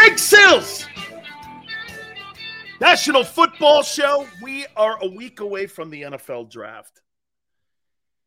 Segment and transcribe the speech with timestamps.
[0.00, 0.86] Big Sills!
[2.80, 4.26] National Football Show.
[4.42, 7.02] We are a week away from the NFL draft.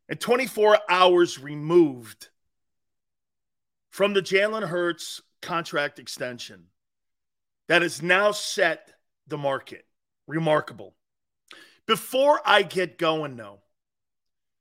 [0.08, 2.30] And 24 hours removed
[3.90, 6.66] from the Jalen Hurts contract extension
[7.68, 8.94] that has now set
[9.28, 9.88] the market.
[10.28, 10.94] Remarkable.
[11.88, 13.62] Before I get going, though,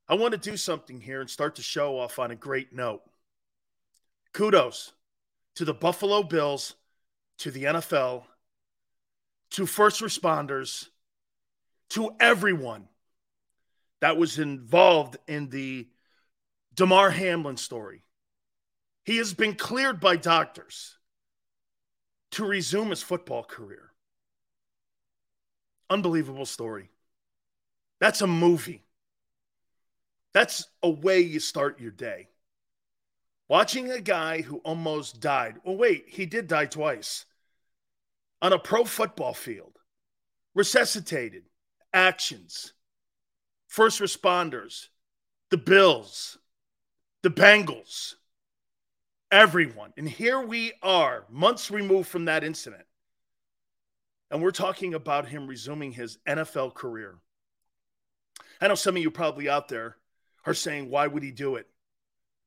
[0.09, 3.03] I want to do something here and start the show off on a great note.
[4.33, 4.93] Kudos
[5.57, 6.75] to the Buffalo Bills
[7.43, 8.23] to the NFL,
[9.51, 10.87] to first responders,
[11.91, 12.87] to everyone
[14.01, 15.89] that was involved in the
[16.73, 18.05] Damar Hamlin story.
[19.05, 20.97] He has been cleared by doctors
[22.31, 23.91] to resume his football career.
[25.91, 26.91] Unbelievable story.
[27.99, 28.85] That's a movie.
[30.33, 32.29] That's a way you start your day.
[33.49, 35.57] Watching a guy who almost died.
[35.65, 37.27] Well, wait, he did die twice
[38.43, 39.79] on a pro football field,
[40.55, 41.45] resuscitated,
[41.95, 42.75] actions,
[43.69, 44.89] first responders,
[45.51, 46.37] the Bills,
[47.23, 48.15] the Bengals,
[49.31, 49.93] everyone.
[49.97, 52.85] And here we are, months removed from that incident.
[54.31, 57.19] And we're talking about him resuming his NFL career.
[58.61, 59.97] I know some of you probably out there
[60.47, 61.69] are saying, why would he do it?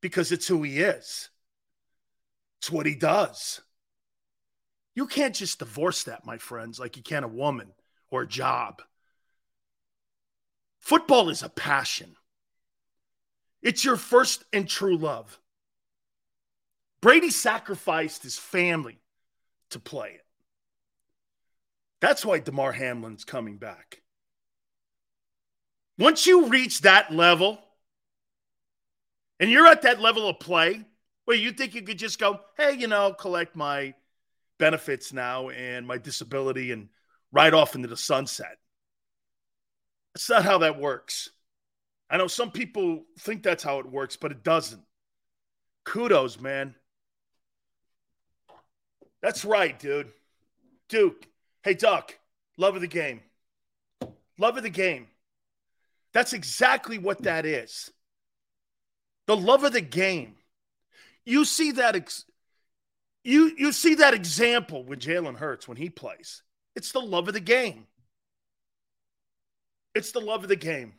[0.02, 1.30] Because it's who he is,
[2.60, 3.62] it's what he does.
[4.96, 7.74] You can't just divorce that, my friends, like you can a woman
[8.10, 8.82] or a job.
[10.80, 12.16] Football is a passion.
[13.62, 15.40] It's your first and true love.
[17.02, 19.00] Brady sacrificed his family
[19.72, 20.26] to play it.
[22.00, 24.02] That's why Damar Hamlin's coming back.
[25.98, 27.60] Once you reach that level,
[29.40, 30.86] and you're at that level of play
[31.26, 33.94] where you think you could just go, hey, you know, collect my
[34.58, 36.90] benefits now and my disability and
[37.32, 38.58] ride off into the sunset.
[40.14, 41.30] That's not how that works.
[42.10, 44.82] I know some people think that's how it works, but it doesn't.
[45.84, 46.76] Kudos, man.
[49.22, 50.12] That's right, dude.
[50.88, 51.28] Duke.
[51.64, 52.18] Hey, Duck.
[52.58, 53.22] Love of the game.
[54.38, 55.08] Love of the game.
[56.14, 57.92] That's exactly what that is.
[59.28, 60.36] The love of the game.
[61.26, 62.26] You see that ex-
[63.26, 66.44] you you see that example with Jalen Hurts when he plays.
[66.76, 67.88] It's the love of the game.
[69.96, 70.94] It's the love of the game.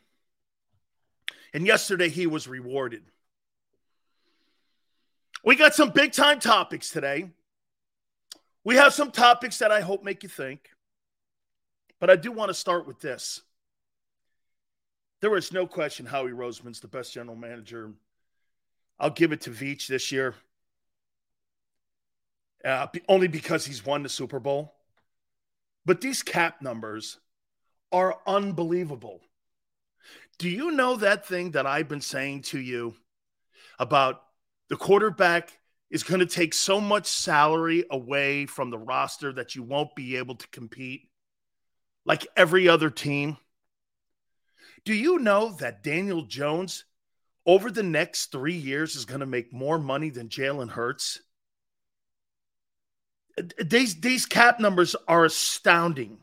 [1.54, 3.04] And yesterday he was rewarded.
[5.44, 7.30] We got some big time topics today.
[8.64, 10.70] We have some topics that I hope make you think.
[12.00, 13.40] But I do want to start with this.
[15.20, 17.92] There is no question Howie Roseman's the best general manager.
[18.98, 20.34] I'll give it to Veach this year
[22.66, 24.74] uh, only because he's won the Super Bowl.
[25.84, 27.18] But these cap numbers
[27.92, 29.20] are unbelievable.
[30.38, 32.94] Do you know that thing that I've been saying to you
[33.78, 34.20] about
[34.68, 35.52] the quarterback
[35.90, 40.16] is going to take so much salary away from the roster that you won't be
[40.16, 41.08] able to compete
[42.04, 43.36] like every other team?
[44.84, 46.84] Do you know that Daniel Jones
[47.46, 51.20] over the next three years is going to make more money than Jalen Hurts?
[53.58, 56.18] These these cap numbers are astounding.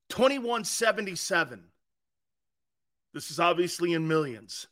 [0.08, 1.64] 2177.
[3.12, 4.66] This is obviously in millions.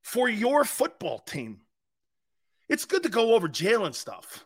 [0.03, 1.61] for your football team.
[2.69, 4.45] It's good to go over Jalen stuff.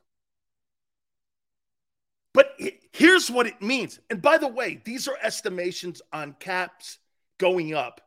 [2.33, 2.53] But
[2.93, 3.99] here's what it means.
[4.09, 6.99] And by the way, these are estimations on caps
[7.39, 8.01] going up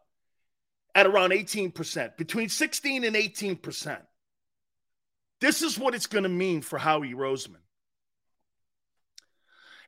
[0.96, 4.02] at around 18%, between 16 and 18%.
[5.42, 7.58] This is what it's going to mean for Howie Roseman.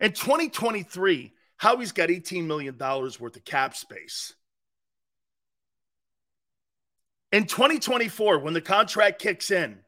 [0.01, 4.33] In 2023, Howie's got $18 million worth of cap space.
[7.31, 9.79] In 2024, when the contract kicks in,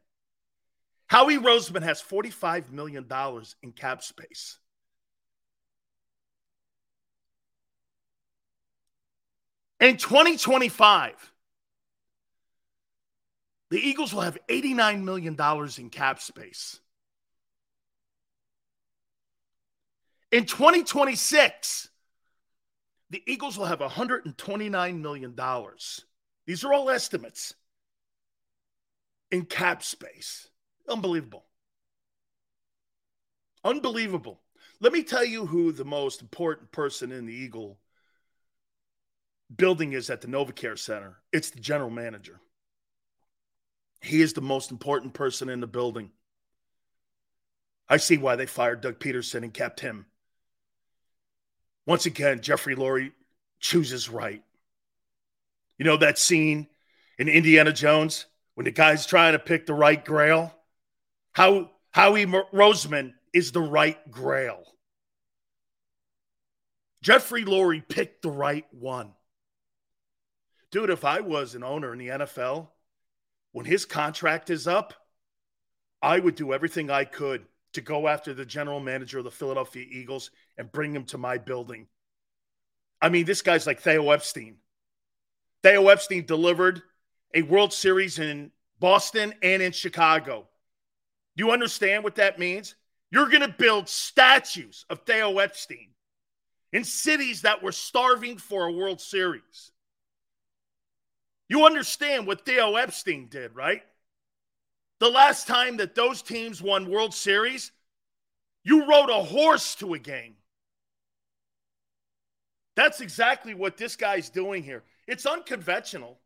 [1.08, 3.08] Howie Roseman has $45 million
[3.64, 4.60] in cap space.
[9.80, 11.34] In 2025,
[13.70, 15.38] the Eagles will have $89 million
[15.78, 16.80] in cap space.
[20.32, 21.90] In 2026,
[23.10, 25.36] the Eagles will have $129 million.
[26.46, 27.54] These are all estimates
[29.32, 30.50] in cap space.
[30.90, 31.46] Unbelievable.
[33.64, 34.42] Unbelievable.
[34.80, 37.78] Let me tell you who the most important person in the Eagle
[39.56, 41.18] building is at the NovaCare Center.
[41.32, 42.40] It's the general manager.
[44.02, 46.12] He is the most important person in the building.
[47.90, 50.06] I see why they fired Doug Pederson and kept him.
[51.86, 53.14] Once again, Jeffrey Lurie
[53.60, 54.44] chooses right.
[55.78, 56.68] You know that scene
[57.18, 60.54] in Indiana Jones when the guy's trying to pick the right grail?
[61.32, 64.64] How Howie Roseman is the right grail.
[67.02, 69.14] Jeffrey Lurie picked the right one.
[70.72, 72.68] Dude, if I was an owner in the NFL,
[73.52, 74.94] when his contract is up,
[76.02, 79.86] I would do everything I could to go after the general manager of the Philadelphia
[79.90, 81.88] Eagles and bring him to my building.
[83.02, 84.58] I mean, this guy's like Theo Epstein.
[85.64, 86.82] Theo Epstein delivered
[87.34, 90.48] a World Series in Boston and in Chicago.
[91.36, 92.76] Do you understand what that means?
[93.12, 95.90] You're going to build statues of Theo Epstein
[96.74, 99.72] in cities that were starving for a World Series.
[101.50, 103.84] You understand what Theo Epstein did, right?
[105.00, 107.72] The last time that those teams won World Series,
[108.64, 110.36] you rode a horse to a game.
[112.76, 114.84] That's exactly what this guy's doing here.
[115.08, 116.20] It's unconventional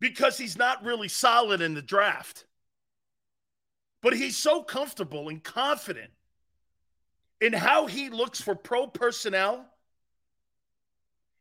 [0.00, 2.44] because he's not really solid in the draft.
[4.02, 6.10] But he's so comfortable and confident
[7.40, 9.64] in how he looks for pro personnel.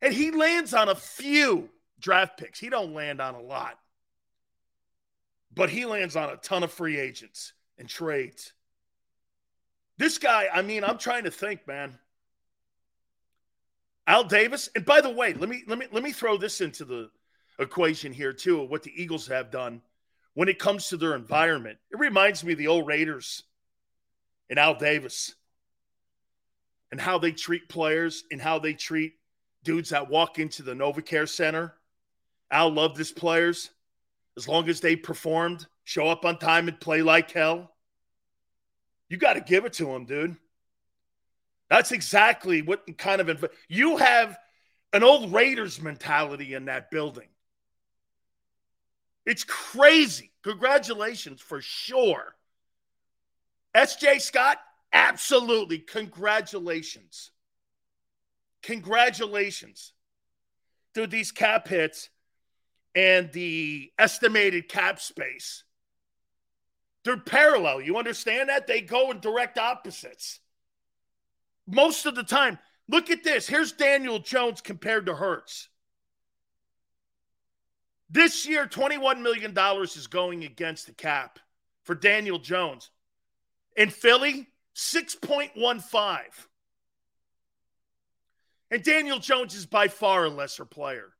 [0.01, 1.69] And he lands on a few
[2.01, 2.59] draft picks.
[2.59, 3.77] He don't land on a lot.
[5.53, 8.53] But he lands on a ton of free agents and trades.
[9.97, 11.97] This guy, I mean, I'm trying to think, man.
[14.07, 16.85] Al Davis, and by the way, let me let me let me throw this into
[16.85, 17.11] the
[17.59, 19.81] equation here too, what the Eagles have done
[20.33, 21.77] when it comes to their environment.
[21.91, 23.43] It reminds me of the old Raiders
[24.49, 25.35] and Al Davis
[26.91, 29.13] and how they treat players and how they treat
[29.63, 31.75] dudes that walk into the NovaCare Center
[32.51, 33.71] Al loved his players
[34.37, 37.71] as long as they performed, show up on time, and play like hell.
[39.09, 40.37] You got to give it to him, dude.
[41.69, 44.37] That's exactly what kind of you have
[44.93, 47.27] an old Raiders mentality in that building.
[49.25, 50.31] It's crazy.
[50.43, 52.35] Congratulations for sure.
[53.75, 54.57] SJ Scott,
[54.91, 55.79] absolutely.
[55.79, 57.31] Congratulations.
[58.63, 59.93] Congratulations.
[60.93, 62.09] Dude, these cap hits
[62.95, 65.63] and the estimated cap space,
[67.03, 67.81] they're parallel.
[67.81, 68.67] You understand that?
[68.67, 70.39] They go in direct opposites.
[71.67, 73.47] Most of the time, look at this.
[73.47, 75.69] Here's Daniel Jones compared to Hurts.
[78.09, 81.39] This year, $21 million is going against the cap
[81.83, 82.91] for Daniel Jones.
[83.77, 86.19] In Philly, 6.15.
[88.69, 91.13] And Daniel Jones is by far a lesser player.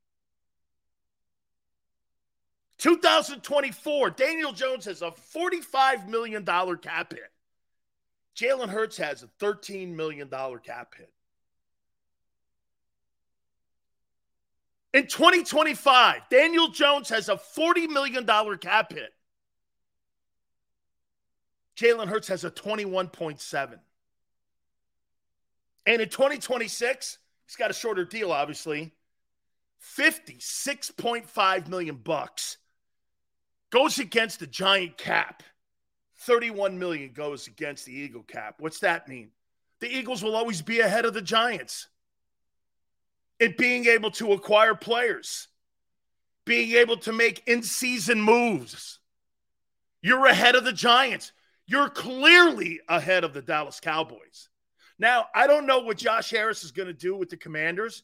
[2.81, 7.31] 2024, Daniel Jones has a $45 million cap hit.
[8.35, 11.13] Jalen Hurts has a $13 million cap hit.
[14.95, 18.25] In 2025, Daniel Jones has a $40 million
[18.57, 19.13] cap hit.
[21.77, 23.79] Jalen Hurts has a 21.7.
[25.85, 28.91] And in 2026, he's got a shorter deal, obviously.
[29.83, 32.57] 56.5 million bucks
[33.71, 35.43] goes against the giant cap.
[36.19, 38.55] 31 million goes against the Eagle cap.
[38.59, 39.31] What's that mean?
[39.79, 41.87] The Eagles will always be ahead of the Giants
[43.39, 45.47] in being able to acquire players,
[46.45, 48.99] being able to make in season moves.
[50.03, 51.31] You're ahead of the Giants.
[51.65, 54.49] You're clearly ahead of the Dallas Cowboys.
[54.99, 58.03] Now, I don't know what Josh Harris is going to do with the Commanders.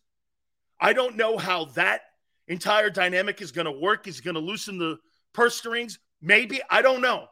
[0.79, 2.01] I don't know how that
[2.47, 4.07] entire dynamic is going to work.
[4.07, 4.97] Is going to loosen the
[5.37, 5.99] purse strings?
[6.19, 6.61] Maybe.
[6.67, 7.27] I don't know.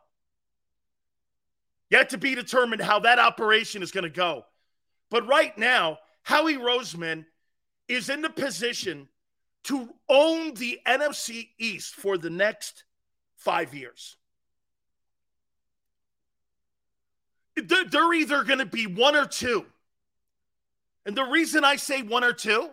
[1.89, 4.45] Yet to be determined how that operation is going to go.
[5.09, 7.25] But right now, Howie Roseman
[7.87, 9.09] is in the position
[9.63, 12.83] to own the NFC East for the next
[13.37, 14.17] five years.
[17.55, 19.65] They're either going to be one or two.
[21.07, 22.69] And the reason I say one or two,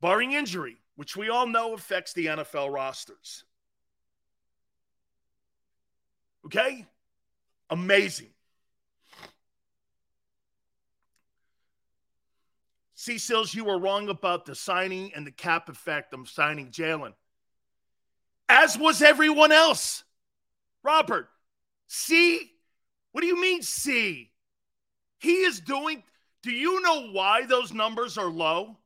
[0.00, 3.44] barring injury, which we all know affects the NFL rosters.
[6.46, 6.86] Okay?
[7.68, 8.30] Amazing.
[12.94, 13.16] C.
[13.18, 17.14] Sills, you were wrong about the signing and the cap effect of signing Jalen,
[18.48, 20.04] as was everyone else.
[20.82, 21.28] Robert,
[21.86, 22.50] see
[23.12, 24.30] what do you mean, see?
[25.18, 26.02] He is doing.
[26.42, 28.78] Do you know why those numbers are low?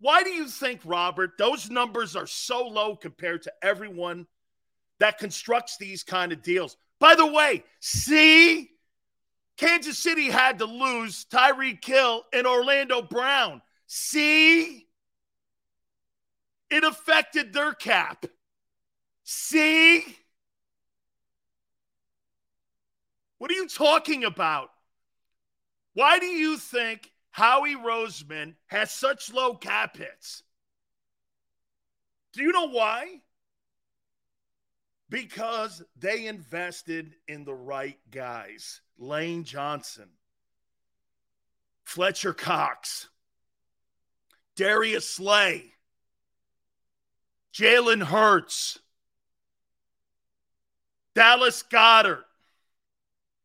[0.00, 4.26] Why do you think, Robert, those numbers are so low compared to everyone
[5.00, 6.76] that constructs these kind of deals?
[7.00, 8.70] By the way, see,
[9.56, 13.62] Kansas City had to lose Tyreek Hill and Orlando Brown.
[13.86, 14.86] See,
[16.70, 18.26] it affected their cap.
[19.24, 20.04] See,
[23.38, 24.70] What are you talking about?
[25.94, 30.42] Why do you think Howie Roseman has such low cap hits?
[32.32, 33.20] Do you know why?
[35.10, 40.08] Because they invested in the right guys Lane Johnson,
[41.84, 43.08] Fletcher Cox,
[44.56, 45.72] Darius Slay,
[47.54, 48.78] Jalen Hurts,
[51.14, 52.24] Dallas Goedert.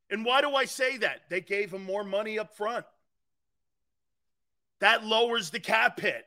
[0.10, 1.22] And why do I say that?
[1.29, 2.86] They gave him more money up front.
[4.79, 6.25] That lowers the cap hit.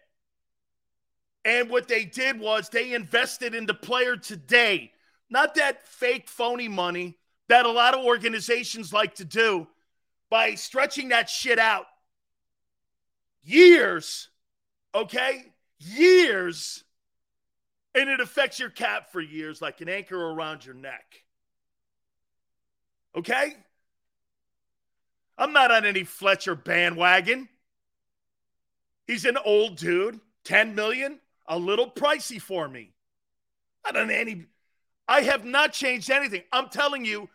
[1.45, 4.93] And what they did was they invested in the player today,
[5.31, 7.19] not that fake, phony money
[7.49, 9.67] that a lot of organizations like to do
[10.31, 11.87] by stretching that shit out
[13.43, 14.29] years,
[14.95, 15.45] okay?
[15.79, 16.83] Years.
[17.95, 21.05] And it affects your cap for years like an anchor around your neck.
[23.17, 23.55] Okay?
[25.39, 27.49] I'm not on any Fletcher bandwagon.
[29.07, 30.21] He's an old dude.
[30.45, 31.19] 10 million,
[31.49, 32.93] a little pricey for me.
[33.85, 34.47] Not on any
[35.09, 36.43] I have not changed anything.
[36.53, 37.29] I'm telling you,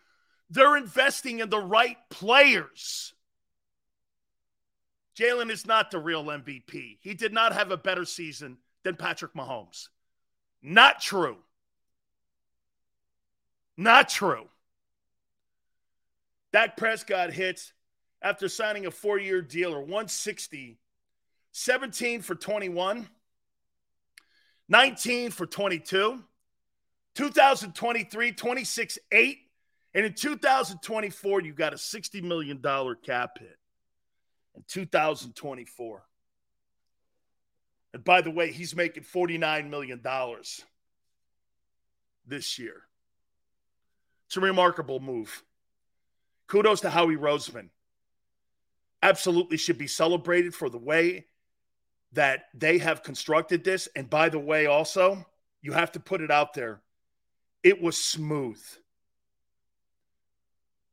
[0.50, 3.14] they're investing in the right players.
[5.18, 6.98] Jalen is not the real MVP.
[7.02, 9.88] He did not have a better season than Patrick Mahomes.
[10.62, 11.38] Not true.
[13.78, 14.48] Not true.
[16.52, 17.74] Dak Prescott hits
[18.22, 20.78] after signing a four year deal or 160,
[21.52, 23.08] 17 for 21,
[24.68, 26.24] 19 for 22,
[27.16, 29.38] 2023, 26 8.
[29.94, 32.62] And in 2024, you got a $60 million
[33.04, 33.58] cap hit
[34.56, 36.04] in 2024.
[37.94, 40.02] And by the way, he's making $49 million
[42.26, 42.84] this year.
[44.28, 45.44] It's a remarkable move.
[46.48, 47.70] Kudos to Howie Roseman
[49.04, 51.26] absolutely should be celebrated for the way
[52.14, 53.90] that they have constructed this.
[53.96, 55.26] And by the way, also,
[55.62, 56.82] You have to put it out there.
[57.64, 58.62] It was smooth.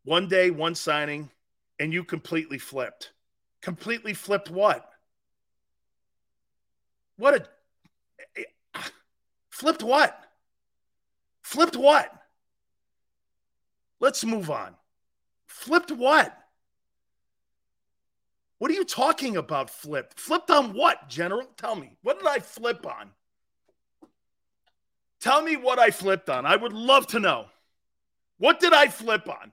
[0.05, 1.31] One day, one signing,
[1.79, 3.13] and you completely flipped.
[3.61, 4.89] Completely flipped what?
[7.17, 7.35] What
[8.37, 8.45] a
[9.51, 10.25] flipped what?
[11.43, 12.13] Flipped what?
[14.01, 14.75] Let's move on.
[15.47, 16.37] Flipped what?
[18.59, 20.19] What are you talking about, flipped?
[20.19, 21.49] Flipped on what, General?
[21.57, 21.97] Tell me.
[22.03, 23.11] What did I flip on?
[25.21, 26.47] Tell me what I flipped on.
[26.47, 27.47] I would love to know.
[28.39, 29.53] What did I flip on?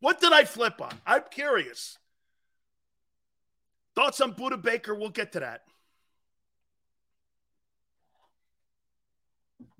[0.00, 0.92] What did I flip on?
[1.06, 1.98] I'm curious.
[3.94, 4.94] Thoughts on Budda Baker?
[4.94, 5.62] We'll get to that.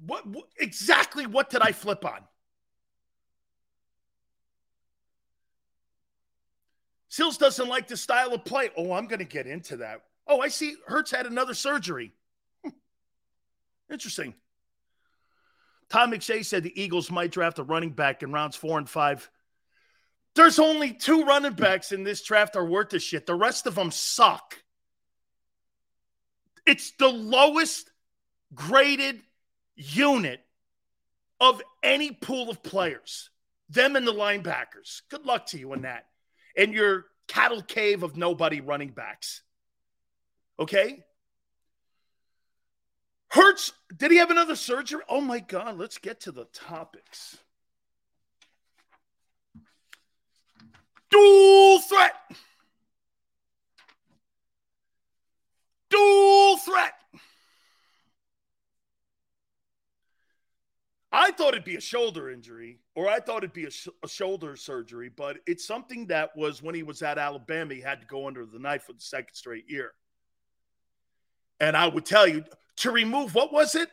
[0.07, 2.21] What, what exactly what did I flip on?
[7.09, 8.71] Sills doesn't like the style of play.
[8.77, 10.03] Oh, I'm going to get into that.
[10.27, 10.75] Oh, I see.
[10.87, 12.13] Hurts had another surgery.
[12.63, 12.71] Hmm.
[13.91, 14.35] Interesting.
[15.89, 19.31] Todd McShay said the Eagles might draft a running back in rounds four and five.
[20.35, 23.27] There's only two running backs in this draft are worth a shit.
[23.27, 24.59] The rest of them suck.
[26.67, 27.91] It's the lowest
[28.55, 29.21] graded
[29.77, 30.41] unit
[31.41, 33.31] of any pool of players.
[33.69, 35.03] Them and the linebackers.
[35.11, 36.07] Good luck to you in that
[36.57, 39.43] and your cattle cave of nobody running backs.
[40.59, 41.05] Okay?
[43.31, 45.03] Hurts, did he have another surgery?
[45.09, 47.39] Oh my God, let's get to the topics.
[51.11, 52.15] Dual threat.
[55.91, 56.95] Dual threat.
[61.11, 64.09] I thought it'd be a shoulder injury, or I thought it'd be a, sh- a,
[64.09, 68.07] shoulder surgery, but it's something that was when he was at Alabama, he had to
[68.09, 69.93] go under the knife for the second straight year.
[71.61, 72.45] And I would tell you
[72.79, 73.89] to remove what was it?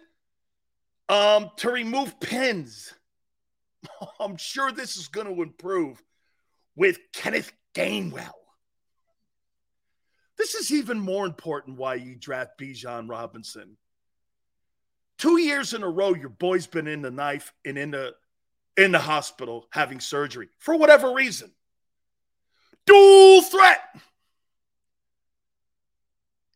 [1.10, 2.94] Um, to remove pins.
[4.20, 6.02] I'm sure this is going to improve
[6.76, 8.32] with Kenneth Gainwell.
[10.38, 13.78] This is even more important why you draft Bijan Robinson
[15.22, 18.16] Two years in a row, your boy's been in the knife and in the
[18.76, 21.52] in the hospital having surgery for whatever reason.
[22.88, 23.82] Dual threat.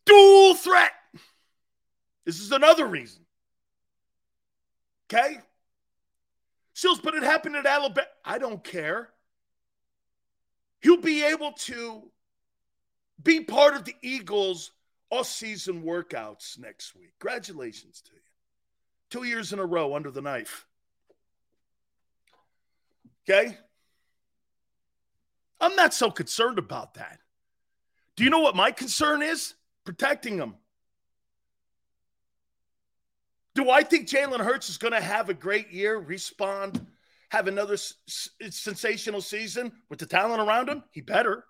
[0.06, 0.92] Dual threat.
[2.24, 3.22] This is another reason.
[5.12, 5.38] Okay?
[6.74, 8.06] Sills, but it happened at Alabama.
[8.24, 9.10] I don't care.
[10.80, 12.10] He'll be able to
[13.22, 14.72] be part of the Eagles'
[15.10, 17.12] off-season workouts next week.
[17.18, 18.20] Congratulations to you.
[19.10, 20.66] Two years in a row under the knife.
[23.28, 23.56] Okay?
[25.60, 27.20] I'm not so concerned about that.
[28.16, 29.54] Do you know what my concern is?
[29.86, 30.56] Protecting them.
[33.54, 36.84] Do I think Jalen Hurts is going to have a great year, respond,
[37.30, 37.94] have another s-
[38.50, 40.82] sensational season with the talent around him?
[40.90, 41.44] He better.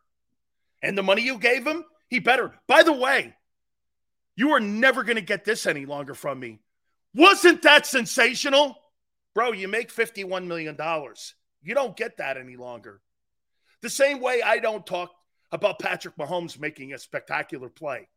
[0.82, 2.52] And the money you gave him, he better.
[2.68, 3.34] By the way,
[4.36, 6.60] you are never going to get this any longer from me.
[7.14, 8.76] Wasn't that sensational?
[9.34, 10.76] Bro, you make $51 million.
[11.62, 13.00] You don't get that any longer.
[13.80, 15.10] The same way I don't talk
[15.50, 18.08] about Patrick Mahomes making a spectacular play.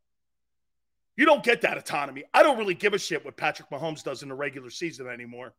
[1.19, 2.23] You don't get that autonomy.
[2.33, 5.53] I don't really give a shit what Patrick Mahomes does in the regular season anymore.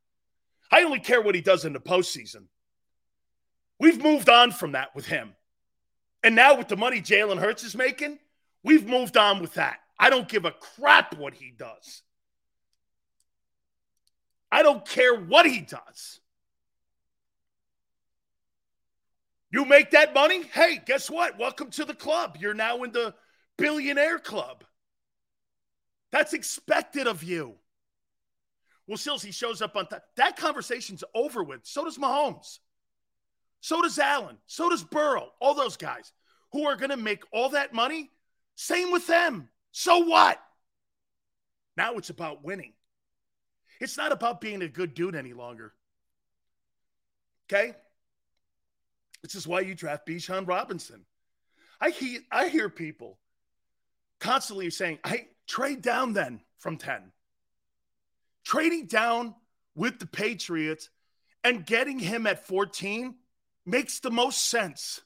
[0.73, 2.45] I only care what he does in the postseason.
[3.79, 5.35] We've moved on from that with him.
[6.23, 8.19] And now with the money Jalen Hurts is making,
[8.65, 9.81] we've moved on with that.
[9.99, 12.01] I don't give a crap what he does.
[14.51, 16.21] I don't care what he does.
[19.51, 20.43] You make that money?
[20.43, 21.39] Hey, guess what?
[21.39, 22.39] Welcome to the club.
[22.41, 23.13] You're now in the
[23.59, 24.65] billionaire club.
[26.13, 27.55] That's expected of you.
[28.87, 30.01] Well, Sills, he shows up on time.
[30.17, 31.61] That conversation's over with.
[31.63, 32.59] So does Mahomes.
[33.61, 34.37] So does Allen.
[34.47, 35.29] So does Burrow.
[35.41, 36.13] All those guys
[36.53, 38.11] who are going to make all that money.
[38.57, 39.49] Same with them.
[39.71, 40.41] So what?
[41.77, 42.73] Now it's about winning.
[43.81, 45.73] It's not about being a good dude any longer.
[47.49, 47.75] Okay?
[49.23, 51.05] This is why you draft Bijan Robinson.
[51.81, 53.19] I hear, I hear people
[54.19, 57.13] constantly saying, I trade down then from 10.
[58.45, 59.35] Trading down
[59.75, 60.89] with the Patriots
[61.45, 63.15] and getting him at 14
[63.67, 65.03] makes the most sense.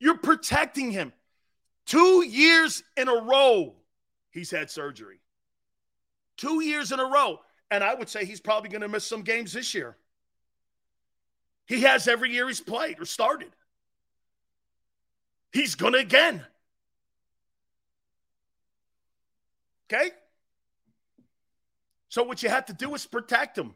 [0.00, 1.12] You're protecting him.
[1.86, 3.76] Two years in a row,
[4.30, 5.20] he's had surgery
[6.36, 7.40] two years in a row.
[7.70, 9.96] And I would say he's probably going to miss some games this year.
[11.66, 13.50] He has every year he's played or started.
[15.52, 16.44] He's going to again.
[19.90, 20.10] Okay?
[22.08, 23.74] So what you have to do is protect him.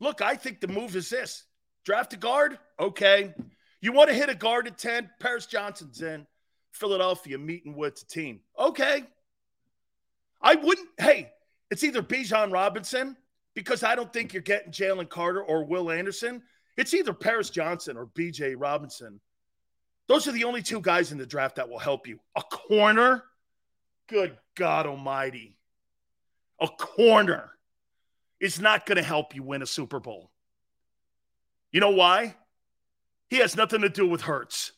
[0.00, 1.44] Look, I think the move is this
[1.84, 2.58] draft a guard.
[2.78, 3.34] Okay.
[3.80, 5.10] You want to hit a guard at 10?
[5.20, 6.26] Paris Johnson's in.
[6.72, 8.40] Philadelphia meeting with the team.
[8.58, 9.04] Okay.
[10.42, 11.30] I wouldn't, hey,
[11.70, 13.16] it's either Bijan Robinson,
[13.54, 16.42] because I don't think you're getting Jalen Carter or Will Anderson.
[16.76, 19.18] It's either Paris Johnson or BJ Robinson.
[20.08, 22.20] Those are the only two guys in the draft that will help you.
[22.36, 23.24] A corner,
[24.08, 25.58] good God Almighty.
[26.60, 27.50] A corner
[28.40, 30.30] is not going to help you win a Super Bowl.
[31.72, 32.36] You know why?
[33.28, 34.72] He has nothing to do with Hurts.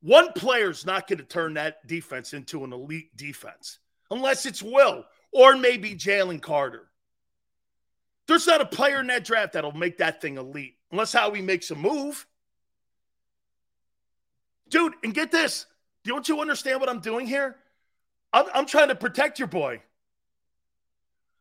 [0.00, 3.78] One player's not going to turn that defense into an elite defense
[4.10, 6.88] unless it's Will or maybe Jalen Carter.
[8.26, 11.70] There's not a player in that draft that'll make that thing elite unless Howie makes
[11.70, 12.26] a move.
[14.68, 15.66] Dude, and get this.
[16.04, 17.56] Don't you understand what I'm doing here?
[18.32, 19.82] I'm, I'm trying to protect your boy.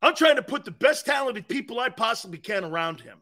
[0.01, 3.19] I'm trying to put the best talented people I possibly can around him.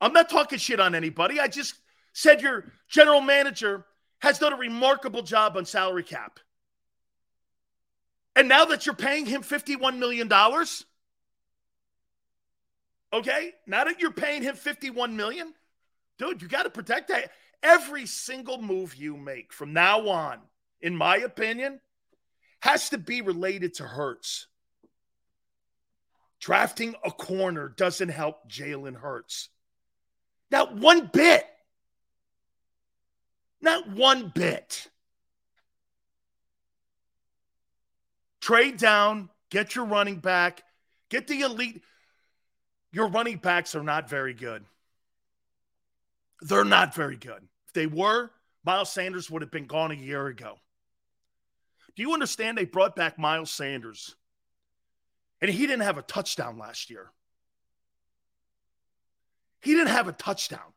[0.00, 1.38] I'm not talking shit on anybody.
[1.40, 1.74] I just
[2.12, 3.84] said your general manager
[4.20, 6.40] has done a remarkable job on salary cap.
[8.34, 10.30] And now that you're paying him $51 million,
[13.12, 15.52] okay, now that you're paying him 51 million,
[16.18, 17.30] dude, you got to protect that.
[17.62, 20.38] Every single move you make from now on,
[20.80, 21.80] in my opinion,
[22.60, 24.46] has to be related to Hurts.
[26.40, 29.50] Drafting a corner doesn't help Jalen Hurts.
[30.50, 31.44] Not one bit.
[33.60, 34.88] Not one bit.
[38.40, 40.62] Trade down, get your running back,
[41.10, 41.82] get the elite.
[42.90, 44.64] Your running backs are not very good.
[46.42, 47.46] They're not very good.
[47.66, 48.30] If they were,
[48.64, 50.56] Miles Sanders would have been gone a year ago.
[51.96, 54.14] Do you understand they brought back Miles Sanders?
[55.40, 57.10] And he didn't have a touchdown last year.
[59.62, 60.72] He didn't have a touchdown.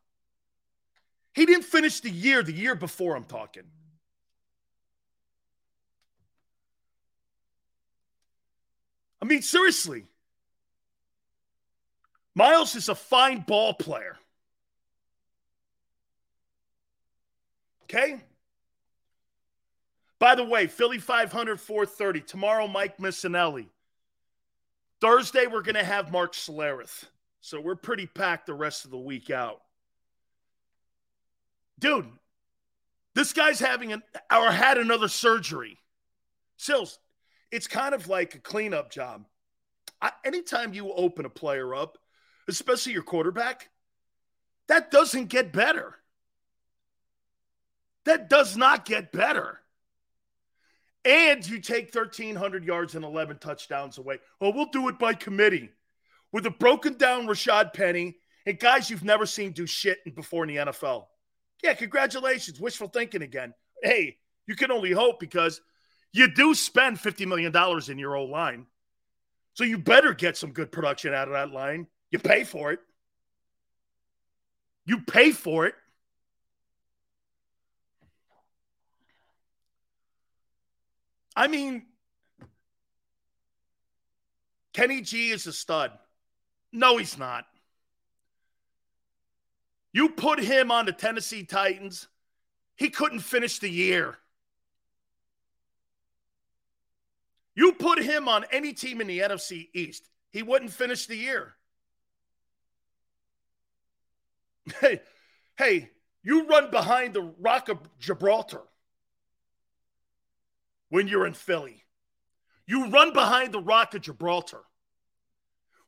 [1.34, 3.64] He didn't finish the year the year before, I'm talking.
[9.20, 10.04] I mean, seriously.
[12.34, 14.18] Miles is a fine ball player.
[17.84, 18.20] Okay?
[20.18, 22.20] By the way, Philly 500, 430.
[22.20, 23.68] Tomorrow, Mike Missanelli.
[25.00, 27.04] Thursday, we're going to have Mark Schlereth.
[27.40, 29.60] So we're pretty packed the rest of the week out.
[31.78, 32.06] Dude,
[33.14, 34.02] this guy's having an
[34.34, 35.78] or had another surgery.
[36.56, 36.98] Sills,
[37.50, 39.26] it's kind of like a cleanup job.
[40.00, 41.98] I, anytime you open a player up,
[42.48, 43.68] especially your quarterback,
[44.68, 45.96] that doesn't get better.
[48.04, 49.60] That does not get better.
[51.04, 54.18] And you take 1,300 yards and 11 touchdowns away.
[54.40, 55.70] Well, we'll do it by committee
[56.32, 60.54] with a broken down Rashaad Penny and guys you've never seen do shit before in
[60.54, 61.06] the NFL.
[61.62, 62.60] Yeah, congratulations.
[62.60, 63.54] Wishful thinking again.
[63.82, 65.60] Hey, you can only hope because–
[66.14, 67.52] you do spend $50 million
[67.90, 68.66] in your old line.
[69.54, 71.88] So you better get some good production out of that line.
[72.12, 72.78] You pay for it.
[74.86, 75.74] You pay for it.
[81.36, 81.86] I mean,
[84.72, 85.92] Kenny G is a stud.
[86.72, 87.46] No, he's not.
[89.92, 92.08] You put him on the Tennessee Titans,
[92.76, 94.18] he couldn't finish the year.
[97.54, 101.54] You put him on any team in the NFC East, he wouldn't finish the year.
[104.80, 105.02] Hey,
[105.58, 105.90] hey,
[106.22, 108.62] you run behind the Rock of Gibraltar
[110.94, 111.82] when you're in Philly.
[112.68, 114.60] You run behind the Rock of Gibraltar.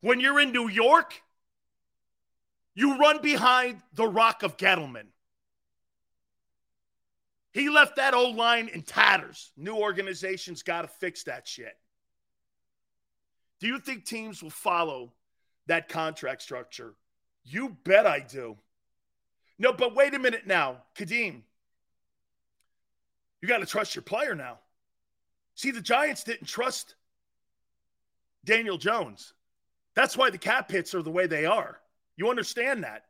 [0.01, 1.23] When you're in New York,
[2.75, 5.07] you run behind the Rock of Gettleman.
[7.53, 9.53] He left that old line in tatters.
[9.57, 11.79] New organizations got to fix that shit.
[13.61, 15.13] Do you think teams will follow
[15.69, 16.95] that contract structure?
[17.45, 18.57] You bet I do.
[19.57, 21.43] No, but wait a minute now, Kadeem.
[23.41, 24.59] You got to trust your player now.
[25.57, 26.95] See, the Giants didn't trust
[28.45, 29.33] Daniel Jones.
[29.95, 31.81] That's why the cap hits are the way they are.
[32.17, 33.07] You understand that?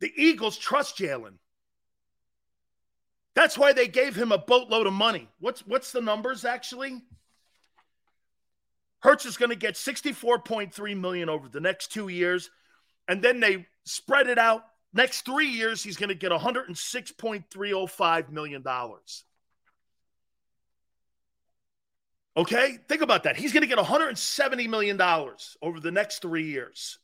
[0.00, 1.34] The Eagles trust Jalen.
[3.34, 5.28] That's why they gave him a boatload of money.
[5.38, 7.02] What's what's the numbers actually?
[9.00, 12.50] Hurts is going to get 64.3 million over the next 2 years
[13.06, 14.64] and then they spread it out.
[14.92, 19.24] Next 3 years he's going to get 106.305 million dollars.
[22.38, 22.78] Okay?
[22.88, 23.36] Think about that.
[23.36, 25.00] He's going to get $170 million
[25.60, 27.00] over the next three years.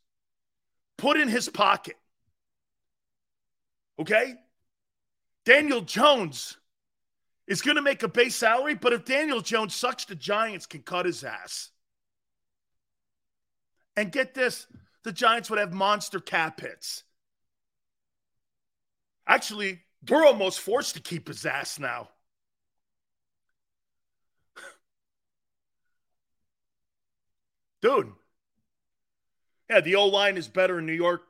[0.97, 1.97] Put in his pocket.
[3.99, 4.35] Okay?
[5.44, 6.57] Daniel Jones
[7.49, 10.83] is going to make a base salary, but if Daniel Jones sucks, the Giants can
[10.83, 11.70] cut his ass.
[13.97, 14.66] And get this
[15.03, 17.03] the Giants would have monster cap hits.
[19.27, 22.09] Actually, they're almost forced to keep his ass now.
[27.85, 28.12] Dude.
[29.68, 31.23] Yeah, the O line is better in New York,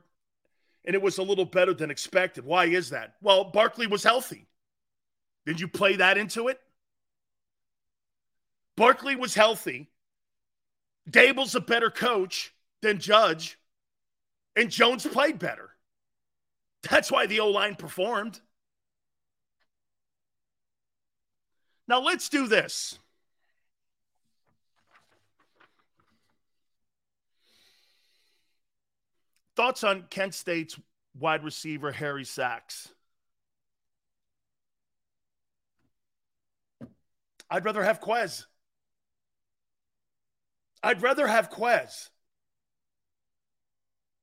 [0.84, 2.44] and it was a little better than expected.
[2.44, 3.16] Why is that?
[3.20, 4.46] Well, Barkley was healthy.
[5.46, 6.60] Did you play that into it?
[8.76, 9.90] Barkley was healthy.
[11.10, 13.58] Daboll's a better coach than Judge,
[14.54, 15.70] and Jones played better.
[16.88, 18.40] That's why the O line performed.
[21.88, 23.00] Now let's do this.
[29.56, 30.78] Thoughts on Kent State's
[31.18, 32.88] wide receiver, Harry Sachs?
[37.50, 38.46] I'd rather have Quez.
[40.82, 42.08] I'd rather have Quez.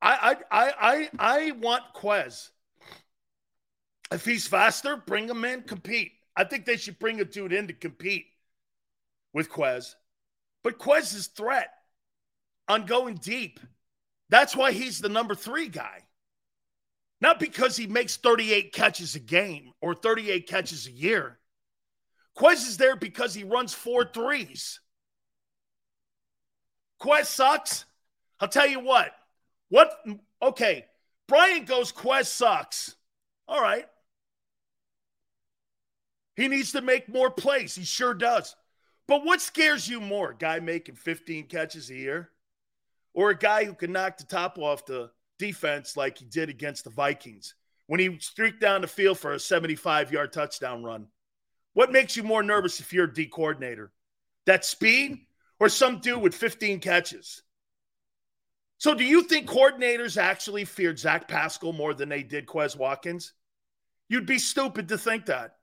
[0.01, 2.49] I I I I want Quez.
[4.11, 6.11] If he's faster, bring him in, compete.
[6.35, 8.25] I think they should bring a dude in to compete
[9.33, 9.95] with Quez.
[10.63, 11.69] But Quez's threat
[12.67, 13.59] on going deep.
[14.31, 16.05] That's why he's the number three guy.
[17.19, 21.37] Not because he makes 38 catches a game or 38 catches a year.
[22.35, 24.79] Quez is there because he runs four threes.
[26.99, 27.85] Quez sucks.
[28.39, 29.11] I'll tell you what.
[29.69, 29.93] What?
[30.41, 30.85] Okay.
[31.27, 32.95] Brian goes, Quez sucks.
[33.47, 33.85] All right.
[36.37, 37.75] He needs to make more plays.
[37.75, 38.55] He sure does.
[39.07, 40.33] But what scares you more?
[40.33, 42.30] Guy making 15 catches a year?
[43.13, 46.83] Or a guy who can knock the top off the defense like he did against
[46.83, 47.55] the Vikings
[47.87, 51.07] when he streaked down the field for a 75 yard touchdown run?
[51.73, 53.91] What makes you more nervous if you're a D coordinator?
[54.45, 55.19] That speed
[55.59, 57.43] or some dude with 15 catches?
[58.77, 63.33] So, do you think coordinators actually feared Zach Pascal more than they did Quez Watkins?
[64.09, 65.57] You'd be stupid to think that.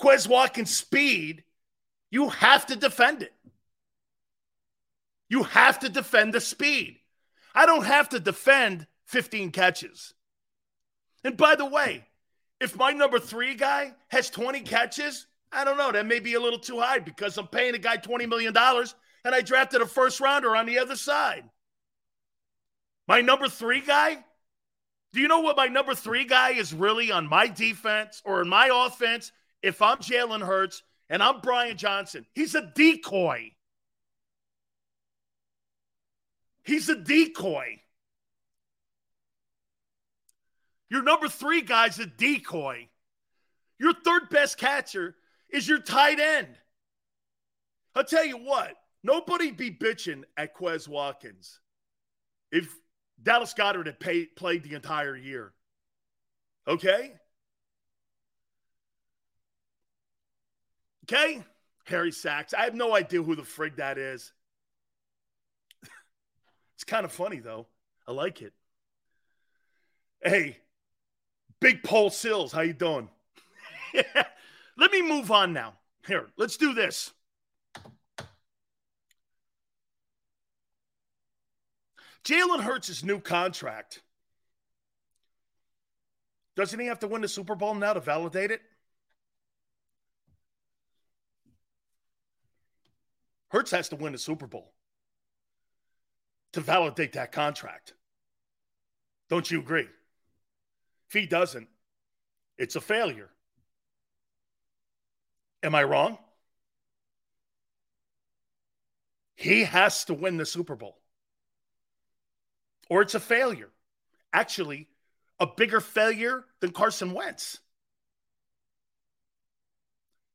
[0.00, 1.44] Quez Watkins' speed,
[2.10, 3.34] you have to defend it.
[5.30, 6.98] You have to defend the speed.
[7.54, 10.12] I don't have to defend 15 catches.
[11.24, 12.04] And by the way,
[12.60, 15.92] if my number three guy has 20 catches, I don't know.
[15.92, 19.34] That may be a little too high because I'm paying a guy $20 million and
[19.34, 21.44] I drafted a first rounder on the other side.
[23.06, 24.24] My number three guy,
[25.12, 28.48] do you know what my number three guy is really on my defense or in
[28.48, 29.32] my offense?
[29.62, 33.52] If I'm Jalen Hurts and I'm Brian Johnson, he's a decoy.
[36.62, 37.80] He's a decoy.
[40.88, 42.88] Your number three guy's a decoy.
[43.78, 45.14] Your third best catcher
[45.48, 46.48] is your tight end.
[47.94, 51.60] I'll tell you what, nobody be bitching at Quez Watkins
[52.52, 52.76] if
[53.22, 55.52] Dallas Goedert had pay, played the entire year.
[56.66, 57.14] Okay?
[61.04, 61.42] Okay?
[61.84, 62.54] Harry Sachs.
[62.54, 64.32] I have no idea who the frig that is.
[66.80, 67.66] It's kind of funny, though.
[68.08, 68.54] I like it.
[70.22, 70.56] Hey,
[71.60, 73.10] Big Paul Sills, how you doing?
[74.78, 75.74] Let me move on now.
[76.06, 77.12] Here, let's do this.
[82.24, 84.00] Jalen Hurts' new contract.
[86.56, 88.62] Doesn't he have to win the Super Bowl now to validate it?
[93.48, 94.72] Hurts has to win the Super Bowl
[96.52, 97.94] to validate that contract.
[99.28, 99.88] Don't you agree?
[101.08, 101.68] If he doesn't,
[102.58, 103.30] it's a failure.
[105.62, 106.18] Am I wrong?
[109.36, 111.00] He has to win the Super Bowl
[112.90, 113.70] or it's a failure.
[114.34, 114.88] Actually,
[115.38, 117.60] a bigger failure than Carson Wentz.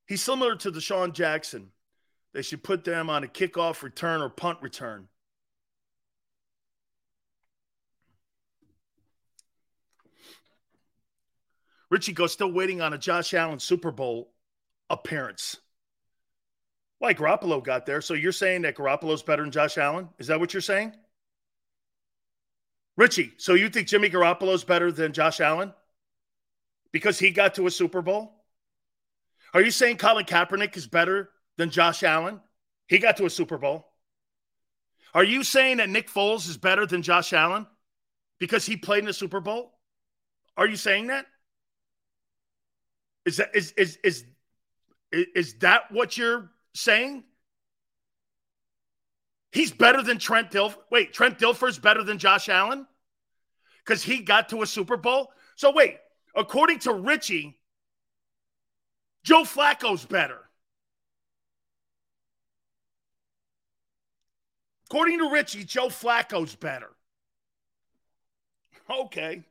[0.07, 1.71] He's similar to DeSean Jackson.
[2.33, 5.07] They should put them on a kickoff return or punt return.
[11.89, 14.31] Richie goes still waiting on a Josh Allen Super Bowl
[14.89, 15.57] appearance.
[16.99, 18.01] Why Garoppolo got there?
[18.01, 20.09] So you're saying that Garoppolo's better than Josh Allen?
[20.17, 20.93] Is that what you're saying?
[22.97, 25.73] Richie, so you think Jimmy Garoppolo's better than Josh Allen?
[26.91, 28.45] Because he got to a Super Bowl?
[29.53, 32.39] Are you saying Colin Kaepernick is better than Josh Allen?
[32.87, 33.85] He got to a Super Bowl.
[35.13, 37.67] Are you saying that Nick Foles is better than Josh Allen
[38.39, 39.71] because he played in the Super Bowl?
[40.57, 41.25] Are you saying that?
[43.25, 44.25] Is that is is is
[45.11, 47.23] is that what you're saying?
[49.51, 50.77] He's better than Trent Dilfer.
[50.91, 52.85] Wait, Trent Dilfer's better than Josh Allen
[53.83, 55.31] because he got to a Super Bowl.
[55.55, 55.97] So wait,
[56.35, 57.57] according to Richie,
[59.23, 60.39] Joe Flacco's better.
[64.89, 66.91] According to Richie, Joe Flacco's better.
[68.89, 69.43] Okay.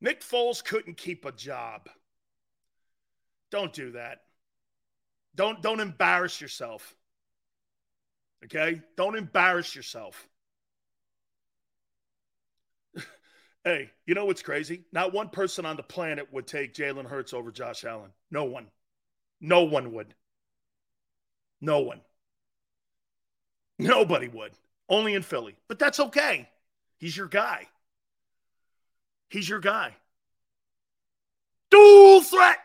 [0.00, 1.88] Nick Foles couldn't keep a job.
[3.50, 4.22] Don't do that.
[5.34, 6.94] Don't don't embarrass yourself.
[8.44, 8.82] Okay?
[8.96, 10.28] Don't embarrass yourself.
[13.64, 14.84] hey, you know what's crazy?
[14.92, 18.10] Not one person on the planet would take Jalen Hurts over Josh Allen.
[18.30, 18.66] No one.
[19.40, 20.14] No one would.
[21.60, 22.00] No one.
[23.78, 24.52] Nobody would.
[24.88, 25.56] Only in Philly.
[25.68, 26.48] But that's okay.
[26.98, 27.68] He's your guy.
[29.28, 29.94] He's your guy.
[31.70, 32.58] Dual threat.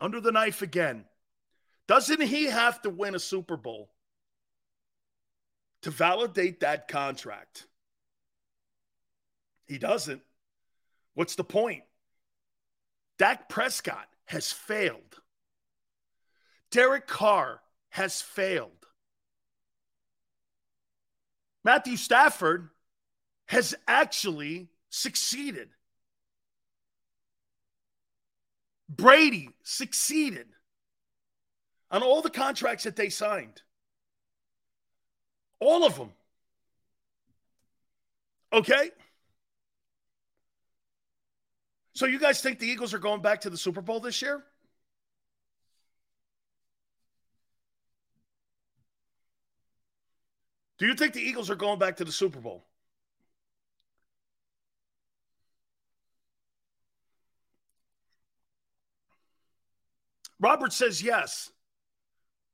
[0.00, 1.04] Under the knife again.
[1.86, 3.90] Doesn't he have to win a Super Bowl
[5.82, 7.66] to validate that contract?
[9.64, 10.22] He doesn't.
[11.14, 11.82] What's the point?
[13.18, 15.20] Dak Prescott has failed.
[16.70, 18.70] Derek Carr has failed.
[21.64, 22.70] Matthew Stafford
[23.46, 25.70] has actually succeeded.
[28.88, 30.48] Brady succeeded
[31.90, 33.62] on all the contracts that they signed.
[35.60, 36.10] All of them.
[38.52, 38.90] Okay?
[41.94, 44.44] So you guys think the Eagles are going back to the Super Bowl this year?
[50.78, 52.66] Do you think the Eagles are going back to the Super Bowl?
[60.42, 61.50] Robert says yes.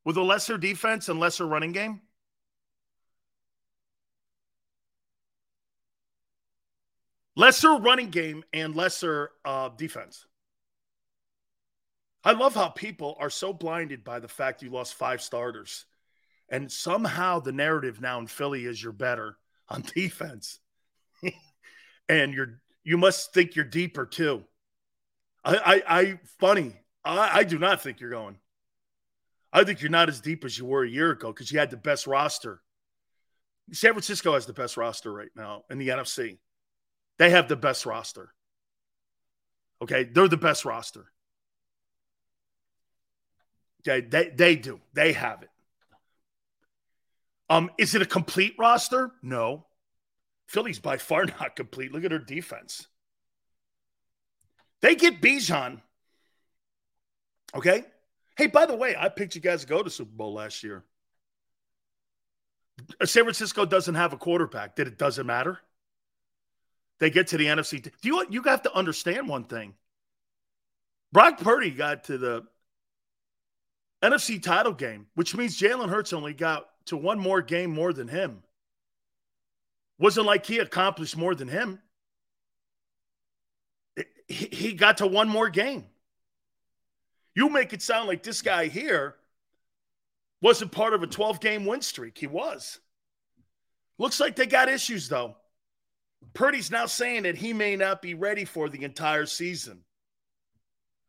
[0.05, 2.03] With a lesser defense and lesser running game?
[7.35, 10.27] Lesser running game and lesser uh, defense.
[12.25, 15.87] I love how people are so blinded by the fact you lost five starters.
[16.49, 20.61] And somehow the narrative now in Philly is you're better on defense.
[22.09, 24.45] and you're you must think you're deeper too.
[25.45, 26.75] I I, I funny.
[27.05, 28.39] I, I do not think you're going.
[29.53, 31.71] I think you're not as deep as you were a year ago because you had
[31.71, 32.61] the best roster.
[33.73, 36.39] San Francisco has the best roster right now in the NFC.
[37.19, 38.35] They have the best roster.
[39.83, 41.07] Okay, they're the best roster.
[43.87, 44.81] Okay, they, they do.
[44.93, 45.51] They have it.
[47.51, 49.13] Um, is it a complete roster?
[49.23, 49.67] No.
[50.47, 51.93] Philly's by far not complete.
[51.93, 52.87] Look at her defense.
[54.81, 55.81] They get Bijan.
[57.55, 57.85] Okay.
[58.37, 60.85] Hey, by the way, I picked you guys to go to Super Bowl last year.
[63.01, 64.77] Uh, San Francisco doesn't have a quarterback.
[64.77, 65.59] Did it doesn't matter?
[67.01, 67.83] They get to the NFC.
[67.83, 69.75] Do you you have to understand one thing?
[71.13, 72.45] Brock Purdy got to the
[74.03, 78.09] NFC title game, which means Jalen Hurts only got to one more game more than
[78.09, 78.43] him.
[79.99, 81.81] Wasn't like he accomplished more than him.
[84.29, 85.87] He got to one more game.
[87.39, 89.15] You make it sound like this guy here
[90.43, 92.19] wasn't part of a 12 game win streak.
[92.19, 92.81] He was.
[93.97, 95.37] Looks like they got issues, though.
[96.35, 99.85] Purdy's now saying that he may not be ready for the entire season.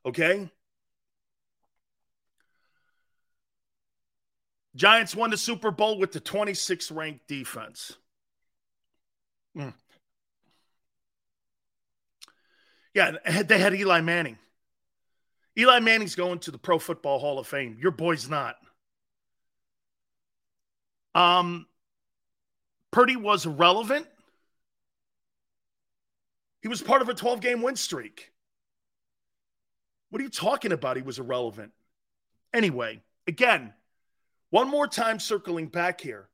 [0.06, 0.52] Okay?
[4.76, 7.98] Giants won the Super Bowl with the 26th ranked defense.
[9.58, 9.74] Mm.
[12.94, 13.14] Yeah,
[13.48, 14.38] they had Eli Manning.
[15.58, 17.78] Eli Manning's going to the Pro Football Hall of Fame.
[17.82, 18.56] Your boy's not.
[21.16, 21.66] Um,
[22.92, 24.08] Purdy was relevant.
[26.62, 28.32] He was part of a 12 game win streak.
[30.10, 30.98] What are you talking about?
[30.98, 31.72] He was irrelevant.
[32.54, 33.74] Anyway, again,
[34.50, 36.30] one more time circling back here.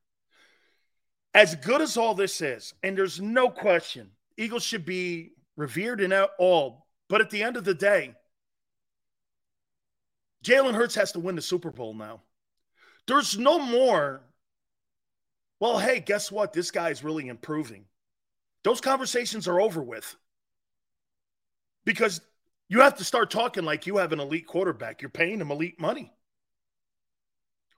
[1.34, 6.12] As good as all this is, and there's no question, Eagles should be revered in
[6.38, 6.86] all.
[7.08, 8.14] But at the end of the day,
[10.44, 12.22] Jalen Hurts has to win the Super Bowl now.
[13.06, 14.22] There's no more,
[15.60, 16.52] well, hey, guess what?
[16.52, 17.84] This guy is really improving.
[18.64, 20.16] Those conversations are over with.
[21.84, 22.20] Because
[22.68, 25.00] You have to start talking like you have an elite quarterback.
[25.00, 26.12] You're paying him elite money.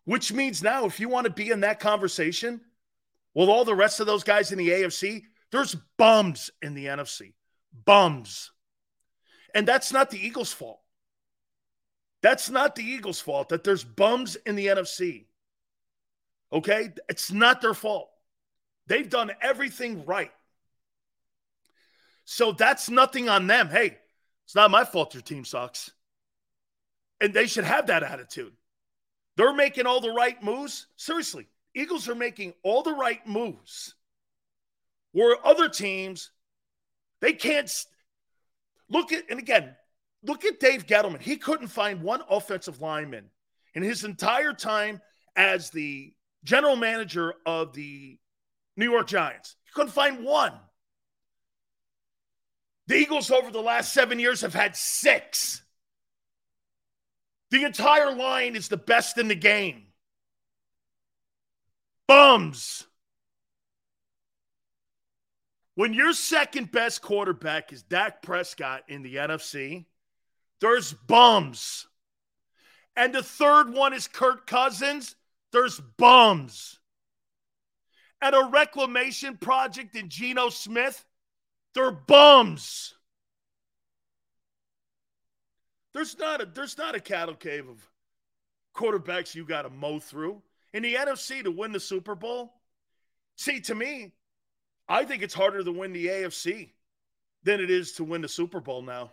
[0.05, 2.63] Which means now, if you want to be in that conversation
[3.35, 7.35] with all the rest of those guys in the AFC, there's bums in the NFC.
[7.85, 8.51] Bums.
[9.55, 10.81] And that's not the Eagles' fault.
[12.23, 15.27] That's not the Eagles' fault that there's bums in the NFC.
[16.53, 16.93] Okay?
[17.09, 18.11] It's not their fault.
[18.87, 20.33] They've done everything right.
[22.25, 23.69] So that's nothing on them.
[23.69, 23.99] Hey,
[24.45, 25.91] it's not my fault your team sucks.
[27.21, 28.53] And they should have that attitude.
[29.37, 30.87] They're making all the right moves.
[30.97, 33.95] Seriously, Eagles are making all the right moves.
[35.13, 36.31] Where other teams,
[37.21, 37.73] they can't
[38.91, 39.75] look at, and again,
[40.23, 41.21] look at Dave Gettleman.
[41.21, 43.31] He couldn't find one offensive lineman
[43.75, 45.01] in his entire time
[45.37, 46.13] as the
[46.45, 48.19] general manager of the
[48.77, 49.57] New York Giants.
[49.65, 50.53] He couldn't find one.
[52.87, 55.63] The Eagles over the last seven years have had six.
[57.51, 59.85] The entire line is the best in the game.
[62.07, 62.87] Bums.
[65.75, 69.85] When your second best quarterback is Dak Prescott in the NFC,
[70.61, 71.87] there's bums.
[72.97, 75.15] And the third one is Kirk Cousins,
[75.53, 76.79] there's bums.
[78.21, 81.05] At a reclamation project in Geno Smith,
[81.75, 82.95] they're bums.
[85.95, 87.79] There's not a there's not a cattle cave of
[88.75, 90.43] quarterbacks you got to mow through.
[90.73, 92.53] In the NFC to win the Super Bowl,
[93.37, 94.13] see to me,
[94.89, 96.71] I think it's harder to win the AFC
[97.45, 99.13] than it is to win the Super Bowl now.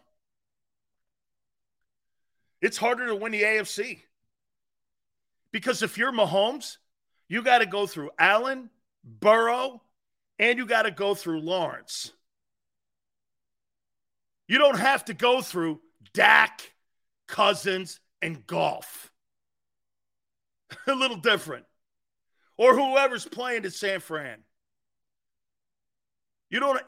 [2.61, 4.01] It's harder to win the AFC.
[5.51, 6.77] Because if you're Mahomes,
[7.27, 8.69] you got to go through Allen,
[9.03, 9.81] Burrow,
[10.39, 12.11] and you got to go through Lawrence.
[14.47, 15.81] You don't have to go through
[16.13, 16.73] Dak,
[17.27, 19.11] Cousins, and Goff.
[20.87, 21.65] A little different.
[22.57, 24.39] Or whoever's playing at San Fran.
[26.49, 26.81] You don't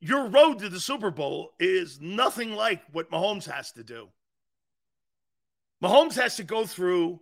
[0.00, 4.08] your road to the Super Bowl is nothing like what Mahomes has to do.
[5.82, 7.20] Mahomes has to go through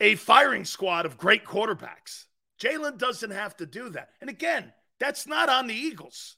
[0.00, 2.24] a firing squad of great quarterbacks.
[2.60, 4.10] Jalen doesn't have to do that.
[4.20, 6.36] And again, that's not on the Eagles.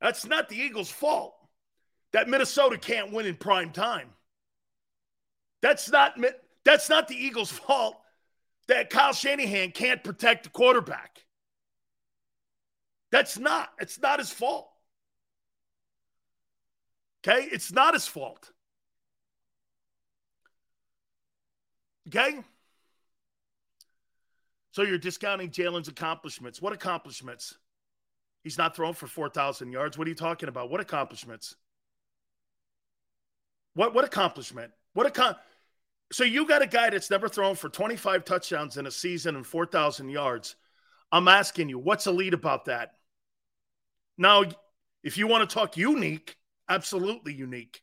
[0.00, 1.34] That's not the Eagles' fault
[2.12, 4.08] that Minnesota can't win in prime time.
[5.60, 6.18] That's not
[6.64, 7.96] that's not the Eagles' fault
[8.68, 11.24] that Kyle Shanahan can't protect the quarterback.
[13.10, 13.70] That's not.
[13.78, 14.68] It's not his fault.
[17.20, 17.46] Okay?
[17.52, 18.51] It's not his fault.
[22.08, 22.40] Okay?
[24.72, 26.60] So you're discounting Jalen's accomplishments.
[26.60, 27.56] What accomplishments?
[28.42, 29.96] He's not thrown for 4,000 yards.
[29.96, 30.70] What are you talking about?
[30.70, 31.54] What accomplishments?
[33.74, 34.72] What what accomplishment?
[34.94, 35.38] What accom-
[36.12, 39.46] So you got a guy that's never thrown for 25 touchdowns in a season and
[39.46, 40.56] 4,000 yards.
[41.10, 42.94] I'm asking you, what's elite about that?
[44.18, 44.44] Now,
[45.02, 46.36] if you want to talk unique,
[46.68, 47.82] absolutely unique.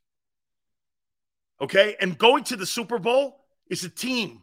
[1.62, 1.96] Okay?
[2.00, 3.39] And going to the Super Bowl
[3.70, 4.42] is a team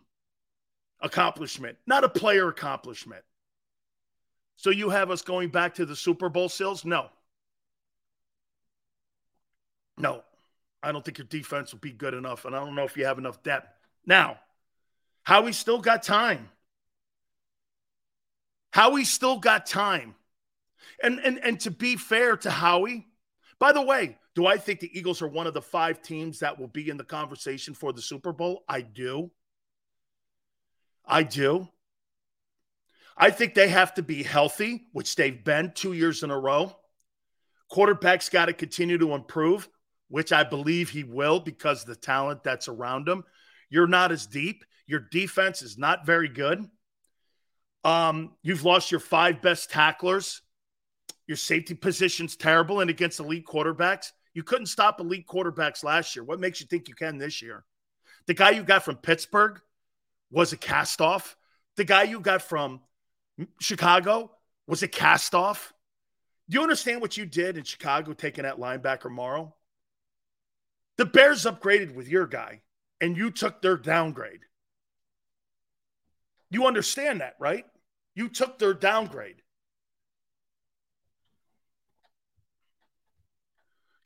[1.01, 3.23] accomplishment, not a player accomplishment.
[4.57, 6.85] So you have us going back to the Super Bowl sales?
[6.85, 7.09] No.
[9.99, 10.23] No.
[10.83, 13.07] I don't think your defense will be good enough, and I don't know if you
[13.07, 13.69] have enough depth.
[14.07, 14.39] Now,
[15.25, 16.49] Howie still got time.
[18.73, 20.15] Howie still got time.
[21.03, 23.07] And, and, and to be fair to Howie,
[23.59, 26.59] by the way, do I think the Eagles are one of the five teams that
[26.59, 28.65] will be in the conversation for the Super Bowl?
[28.69, 29.31] I do.
[31.07, 31.69] I do.
[33.17, 36.77] I think they have to be healthy, which they've been two years in a row.
[37.71, 39.71] Quarterback's got to continue to improve,
[40.09, 43.25] which I believe he will because the talent that's around him.
[43.71, 44.67] You're not as deep.
[44.87, 46.63] Your defense is not very good.
[47.85, 50.43] Um, you've lost your five best tacklers.
[51.27, 56.23] Your safety position's terrible, and against elite quarterbacks, you couldn't stop elite quarterbacks last year.
[56.23, 57.65] What makes you think you can this year?
[58.27, 59.63] The guy you got from Pittsburgh
[60.31, 61.39] was a cast off.
[61.77, 62.83] The guy you got from
[63.63, 64.31] Chicago
[64.67, 65.73] was a cast off.
[66.51, 69.55] Do you understand what you did in Chicago taking that linebacker Morrow?
[70.99, 72.61] The Bears upgraded with your guy,
[73.01, 74.41] and you took their downgrade.
[76.51, 77.65] You understand that, right?
[78.15, 79.41] You took their downgrade.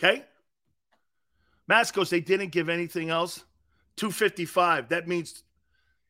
[0.02, 0.24] Okay?
[1.70, 3.44] Mascos, they didn't give anything else.
[3.96, 4.88] 255.
[4.88, 5.44] That means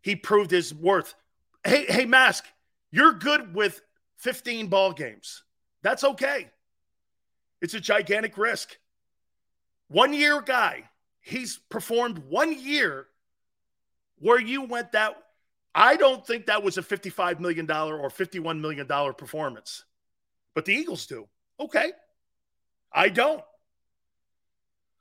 [0.00, 1.14] he proved his worth.
[1.64, 2.44] Hey, hey, Mask,
[2.92, 3.82] you're good with
[4.18, 5.42] 15 ball games.
[5.82, 6.48] That's okay.
[7.60, 8.78] It's a gigantic risk.
[9.88, 10.84] One year guy.
[11.20, 13.06] He's performed one year
[14.18, 15.16] where you went that.
[15.74, 19.84] I don't think that was a $55 million or $51 million performance,
[20.54, 21.28] but the Eagles do.
[21.60, 21.92] Okay.
[22.92, 23.42] I don't.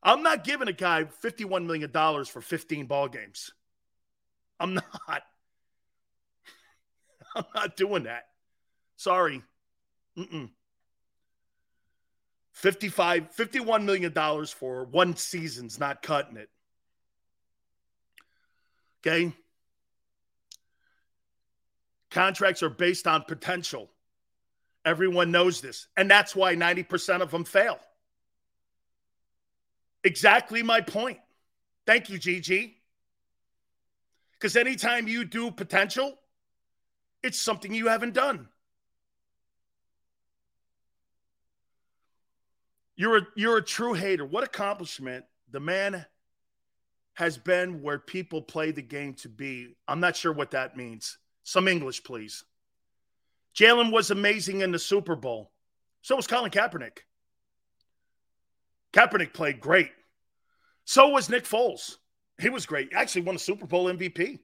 [0.01, 1.91] I'm not giving a guy $51 million
[2.25, 3.51] for 15 ball games.
[4.59, 4.85] I'm not.
[7.35, 8.25] I'm not doing that.
[8.97, 9.41] Sorry.
[10.17, 10.49] Mm-mm.
[12.53, 16.49] 55 51 million dollars for one season's not cutting it.
[18.99, 19.31] Okay?
[22.11, 23.89] Contracts are based on potential.
[24.83, 27.79] Everyone knows this, and that's why 90% of them fail.
[30.03, 31.19] Exactly my point.
[31.85, 32.73] Thank you, GG.
[34.33, 36.17] Because anytime you do potential,
[37.21, 38.47] it's something you haven't done.
[42.95, 44.25] You're a, you're a true hater.
[44.25, 46.05] What accomplishment the man
[47.19, 49.75] has been where people play the game to be.
[49.89, 51.17] I'm not sure what that means.
[51.43, 52.45] Some English, please.
[53.53, 55.51] Jalen was amazing in the Super Bowl.
[56.01, 56.99] So was Colin Kaepernick.
[58.93, 59.91] Kaepernick played great.
[60.85, 61.97] So was Nick Foles.
[62.39, 62.89] He was great.
[62.89, 64.39] He actually won a Super Bowl MVP.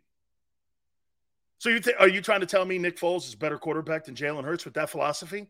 [1.58, 4.16] So you th- are you trying to tell me Nick Foles is better quarterback than
[4.16, 5.48] Jalen Hurts with that philosophy?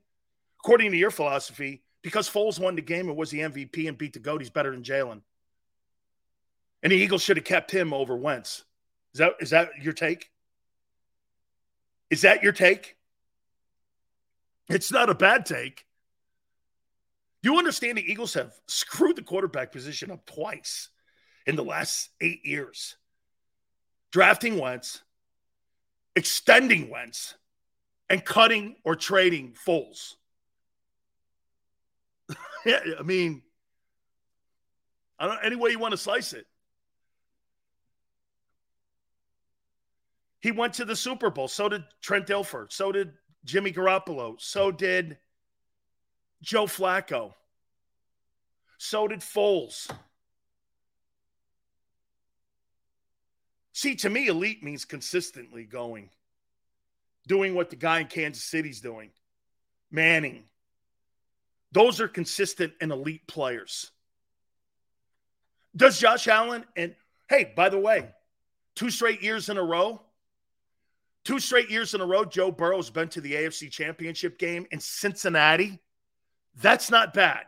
[0.64, 4.14] According to your philosophy, because Foles won the game and was the MVP and beat
[4.14, 5.22] the GOAT, he's better than Jalen.
[6.84, 8.64] And the Eagles should have kept him over Wentz.
[9.14, 10.30] Is that is that your take?
[12.10, 12.96] Is that your take?
[14.70, 15.86] It's not a bad take.
[17.46, 20.89] You understand the Eagles have screwed the quarterback position up twice
[21.46, 22.98] in the last eight years.
[24.12, 25.04] Drafting Wentz,
[26.16, 27.36] extending Wentz,
[28.10, 30.16] and cutting or trading Foles.
[32.66, 33.43] I mean,
[35.20, 36.48] I don't any way you want to slice it.
[40.39, 41.48] He went to the Super Bowl.
[41.48, 42.72] So did Trent Dilfer.
[42.72, 43.12] So did
[43.43, 44.41] Jimmy Garoppolo.
[44.41, 45.20] So did
[46.46, 47.34] Joe Flacco.
[48.78, 49.89] So did Foles.
[53.74, 56.10] See, to me, elite means consistently going,
[57.28, 59.10] doing what the guy in Kansas City's doing,
[59.89, 60.43] Manning.
[61.72, 63.91] Those are consistent and elite players.
[65.76, 66.96] Does Josh Allen and
[67.28, 68.08] hey, by the way,
[68.76, 70.00] two straight years in a row,
[71.26, 74.80] two straight years in a row, Joe Burrow's been to the AFC Championship game in
[74.80, 75.80] Cincinnati.
[76.56, 77.45] That's not bad.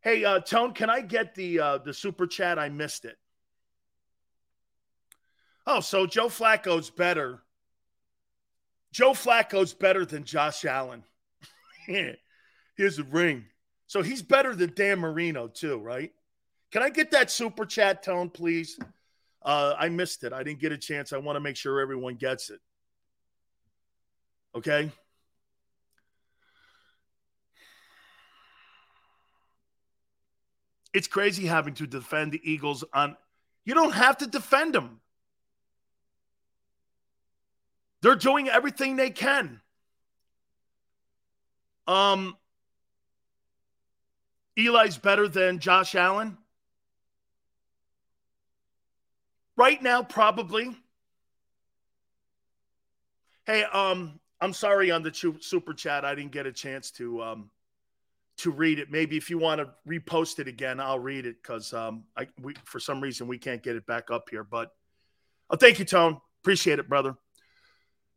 [0.00, 2.58] Hey, uh, Tone, can I get the uh, the super chat?
[2.58, 3.16] I missed it.
[5.66, 7.42] Oh, so Joe Flacco's better.
[8.92, 11.04] Joe Flacco's better than Josh Allen.
[11.86, 13.44] Here's a ring.
[13.86, 16.12] So he's better than Dan Marino, too, right?
[16.70, 18.78] Can I get that super chat tone, please?
[19.42, 20.32] Uh, I missed it.
[20.32, 21.12] I didn't get a chance.
[21.12, 22.60] I want to make sure everyone gets it.
[24.54, 24.90] Okay.
[30.92, 33.16] It's crazy having to defend the Eagles on.
[33.64, 35.00] You don't have to defend them.
[38.02, 39.60] They're doing everything they can.
[41.86, 42.36] Um,
[44.56, 46.36] Eli's better than Josh Allen.
[49.56, 50.76] Right now, probably.
[53.46, 56.04] Hey, um, I'm sorry on the super chat.
[56.04, 57.50] I didn't get a chance to um,
[58.38, 58.90] to read it.
[58.90, 62.54] Maybe if you want to repost it again, I'll read it because um, I we
[62.64, 64.44] for some reason we can't get it back up here.
[64.44, 64.70] But
[65.50, 66.18] oh, thank you, Tone.
[66.42, 67.14] Appreciate it, brother.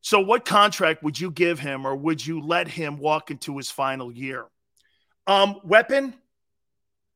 [0.01, 3.72] So, what contract would you give him, or would you let him walk into his
[3.72, 4.45] final year?
[5.28, 6.13] Um, weapon,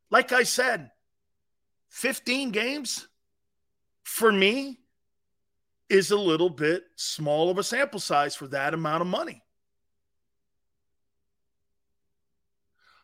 [0.10, 0.90] like I said,
[1.90, 3.08] 15 games
[4.04, 4.80] for me
[5.90, 9.44] is a little bit small of a sample size for that amount of money.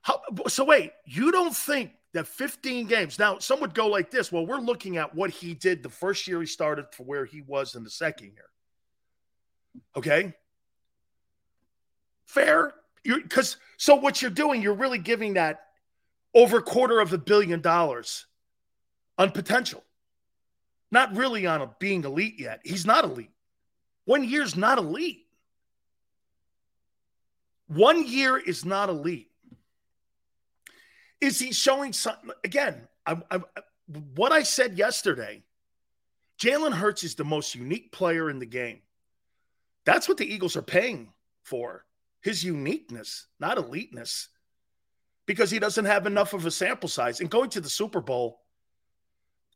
[0.05, 4.31] How, so wait, you don't think that 15 games now some would go like this
[4.31, 7.41] well we're looking at what he did the first year he started for where he
[7.41, 8.45] was in the second year.
[9.95, 10.35] Okay?
[12.25, 12.75] Fair?
[13.03, 15.61] Because so what you're doing you're really giving that
[16.35, 18.27] over quarter of a billion dollars
[19.17, 19.83] on potential.
[20.91, 22.61] Not really on a being elite yet.
[22.63, 23.31] He's not elite.
[24.05, 25.25] One year's not elite.
[27.65, 29.31] One year is not elite
[31.21, 32.31] is he showing something?
[32.43, 33.39] Again, I, I,
[34.15, 35.43] what I said yesterday
[36.39, 38.81] Jalen Hurts is the most unique player in the game.
[39.85, 41.13] That's what the Eagles are paying
[41.43, 41.85] for
[42.21, 44.29] his uniqueness, not eliteness.
[45.27, 47.19] because he doesn't have enough of a sample size.
[47.19, 48.41] And going to the Super Bowl,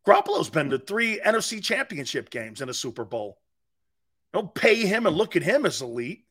[0.07, 3.39] Garoppolo's been to three NFC championship games in a Super Bowl.
[4.34, 6.26] Don't pay him and look at him as elite.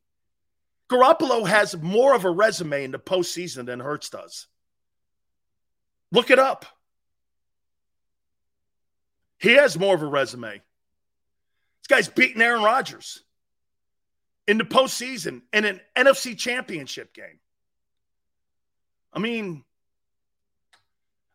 [0.91, 4.47] Garoppolo has more of a resume in the postseason than Hurts does.
[6.11, 6.65] Look it up.
[9.39, 10.51] He has more of a resume.
[10.51, 13.23] This guy's beating Aaron Rodgers
[14.47, 17.39] in the postseason in an NFC championship game.
[19.13, 19.65] I mean,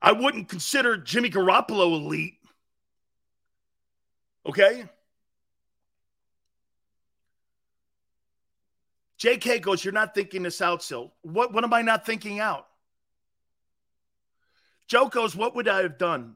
[0.02, 2.40] I wouldn't consider Jimmy Garoppolo elite.
[4.46, 4.86] Okay?
[9.20, 11.16] JK goes, You're not thinking this out, Sil.
[11.22, 12.68] What, what am I not thinking out?
[14.88, 16.36] Joe goes, What would I have done?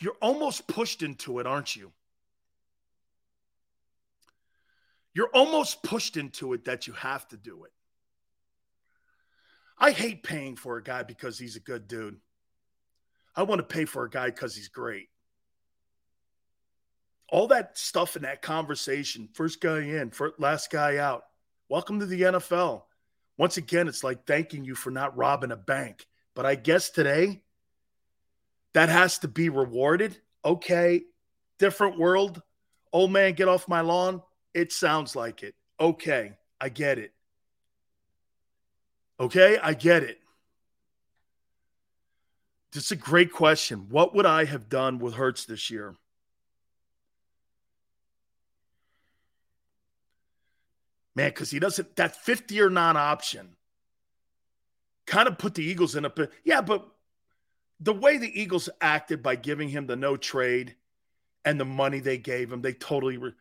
[0.00, 1.92] You're almost pushed into it, aren't you?
[5.12, 7.72] You're almost pushed into it that you have to do it.
[9.76, 12.18] I hate paying for a guy because he's a good dude.
[13.34, 15.08] I want to pay for a guy because he's great.
[17.30, 21.24] All that stuff in that conversation, first guy in, first, last guy out.
[21.68, 22.84] Welcome to the NFL.
[23.36, 26.06] Once again, it's like thanking you for not robbing a bank.
[26.34, 27.42] But I guess today,
[28.72, 30.16] that has to be rewarded.
[30.44, 31.02] Okay,
[31.58, 32.40] different world.
[32.92, 34.22] Old man, get off my lawn.
[34.54, 35.54] It sounds like it.
[35.78, 37.12] Okay, I get it.
[39.20, 40.18] Okay, I get it.
[42.72, 43.86] This is a great question.
[43.88, 45.96] What would I have done with Hurts this year?
[51.18, 53.56] Man, because he doesn't, that 50 or non option
[55.04, 56.30] kind of put the Eagles in a, bit.
[56.44, 56.86] yeah, but
[57.80, 60.76] the way the Eagles acted by giving him the no trade
[61.44, 63.16] and the money they gave him, they totally.
[63.16, 63.32] Re-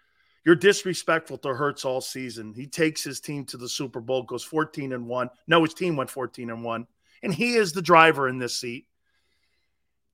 [0.44, 2.56] you're disrespectful to Hurts all season.
[2.56, 5.30] He takes his team to the Super Bowl, goes 14 and 1.
[5.46, 6.88] No, his team went 14 and 1.
[7.22, 8.88] And he is the driver in this seat.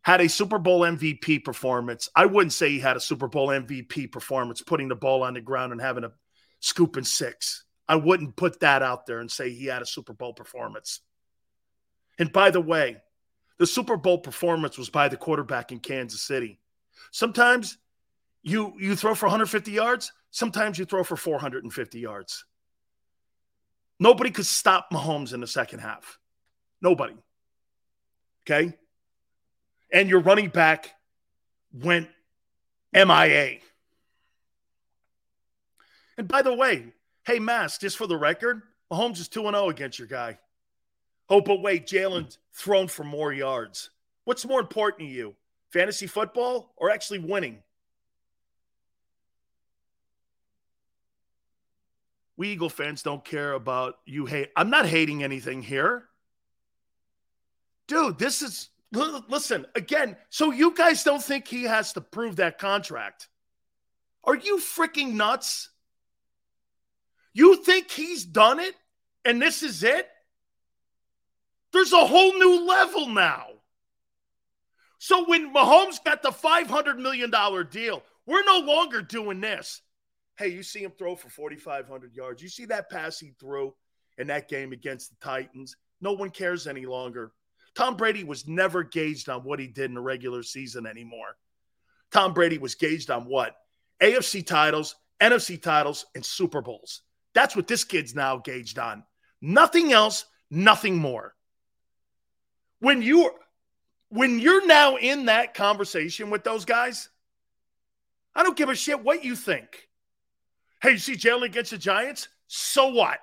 [0.01, 2.09] Had a Super Bowl MVP performance.
[2.13, 5.39] I wouldn't say he had a Super Bowl MVP performance, putting the ball on the
[5.39, 6.11] ground and having a
[6.63, 7.65] scoop and six.
[7.89, 11.01] I wouldn't put that out there and say he had a Super Bowl performance.
[12.17, 13.01] And by the way,
[13.59, 16.59] the Super Bowl performance was by the quarterback in Kansas City.
[17.11, 17.77] Sometimes
[18.43, 22.45] you you throw for 150 yards, sometimes you throw for 450 yards.
[23.99, 26.17] Nobody could stop Mahomes in the second half.
[26.81, 27.15] Nobody.
[28.43, 28.73] Okay?
[29.91, 30.91] And your running back
[31.73, 32.07] went
[32.93, 33.59] MIA.
[36.17, 36.93] And by the way,
[37.25, 38.61] hey, Mass, just for the record,
[38.91, 40.37] Mahomes is 2 0 against your guy.
[41.29, 43.89] Oh, but wait, Jalen's thrown for more yards.
[44.25, 45.35] What's more important to you,
[45.71, 47.63] fantasy football or actually winning?
[52.35, 54.49] We Eagle fans don't care about you hate.
[54.55, 56.05] I'm not hating anything here.
[57.87, 60.17] Dude, this is listen again.
[60.29, 63.27] So you guys don't think he has to prove that contract?
[64.23, 65.69] Are you freaking nuts?
[67.33, 68.75] You think he's done it
[69.25, 70.07] and this is it?
[71.71, 73.47] There's a whole new level now.
[74.99, 77.31] So when Mahomes got the $500 million
[77.69, 79.81] deal, we're no longer doing this.
[80.37, 82.41] Hey, you see him throw for 4,500 yards.
[82.41, 83.73] You see that pass he threw
[84.17, 85.75] in that game against the Titans.
[85.99, 87.31] No one cares any longer.
[87.75, 91.35] Tom Brady was never gauged on what he did in the regular season anymore.
[92.11, 93.55] Tom Brady was gauged on what?
[93.99, 97.01] AFC titles, NFC titles, and Super Bowls.
[97.33, 99.03] That's what this kid's now gauged on.
[99.41, 101.33] Nothing else, nothing more
[102.83, 103.33] when you're
[104.09, 107.07] when you're now in that conversation with those guys,
[108.35, 109.87] I don't give a shit what you think.
[110.81, 112.27] Hey, you see Jalen against the Giants?
[112.47, 113.19] So what?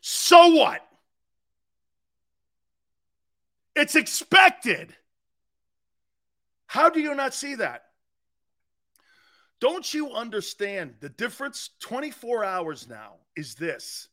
[0.00, 0.82] So what?
[3.74, 4.94] It's expected.
[6.68, 7.85] How do you not see that?
[9.60, 11.70] Don't you understand the difference?
[11.80, 14.08] 24 hours now is this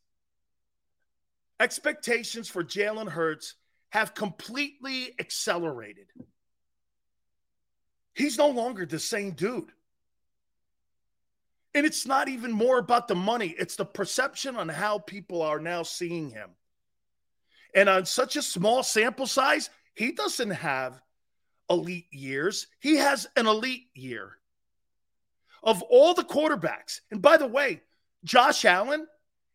[1.60, 3.54] expectations for Jalen Hurts
[3.90, 6.06] have completely accelerated.
[8.14, 9.70] He's no longer the same dude.
[11.74, 15.58] And it's not even more about the money, it's the perception on how people are
[15.58, 16.50] now seeing him.
[17.74, 21.00] And on such a small sample size, he doesn't have
[21.68, 24.38] elite years, he has an elite year.
[25.64, 27.80] Of all the quarterbacks, and by the way,
[28.24, 29.06] Josh Allen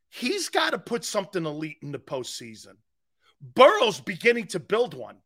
[0.10, 2.78] He's got to put something elite in the postseason.
[3.41, 5.18] Burrow's beginning to build one.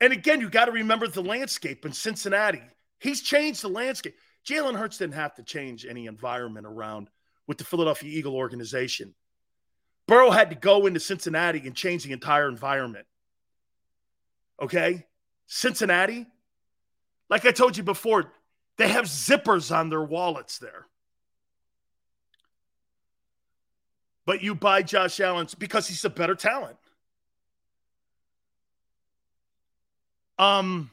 [0.00, 2.62] And again, you got to remember the landscape in Cincinnati.
[2.98, 4.16] He's changed the landscape.
[4.44, 7.08] Jalen Hurts didn't have to change any environment around
[7.46, 9.14] with the Philadelphia Eagle organization.
[10.08, 13.06] Burrow had to go into Cincinnati and change the entire environment.
[14.60, 15.06] Okay?
[15.46, 16.26] Cincinnati,
[17.30, 18.32] like I told you before,
[18.78, 20.86] they have zippers on their wallets there.
[24.24, 26.76] But you buy Josh Allen because he's a better talent.
[30.38, 30.90] Um,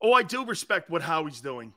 [0.00, 1.72] oh, I do respect what Howie's doing.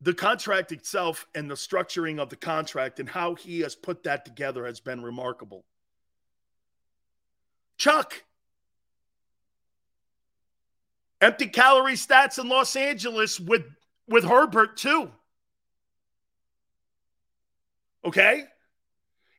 [0.00, 4.24] The contract itself and the structuring of the contract and how he has put that
[4.24, 5.64] together has been remarkable.
[7.78, 8.22] Chuck,
[11.24, 13.64] empty calorie stats in Los Angeles with
[14.06, 15.10] with Herbert too.
[18.04, 18.44] Okay?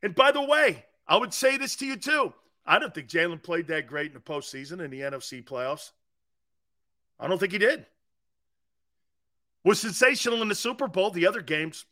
[0.02, 2.32] And by the way, I would say this to you too.
[2.66, 5.92] I don't think Jalen played that great in the postseason in the NFC playoffs.
[7.20, 7.86] I don't think he did.
[9.64, 11.10] Was sensational in the Super Bowl.
[11.10, 11.84] The other games,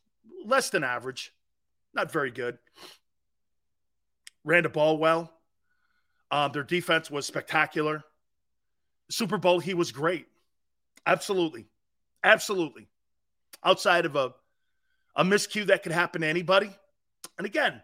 [0.45, 1.32] less than average.
[1.95, 2.59] Not very good.
[4.45, 5.32] Ran the ball well.
[6.30, 8.03] Um, their defense was spectacular.
[9.11, 10.26] Super Bowl, he was great.
[11.07, 11.66] Absolutely.
[12.22, 12.88] Absolutely.
[13.64, 14.34] Outside of a,
[15.16, 16.70] a miscue that could happen to anybody.
[17.38, 17.80] And again,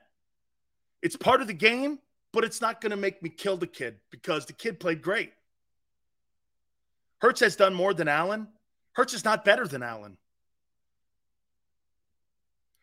[1.02, 1.98] it's part of the game,
[2.32, 5.32] but it's not going to make me kill the kid because the kid played great.
[7.20, 8.48] Hurts has done more than Allen.
[8.92, 10.16] Hurts is not better than Allen.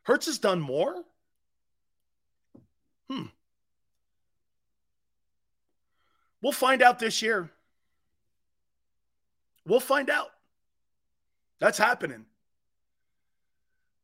[0.03, 1.03] Hurts has done more?
[3.09, 3.25] Hmm.
[6.41, 7.49] We'll find out this year.
[9.67, 10.29] We'll find out.
[11.59, 12.25] That's happening.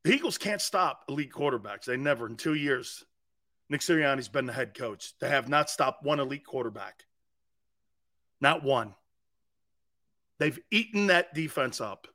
[0.04, 1.86] The Eagles can't stop elite quarterbacks.
[1.86, 3.06] They never in two years.
[3.70, 5.14] Nick Sirianni's been the head coach.
[5.20, 7.06] They have not stopped one elite quarterback.
[8.42, 8.94] Not one.
[10.40, 12.08] They've eaten that defense up.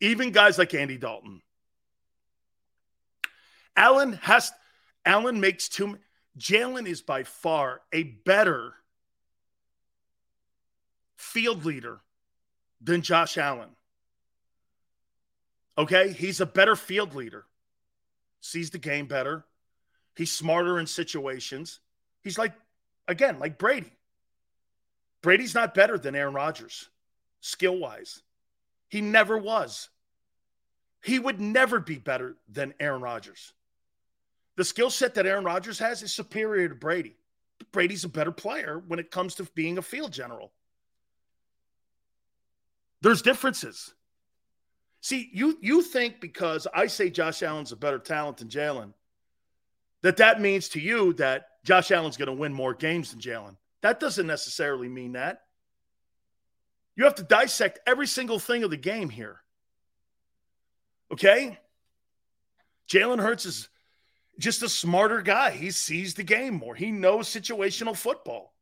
[0.00, 1.42] Even guys like Andy Dalton.
[3.76, 4.50] Allen has
[5.06, 5.98] Allen makes too
[6.36, 8.74] Jalen is by far a better
[11.20, 12.00] field leader
[12.80, 13.68] than Josh Allen.
[15.76, 16.12] Okay?
[16.12, 17.44] He's a better field leader.
[18.40, 19.44] Sees the game better.
[20.16, 21.80] He's smarter in situations.
[22.22, 22.54] He's like,
[23.06, 23.92] again, like Brady.
[25.22, 26.88] Brady's not better than Aaron Rodgers,
[27.40, 28.22] skill wise.
[28.88, 29.90] He never was.
[31.04, 33.52] He would never be better than Aaron Rodgers.
[34.56, 37.16] The skill set that Aaron Rodgers has is superior to Brady.
[37.72, 40.52] Brady's a better player when it comes to being a field general.
[43.02, 43.94] There's differences.
[45.00, 48.92] See, you you think because I say Josh Allen's a better talent than Jalen,
[50.02, 53.56] that that means to you that Josh Allen's going to win more games than Jalen.
[53.82, 55.42] That doesn't necessarily mean that.
[56.96, 59.40] You have to dissect every single thing of the game here.
[61.12, 61.58] Okay?
[62.88, 63.68] Jalen Hurts is
[64.38, 65.50] just a smarter guy.
[65.52, 68.52] He sees the game more, he knows situational football.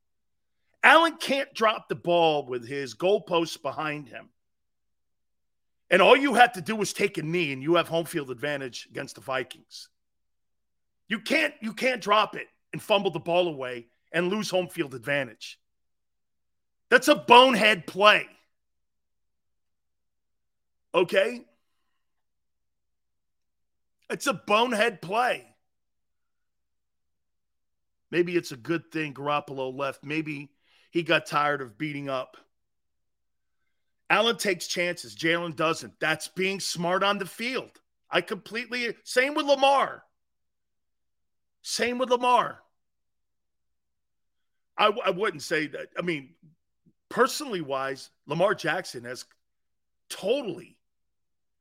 [0.83, 4.29] Allen can't drop the ball with his goalposts behind him.
[5.91, 8.31] And all you have to do is take a knee, and you have home field
[8.31, 9.89] advantage against the Vikings.
[11.09, 14.95] You can't you can't drop it and fumble the ball away and lose home field
[14.95, 15.59] advantage.
[16.91, 18.27] That's a bonehead play.
[20.95, 21.45] Okay?
[24.11, 25.47] It's a bonehead play.
[28.11, 30.03] Maybe it's a good thing Garoppolo left.
[30.03, 30.51] Maybe
[30.91, 32.37] he got tired of beating up.
[34.11, 35.15] Allen takes chances.
[35.15, 36.01] Jalen doesn't.
[36.01, 37.73] That's being smart on the field.
[38.11, 40.03] I completely, same with Lamar.
[41.63, 42.63] Same with Lamar.
[44.79, 45.89] I, I wouldn't say that.
[45.99, 46.31] I mean,
[47.11, 49.27] personally wise, Lamar Jackson has
[50.09, 50.79] totally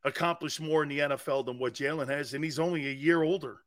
[0.06, 3.58] accomplished more in the NFL than what Jalen has, and he's only a year older.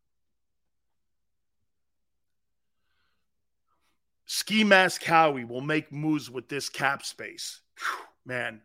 [4.33, 7.63] Ski Mask Howie will make moves with this cap space.
[7.77, 8.61] Whew, man,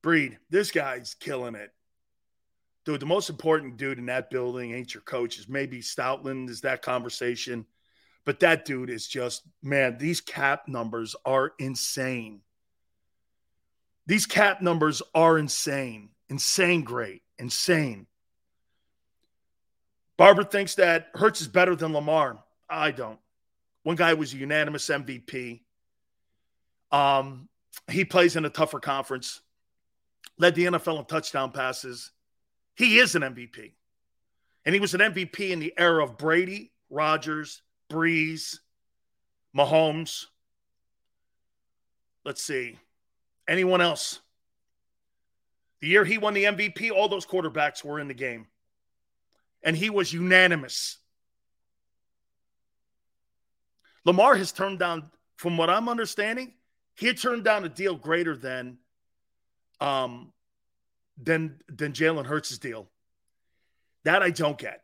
[0.00, 1.72] Breed, this guy's killing it.
[2.84, 5.40] Dude, the most important dude in that building ain't your coach.
[5.40, 7.66] Is maybe Stoutland is that conversation.
[8.24, 12.42] But that dude is just, man, these cap numbers are insane.
[14.06, 16.10] These cap numbers are insane.
[16.28, 17.22] Insane great.
[17.40, 18.06] Insane.
[20.16, 22.44] Barber thinks that Hurts is better than Lamar.
[22.70, 23.18] I don't.
[23.82, 25.60] One guy was a unanimous MVP.
[26.90, 27.48] Um,
[27.90, 29.40] he plays in a tougher conference,
[30.38, 32.12] led the NFL in touchdown passes.
[32.76, 33.72] He is an MVP.
[34.64, 38.58] And he was an MVP in the era of Brady, Rodgers, Brees,
[39.56, 40.26] Mahomes.
[42.24, 42.78] let's see.
[43.48, 44.20] Anyone else?
[45.80, 48.46] The year he won the MVP, all those quarterbacks were in the game.
[49.64, 50.98] And he was unanimous.
[54.04, 56.54] Lamar has turned down, from what I'm understanding,
[56.94, 58.78] he had turned down a deal greater than
[59.80, 60.32] um
[61.20, 62.88] than than Jalen Hurts' deal.
[64.04, 64.82] That I don't get.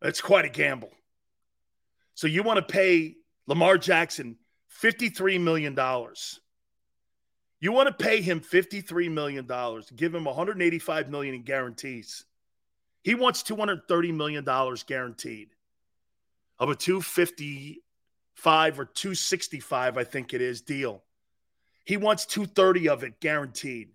[0.00, 0.92] That's quite a gamble.
[2.14, 3.16] So you want to pay
[3.46, 4.36] Lamar Jackson
[4.82, 5.76] $53 million.
[7.60, 9.46] You want to pay him $53 million,
[9.96, 12.24] give him 185 million in guarantees.
[13.02, 14.44] He wants $230 million
[14.86, 15.48] guaranteed
[16.58, 21.02] of a 255 or 265, I think it is, deal.
[21.84, 23.90] He wants 230 of it guaranteed.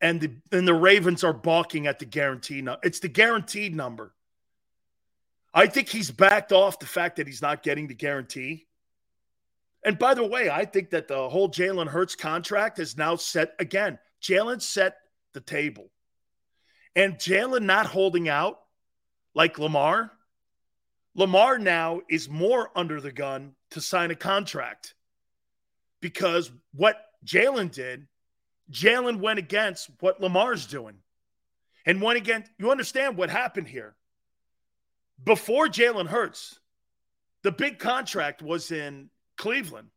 [0.00, 2.80] And the and the Ravens are balking at the guarantee number.
[2.84, 4.14] It's the guaranteed number.
[5.52, 8.66] I think he's backed off the fact that he's not getting the guarantee.
[9.84, 13.54] And by the way, I think that the whole Jalen Hurts contract is now set
[13.58, 13.98] again.
[14.22, 14.98] Jalen set
[15.32, 15.90] the table.
[16.94, 18.60] And Jalen not holding out
[19.34, 20.12] like Lamar,
[21.18, 24.94] Lamar now is more under the gun to sign a contract
[26.00, 26.96] because what
[27.26, 28.06] Jalen did,
[28.70, 30.94] Jalen went against what Lamar's doing.
[31.84, 33.96] And went against, you understand what happened here.
[35.24, 36.60] Before Jalen Hurts,
[37.42, 39.88] the big contract was in Cleveland.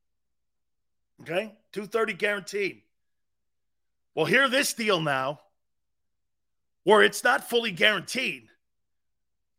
[1.21, 1.53] Okay?
[1.73, 2.81] 230 guaranteed.
[4.15, 5.41] Well, hear this deal now
[6.83, 8.47] where it's not fully guaranteed.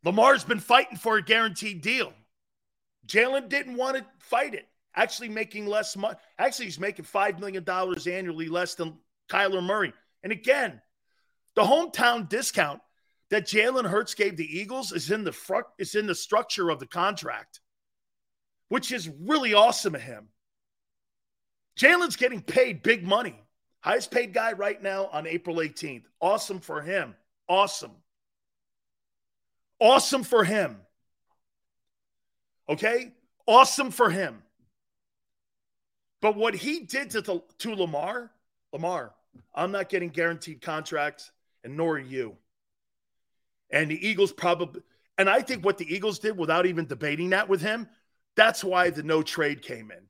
[0.03, 2.13] Lamar's been fighting for a guaranteed deal.
[3.07, 4.67] Jalen didn't want to fight it.
[4.95, 6.15] Actually, making less money.
[6.37, 8.97] Actually, he's making $5 million annually less than
[9.27, 9.91] Kyler Murray.
[10.21, 10.81] And again,
[11.55, 12.79] the hometown discount
[13.31, 16.79] that Jalen Hurts gave the Eagles is in the front, is in the structure of
[16.79, 17.59] the contract,
[18.69, 20.27] which is really awesome of him.
[21.79, 23.41] Jalen's getting paid big money.
[23.81, 26.03] Highest paid guy right now on April 18th.
[26.21, 27.15] Awesome for him.
[27.49, 27.91] Awesome.
[29.83, 30.77] Awesome for him.
[32.69, 33.11] Okay?
[33.45, 34.41] Awesome for him.
[36.21, 38.31] But what he did to, to Lamar,
[38.71, 39.13] Lamar,
[39.53, 41.31] I'm not getting guaranteed contracts,
[41.65, 42.37] and nor are you.
[43.71, 44.83] And the Eagles probably,
[45.17, 47.89] and I think what the Eagles did without even debating that with him,
[48.37, 50.07] that's why the no trade came in.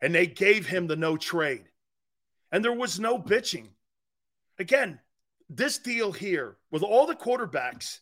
[0.00, 1.64] And they gave him the no trade.
[2.50, 3.66] And there was no bitching.
[4.58, 4.98] Again,
[5.50, 7.98] this deal here with all the quarterbacks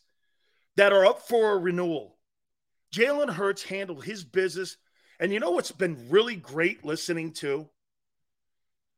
[0.77, 2.17] that are up for a renewal,
[2.93, 4.77] Jalen Hurts handled his business.
[5.19, 7.67] And you know what's been really great listening to?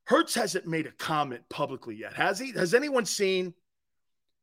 [0.05, 2.51] Hurts hasn't made a comment publicly yet, has he?
[2.51, 3.53] Has anyone seen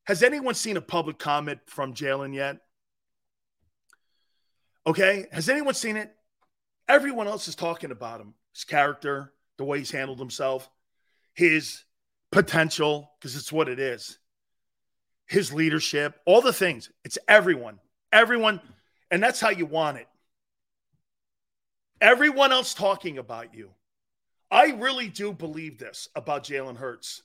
[0.07, 2.59] has anyone seen a public comment from Jalen yet?
[4.87, 5.26] Okay.
[5.32, 6.12] Has anyone seen it?
[6.89, 10.70] Everyone else is talking about him, his character, the way he's handled himself,
[11.34, 11.82] his
[12.30, 14.18] potential, because it's what it is,
[15.27, 16.91] his leadership, all the things.
[17.05, 17.79] It's everyone.
[18.12, 18.61] Everyone.
[19.11, 20.09] And that's how you want it.
[22.01, 23.70] Everyone else talking about you.
[24.51, 27.22] I really do believe this about Jalen Hurts.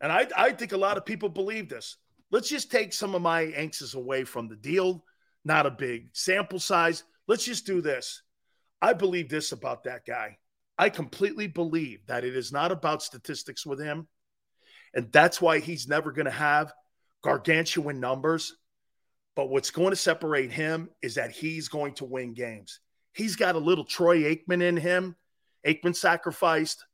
[0.00, 1.96] And I, I think a lot of people believe this.
[2.30, 5.04] Let's just take some of my angst away from the deal,
[5.44, 7.04] not a big sample size.
[7.26, 8.22] Let's just do this.
[8.82, 10.38] I believe this about that guy.
[10.78, 14.06] I completely believe that it is not about statistics with him.
[14.94, 16.72] And that's why he's never going to have
[17.22, 18.54] gargantuan numbers.
[19.34, 22.80] But what's going to separate him is that he's going to win games.
[23.12, 25.16] He's got a little Troy Aikman in him.
[25.66, 26.84] Aikman sacrificed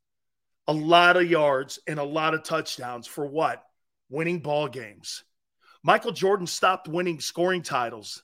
[0.66, 3.62] a lot of yards and a lot of touchdowns for what?
[4.08, 5.24] Winning ball games.
[5.82, 8.22] Michael Jordan stopped winning scoring titles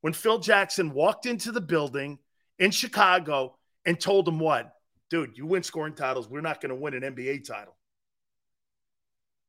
[0.00, 2.18] when Phil Jackson walked into the building
[2.58, 4.72] in Chicago and told him what?
[5.10, 6.28] Dude, you win scoring titles.
[6.28, 7.76] We're not going to win an NBA title.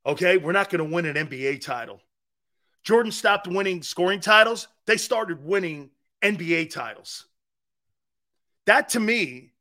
[0.06, 0.38] Okay?
[0.38, 2.02] We're not going to win an NBA title.
[2.84, 4.68] Jordan stopped winning scoring titles.
[4.86, 5.92] They started winning
[6.22, 7.26] NBA titles.
[8.66, 9.52] That to me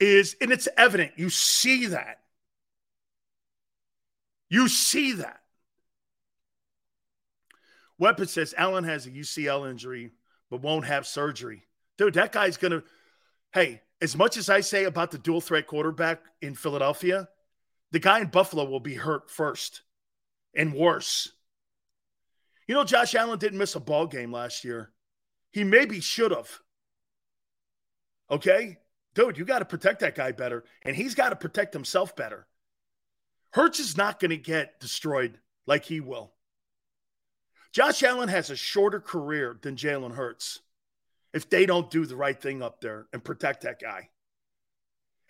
[0.00, 2.18] is, and it's evident, you see that.
[4.48, 5.40] You see that.
[7.98, 10.10] Weapon says Allen has a UCL injury,
[10.50, 11.62] but won't have surgery.
[11.98, 12.82] Dude, that guy's going to,
[13.52, 17.28] hey, as much as I say about the dual threat quarterback in Philadelphia,
[17.92, 19.82] the guy in Buffalo will be hurt first
[20.54, 21.30] and worse.
[22.66, 24.92] You know, Josh Allen didn't miss a ball game last year.
[25.52, 26.50] He maybe should have.
[28.30, 28.78] Okay?
[29.14, 30.64] dude, you got to protect that guy better.
[30.82, 32.46] And he's got to protect himself better.
[33.50, 36.32] Hurts is not going to get destroyed like he will.
[37.72, 40.60] Josh Allen has a shorter career than Jalen Hurts
[41.32, 44.08] if they don't do the right thing up there and protect that guy.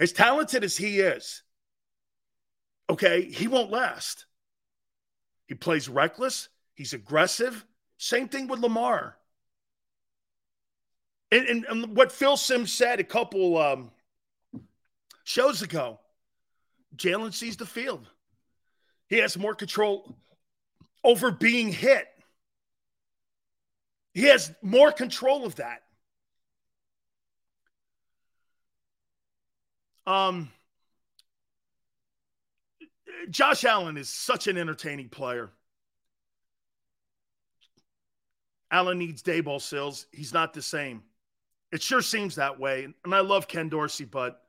[0.00, 1.42] As talented as he is,
[2.90, 4.26] okay, he won't last.
[5.46, 7.64] He plays reckless, he's aggressive.
[7.98, 9.16] Same thing with Lamar.
[11.30, 13.90] And, and, and what Phil Simms said a couple um,
[15.24, 16.00] shows ago
[16.96, 18.08] Jalen sees the field.
[19.08, 20.16] He has more control
[21.04, 22.08] over being hit.
[24.14, 25.82] He has more control of that.
[30.06, 30.50] Um,
[33.30, 35.50] Josh Allen is such an entertaining player.
[38.70, 40.06] Allen needs Daboll Sills.
[40.12, 41.02] He's not the same.
[41.70, 42.88] It sure seems that way.
[43.04, 44.40] And I love Ken Dorsey, but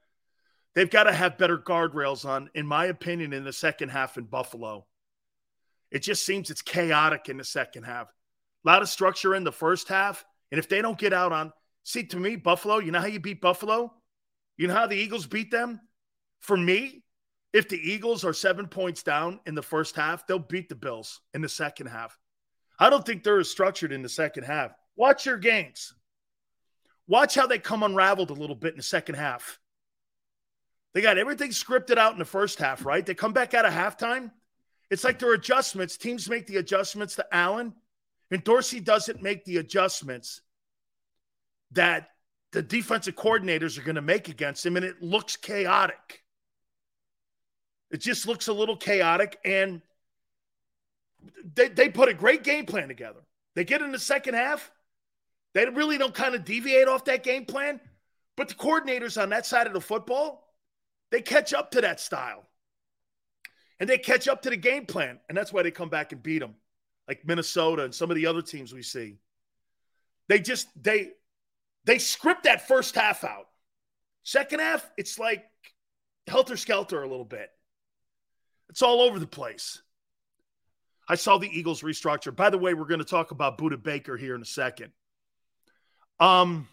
[0.76, 4.24] they've got to have better guardrails on, in my opinion, in the second half in
[4.24, 4.86] Buffalo.
[5.92, 8.08] It just seems it's chaotic in the second half.
[8.66, 10.26] A lot of structure in the first half.
[10.52, 11.54] And if they don't get out on,
[11.84, 13.94] see, to me, Buffalo, you know how you beat Buffalo?
[14.58, 15.82] You know how the Eagles beat them?
[16.40, 17.03] For me,
[17.54, 21.22] if the Eagles are seven points down in the first half, they'll beat the Bills
[21.36, 22.18] in the second half.
[22.80, 24.74] I don't think they're as structured in the second half.
[24.96, 25.94] Watch your games.
[27.08, 29.60] Watch how they come unraveled a little bit in the second half.
[30.94, 33.06] They got everything scripted out in the first half, right?
[33.06, 34.32] They come back out of halftime.
[34.90, 35.98] It's like their adjustments.
[35.98, 37.74] Teams make the adjustments to Allen,
[38.32, 40.42] and Dorsey doesn't make the adjustments
[41.72, 42.10] that
[42.52, 46.23] the defensive coordinators are going to make against him, and it looks chaotic.
[47.94, 49.82] It just looks a little chaotic, and
[51.56, 53.20] they, they put a great game plan together.
[53.56, 54.72] They get in the second half.
[55.54, 57.80] They really don't kind of deviate off that game plan.
[58.36, 60.56] But the coordinators on that side of the football,
[61.12, 62.44] they catch up to that style.
[63.80, 65.20] And they catch up to the game plan.
[65.30, 66.56] And that's why they come back and beat them,
[67.08, 69.18] like Minnesota and some of the other teams we see.
[70.30, 71.12] They just, they,
[71.86, 73.50] they script that first half out.
[74.24, 75.46] Second half, it's like
[76.26, 77.52] helter skelter a little bit.
[78.74, 79.84] It's all over the place.
[81.08, 82.36] I saw the Eagles restructure.
[82.36, 84.94] By the way, we're going to talk about Budda Baker here in a second.
[86.20, 86.68] Um,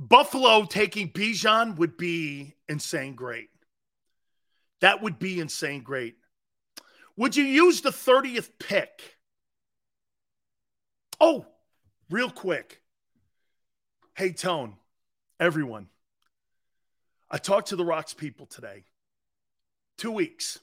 [0.00, 3.50] Buffalo taking Bijan would be insane great.
[4.80, 6.16] That would be insane great.
[7.16, 9.16] Would you use the 30th pick?
[11.20, 11.46] Oh,
[12.10, 12.82] real quick.
[14.16, 14.74] Hey, Tone,
[15.38, 15.86] everyone.
[17.30, 18.86] I talked to the Rocks people today.
[19.96, 20.58] Two weeks,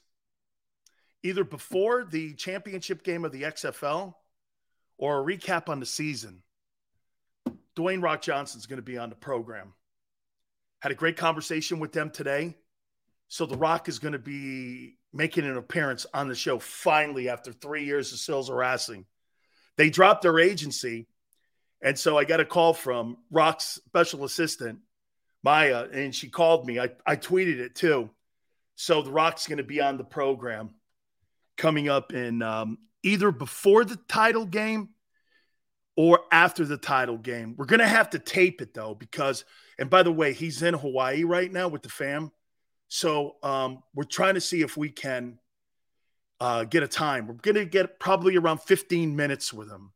[1.23, 4.13] either before the championship game of the XFL
[4.97, 6.43] or a recap on the season.
[7.75, 9.73] Dwayne Rock Johnson's going to be on the program.
[10.79, 12.57] Had a great conversation with them today.
[13.29, 17.53] So The Rock is going to be making an appearance on the show finally after
[17.53, 19.05] three years of sales harassing.
[19.77, 21.07] They dropped their agency
[21.81, 24.79] and so I got a call from Rock's special assistant,
[25.43, 26.79] Maya, and she called me.
[26.79, 28.09] I, I tweeted it too.
[28.81, 30.71] So the Rock's going to be on the program
[31.55, 34.89] coming up in um, either before the title game
[35.95, 37.53] or after the title game.
[37.55, 39.45] We're going to have to tape it though, because,
[39.77, 42.31] and by the way, he's in Hawaii right now with the fam.
[42.87, 45.37] So um, we're trying to see if we can
[46.39, 47.27] uh, get a time.
[47.27, 49.91] We're going to get probably around 15 minutes with him.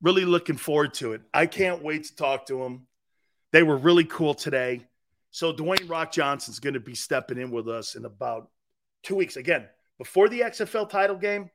[0.00, 1.20] Really looking forward to it.
[1.34, 2.86] I can't wait to talk to him.
[3.52, 4.86] They were really cool today.
[5.30, 8.50] So Dwayne Rock Johnson's going to be stepping in with us in about
[9.02, 9.36] two weeks.
[9.36, 9.68] Again,
[9.98, 11.50] before the XFL title game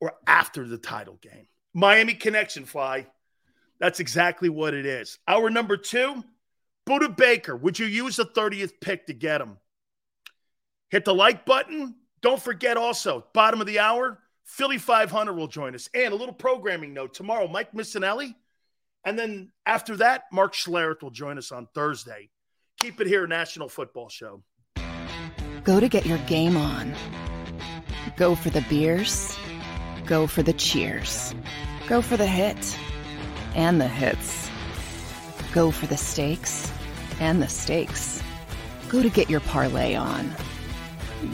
[0.00, 1.48] or after the title game.
[1.74, 3.06] Miami Connection Fly.
[3.80, 5.18] That's exactly what it is.
[5.28, 6.24] Our number two,
[6.88, 7.56] Budda Baker.
[7.56, 9.58] Would you use the 30th pick to get him?
[10.90, 11.94] Hit the like button.
[12.20, 15.88] Don't forget also, bottom of the hour, Philly 500 will join us.
[15.94, 18.34] And a little programming note tomorrow, Mike Missanelli.
[19.04, 22.30] And then after that, Mark Schlereth will join us on Thursday.
[22.78, 24.42] Keep it here, National Football Show.
[25.64, 26.94] Go to get your game on.
[28.16, 29.36] Go for the beers.
[30.06, 31.34] Go for the cheers.
[31.88, 32.78] Go for the hit
[33.54, 34.50] and the hits.
[35.52, 36.72] Go for the stakes
[37.20, 38.22] and the stakes.
[38.88, 40.30] Go to get your parlay on.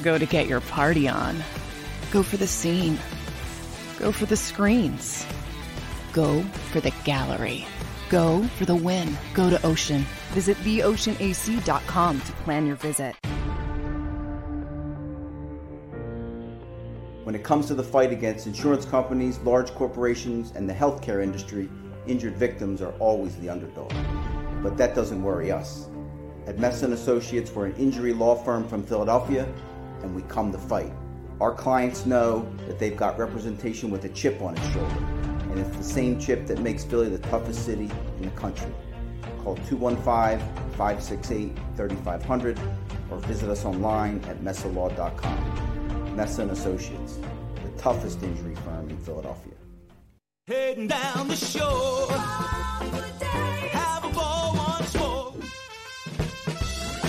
[0.02, 1.42] Go to get your party on
[2.14, 2.96] Go for the scene.
[3.98, 5.26] Go for the screens.
[6.12, 7.66] Go for the gallery.
[8.08, 9.18] Go for the win.
[9.34, 10.06] Go to Ocean.
[10.34, 13.14] Visit theoceanac.com to plan your visit.
[17.22, 21.70] When it comes to the fight against insurance companies, large corporations, and the healthcare industry,
[22.08, 23.92] injured victims are always the underdog.
[24.60, 25.88] But that doesn't worry us.
[26.48, 29.46] At Messa and Associates, we're an injury law firm from Philadelphia,
[30.02, 30.92] and we come to fight.
[31.40, 34.98] Our clients know that they've got representation with a chip on its shoulder,
[35.50, 38.72] and it's the same chip that makes Philly the toughest city in the country.
[39.44, 40.40] Call 215
[40.76, 42.58] 568 3500
[43.10, 46.16] or visit us online at messalaw.com.
[46.16, 47.18] Messa and Associates,
[47.62, 49.52] the toughest injury firm in Philadelphia.
[50.46, 52.10] Heading down the shore.
[53.72, 55.34] Have a ball once more.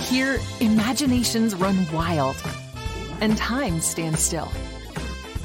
[0.02, 2.36] Here, imaginations run wild
[3.22, 4.48] and time stands still.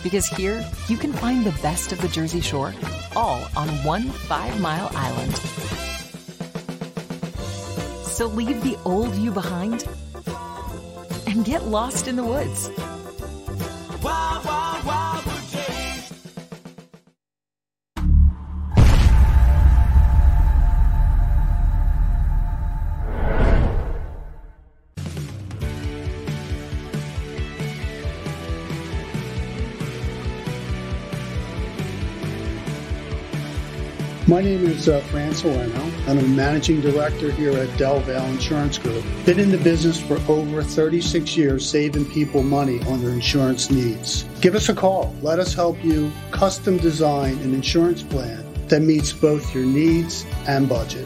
[0.03, 2.73] Because here, you can find the best of the Jersey Shore
[3.15, 5.90] all on one five mile island.
[8.11, 9.87] So leave the old you behind
[11.25, 12.69] and get lost in the woods.
[34.31, 35.33] My name is uh, Fran
[36.07, 39.03] I'm a managing director here at Del Valle Insurance Group.
[39.25, 44.23] Been in the business for over 36 years, saving people money on their insurance needs.
[44.39, 45.13] Give us a call.
[45.21, 50.69] Let us help you custom design an insurance plan that meets both your needs and
[50.69, 51.05] budget.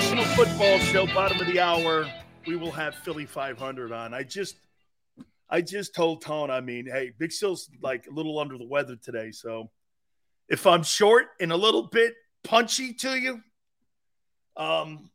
[0.00, 2.10] National Football Show, bottom of the hour.
[2.46, 4.14] We will have Philly 500 on.
[4.14, 4.56] I just,
[5.50, 6.50] I just told Tone.
[6.50, 9.30] I mean, hey, Big Sills like a little under the weather today.
[9.30, 9.70] So,
[10.48, 13.42] if I'm short and a little bit punchy to you,
[14.56, 15.10] um,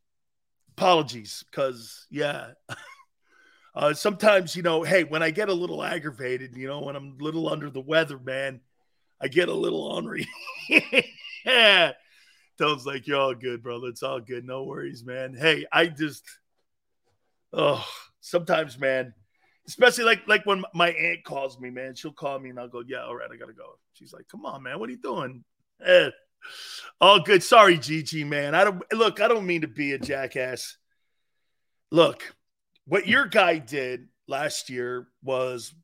[0.76, 2.52] apologies, because yeah.
[3.74, 7.14] Uh, sometimes, you know, hey, when I get a little aggravated, you know, when I'm
[7.20, 8.62] a little under the weather, man,
[9.20, 10.26] I get a little ornery.
[11.44, 11.92] yeah.
[12.58, 13.88] Tone's like, you're all good, brother.
[13.88, 14.44] It's all good.
[14.44, 15.34] No worries, man.
[15.34, 16.24] Hey, I just,
[17.52, 17.86] oh,
[18.20, 19.12] sometimes, man,
[19.66, 22.82] especially like like when my aunt calls me, man, she'll call me and I'll go,
[22.86, 23.78] yeah, all right, I gotta go.
[23.92, 25.44] She's like, come on, man, what are you doing?
[25.84, 26.10] Eh,
[27.00, 27.42] all good.
[27.42, 28.54] Sorry, Gigi, man.
[28.54, 29.20] I don't look.
[29.20, 30.76] I don't mean to be a jackass.
[31.90, 32.34] Look,
[32.86, 35.74] what your guy did last year was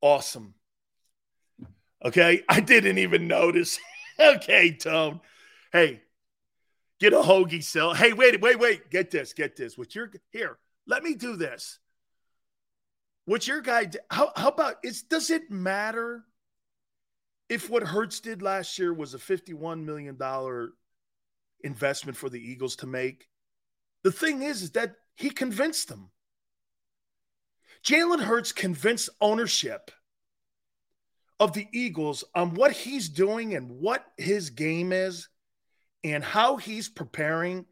[0.00, 0.54] awesome.
[2.04, 3.78] Okay, I didn't even notice.
[4.20, 5.20] okay, Tone.
[5.72, 6.02] Hey,
[7.00, 7.94] get a hoagie sell.
[7.94, 8.90] Hey, wait, wait, wait.
[8.90, 9.76] Get this, get this.
[9.78, 10.58] What your here?
[10.86, 11.78] Let me do this.
[13.26, 13.90] What your guy?
[14.10, 14.76] How how about?
[14.82, 16.24] It's does it matter
[17.48, 20.72] if what Hurts did last year was a fifty-one million dollar
[21.62, 23.28] investment for the Eagles to make?
[24.02, 26.10] The thing is, is that he convinced them.
[27.84, 29.90] Jalen Hurts convinced ownership
[31.40, 35.28] of the Eagles on what he's doing and what his game is
[36.04, 37.64] and how he's preparing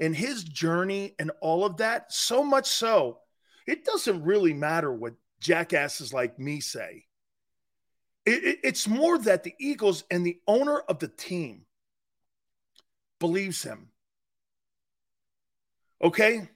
[0.00, 2.12] and his journey and all of that.
[2.12, 3.18] So much so,
[3.66, 7.04] it doesn't really matter what jackasses like me say.
[8.24, 11.66] It, it, it's more that the Eagles and the owner of the team
[13.20, 13.88] believes him.
[16.02, 16.48] Okay?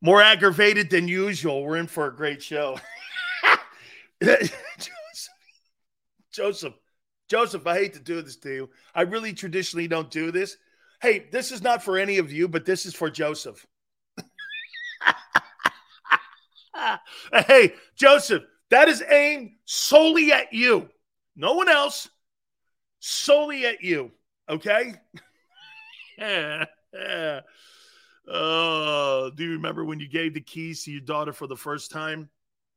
[0.00, 1.64] More aggravated than usual.
[1.64, 2.78] We're in for a great show.
[4.22, 5.28] Joseph,
[6.30, 6.74] Joseph,
[7.34, 8.70] Joseph, I hate to do this to you.
[8.94, 10.56] I really traditionally don't do this.
[11.02, 13.66] Hey, this is not for any of you, but this is for Joseph.
[17.32, 20.88] hey, Joseph, that is aimed solely at you.
[21.34, 22.08] No one else,
[23.00, 24.12] solely at you.
[24.48, 24.94] Okay?
[28.26, 31.90] Oh, do you remember when you gave the keys to your daughter for the first
[31.90, 32.30] time?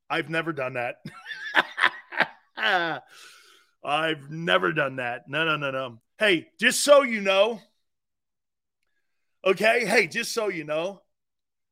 [0.09, 0.97] I've never done that.
[3.87, 5.29] I've never done that.
[5.29, 5.99] No, no, no, no.
[6.19, 7.61] Hey, just so you know,
[9.45, 9.85] okay?
[9.85, 11.01] Hey, just so you know,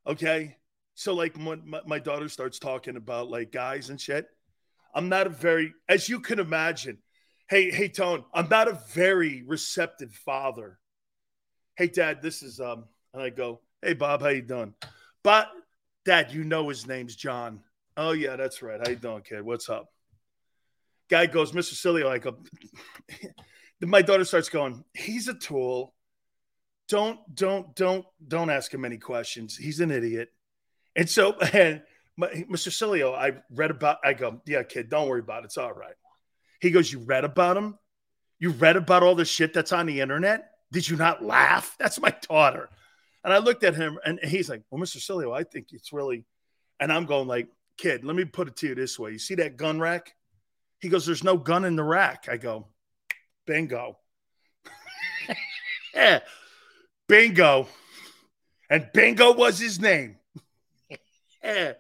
[0.08, 0.56] okay?
[0.94, 4.28] So, like, when my, my daughter starts talking about like guys and shit,
[4.94, 7.00] I'm not a very, as you can imagine,
[7.50, 10.80] hey, hey, Tone, I'm not a very receptive father.
[11.76, 14.74] Hey, Dad, this is, um, and I go, hey, Bob, how you doing?
[15.22, 15.50] But
[16.06, 17.60] Dad, you know his name's John.
[17.98, 18.80] Oh, yeah, that's right.
[18.82, 19.42] How you doing, kid?
[19.42, 19.90] What's up?
[21.10, 22.08] Guy goes, Mr.
[22.10, 22.38] I go,
[23.82, 25.94] my daughter starts going, he's a tool.
[26.88, 29.56] Don't, don't, don't, don't ask him any questions.
[29.56, 30.30] He's an idiot.
[30.96, 31.82] And so, and
[32.20, 32.70] Mr.
[32.70, 35.46] Sileo, I read about, I go, yeah, kid, don't worry about it.
[35.46, 35.96] It's all right.
[36.60, 37.78] He goes, you read about him?
[38.40, 40.52] You read about all the shit that's on the internet?
[40.72, 41.76] Did you not laugh?
[41.80, 42.70] That's my daughter.
[43.24, 44.98] And I looked at him and he's like, well, Mr.
[44.98, 46.26] Sileo, I think it's really,
[46.80, 49.12] and I'm going like, kid, let me put it to you this way.
[49.12, 50.14] You see that gun rack?
[50.86, 52.28] He goes, there's no gun in the rack.
[52.30, 52.68] I go,
[53.48, 53.98] bingo.
[55.96, 56.20] yeah,
[57.08, 57.68] bingo.
[58.70, 60.18] And bingo was his name.
[61.44, 61.74] yeah.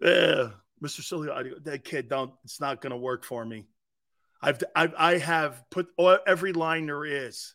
[0.00, 0.48] yeah.
[0.82, 1.02] Mr.
[1.02, 3.66] Sileo, that kid, don't, it's not going to work for me.
[4.40, 7.52] I've, I've, I have put all, every line there is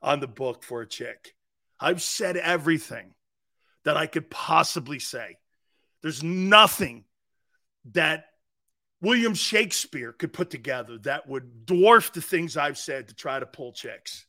[0.00, 1.34] on the book for a chick.
[1.78, 3.12] I've said everything
[3.84, 5.36] that I could possibly say.
[6.00, 7.04] There's nothing
[7.92, 8.24] that
[9.00, 13.46] William Shakespeare could put together that would dwarf the things I've said to try to
[13.46, 14.26] pull chicks.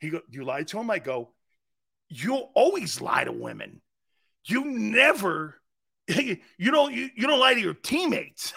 [0.00, 0.90] He go, you lie to him?
[0.90, 1.30] I go,
[2.08, 3.80] you always lie to women.
[4.44, 5.56] You never,
[6.08, 8.54] you don't, you, you don't lie to your teammates.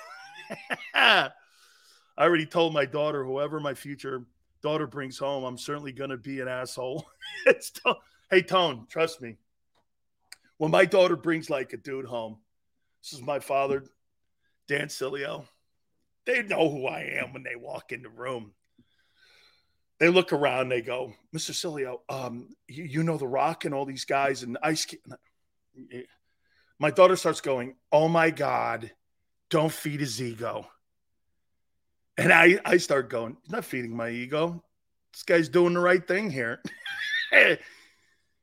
[0.93, 1.31] I
[2.17, 4.23] already told my daughter, whoever my future
[4.61, 7.05] daughter brings home, I'm certainly going to be an asshole.
[7.47, 7.93] t-
[8.29, 9.37] hey, Tone, trust me.
[10.57, 12.37] When my daughter brings like a dude home,
[13.01, 13.83] this is my father,
[14.67, 15.45] Dan Sileo.
[16.25, 18.53] They know who I am when they walk in the room.
[19.99, 21.51] They look around, they go, Mr.
[21.51, 24.87] Sileo, um, you, you know The Rock and all these guys and Ice.
[26.79, 28.91] My daughter starts going, Oh my God,
[29.49, 30.67] don't feed his ego.
[32.17, 34.63] And I, I start going, He's not feeding my ego.
[35.13, 36.61] This guy's doing the right thing here.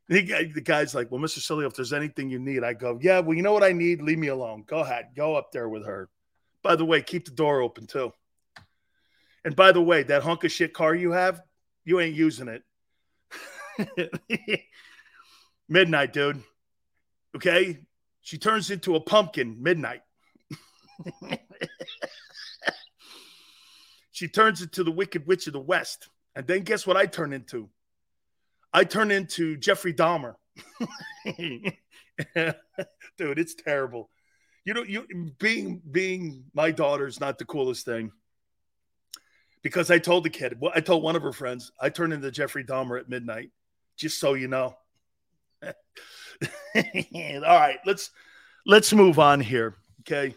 [0.09, 1.39] the guy's like, Well, Mr.
[1.39, 4.03] Sileo, if there's anything you need, I go, Yeah, well, you know what I need?
[4.03, 4.65] Leave me alone.
[4.67, 5.09] Go ahead.
[5.17, 6.09] Go up there with her.
[6.63, 8.13] By the way, keep the door open too.
[9.45, 11.41] And by the way, that hunk of shit car you have,
[11.85, 12.63] you ain't using it.
[15.69, 16.43] midnight, dude.
[17.37, 17.79] Okay.
[18.21, 20.03] She turns into a pumpkin midnight.
[24.11, 26.09] she turns into the Wicked Witch of the West.
[26.35, 27.71] And then guess what I turn into?
[28.73, 30.35] I turn into Jeffrey Dahmer.
[31.37, 31.75] Dude,
[33.39, 34.11] it's terrible.
[34.65, 35.07] You know, you
[35.39, 38.13] being being my daughter is not the coolest thing.
[39.63, 42.31] Because I told the kid, well, I told one of her friends, I turned into
[42.31, 43.51] Jeffrey Dahmer at midnight,
[43.97, 44.77] just so you know.
[45.65, 45.73] All
[46.75, 48.11] right, let's
[48.67, 49.77] let's move on here.
[50.01, 50.35] Okay.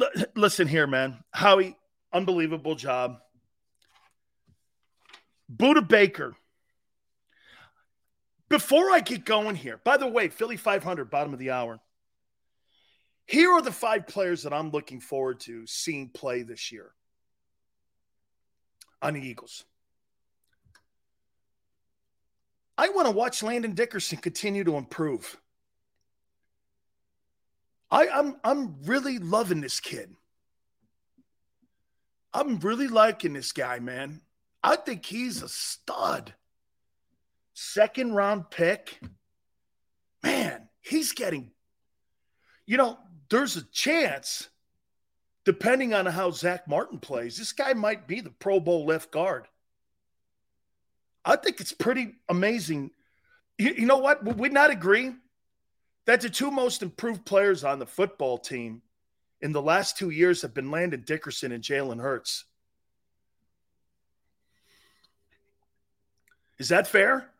[0.00, 1.22] L- listen here, man.
[1.32, 1.76] Howie,
[2.12, 3.18] unbelievable job.
[5.54, 6.34] Budda Baker.
[8.48, 11.80] Before I get going here, by the way, Philly 500, bottom of the hour.
[13.26, 16.92] Here are the five players that I'm looking forward to seeing play this year
[19.02, 19.64] on the Eagles.
[22.78, 25.38] I want to watch Landon Dickerson continue to improve.
[27.90, 30.14] I, I'm I'm really loving this kid.
[32.32, 34.20] I'm really liking this guy, man.
[34.62, 36.34] I think he's a stud.
[37.60, 39.00] Second round pick.
[40.22, 41.50] Man, he's getting,
[42.66, 44.48] you know, there's a chance,
[45.44, 49.48] depending on how Zach Martin plays, this guy might be the Pro Bowl left guard.
[51.24, 52.92] I think it's pretty amazing.
[53.58, 54.22] You, you know what?
[54.22, 55.14] Would we not agree
[56.06, 58.82] that the two most improved players on the football team
[59.40, 62.44] in the last two years have been Landon Dickerson and Jalen Hurts?
[66.60, 67.32] Is that fair?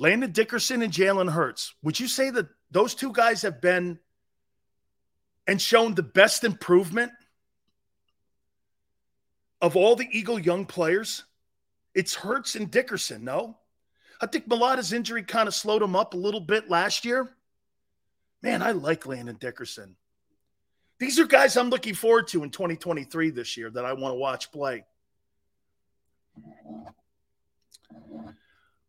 [0.00, 1.74] Landon Dickerson and Jalen Hurts.
[1.82, 3.98] Would you say that those two guys have been
[5.46, 7.12] and shown the best improvement
[9.60, 11.24] of all the Eagle young players?
[11.94, 13.58] It's Hurts and Dickerson, no?
[14.22, 17.36] I think Mailata's injury kind of slowed him up a little bit last year.
[18.42, 19.96] Man, I like Landon Dickerson.
[20.98, 24.18] These are guys I'm looking forward to in 2023 this year that I want to
[24.18, 24.82] watch play.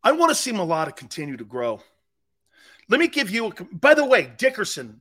[0.04, 1.80] I want to see Mailata continue to grow.
[2.88, 3.64] Let me give you a.
[3.72, 5.00] By the way, Dickerson,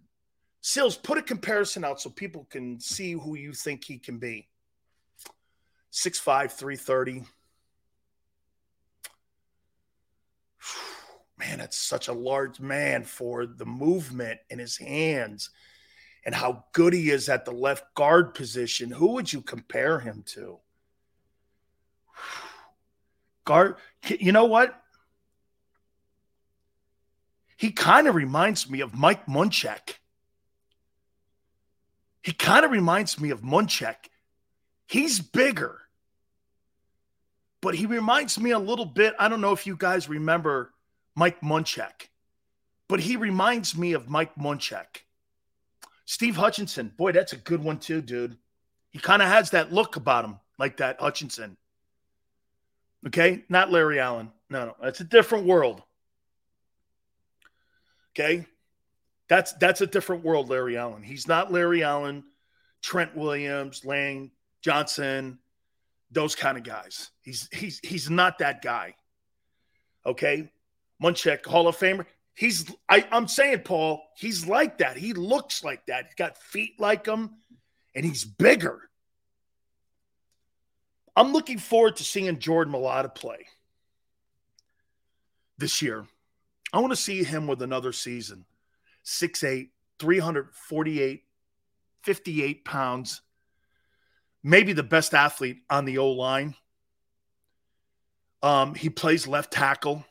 [0.62, 4.48] Sills, put a comparison out so people can see who you think he can be.
[5.92, 7.24] 6'5, 330.
[11.38, 15.50] Man, that's such a large man for the movement in his hands
[16.24, 18.92] and how good he is at the left guard position.
[18.92, 20.60] Who would you compare him to?
[23.44, 24.80] Guard, you know what?
[27.62, 29.98] He kind of reminds me of Mike Munchak.
[32.24, 34.10] He kind of reminds me of Munchak.
[34.88, 35.80] He's bigger,
[37.62, 39.14] but he reminds me a little bit.
[39.20, 40.74] I don't know if you guys remember
[41.14, 42.08] Mike Munchak,
[42.88, 45.04] but he reminds me of Mike Munchak.
[46.06, 48.40] Steve Hutchinson, boy, that's a good one too, dude.
[48.90, 51.58] He kind of has that look about him, like that Hutchinson.
[53.06, 54.32] Okay, not Larry Allen.
[54.50, 55.84] No, no, that's a different world.
[58.14, 58.46] Okay,
[59.30, 61.04] that's that's a different world, Larry Allen.
[61.04, 62.24] He's not Larry Allen,
[62.82, 64.32] Trent Williams, Lane,
[64.62, 65.40] Johnson,
[66.12, 67.12] those kind of guys.
[67.22, 68.96] He's he's he's not that guy.
[70.06, 70.52] Okay,
[71.02, 72.06] Munchak, Hall of Famer.
[72.34, 74.98] He's I, I'm saying, Paul, he's like that.
[74.98, 76.06] He looks like that.
[76.06, 77.32] He's got feet like him,
[77.96, 78.90] and he's bigger.
[81.16, 83.46] I'm looking forward to seeing Jordan Mailata play
[85.58, 86.06] this year.
[86.74, 88.46] I want to see him with another season.
[89.06, 89.70] 6'8,
[90.00, 91.24] 348,
[92.04, 93.22] 58 pounds.
[94.44, 96.56] Maybe the best athlete on the O line.
[98.42, 100.06] Um, he plays left tackle.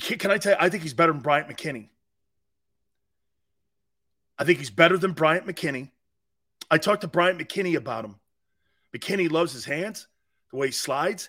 [0.00, 1.88] Can I tell you, I think he's better than Bryant McKinnie.
[4.38, 5.90] I think he's better than Bryant McKinnie.
[6.70, 8.14] I talked to Bryant McKinnie about him.
[8.96, 10.08] McKinnie loves his hands,
[10.50, 11.28] the way he slides.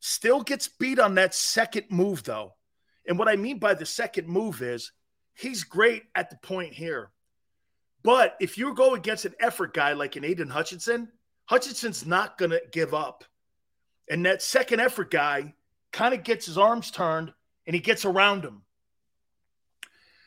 [0.00, 2.54] Still gets beat on that second move, though.
[3.06, 4.92] And what I mean by the second move is
[5.34, 7.10] he's great at the point here.
[8.02, 11.10] But if you go against an effort guy like an Aidan Hutchinson,
[11.44, 13.24] Hutchinson's not going to give up.
[14.08, 15.54] And that second effort guy
[15.92, 17.32] kind of gets his arms turned
[17.66, 18.62] and he gets around him.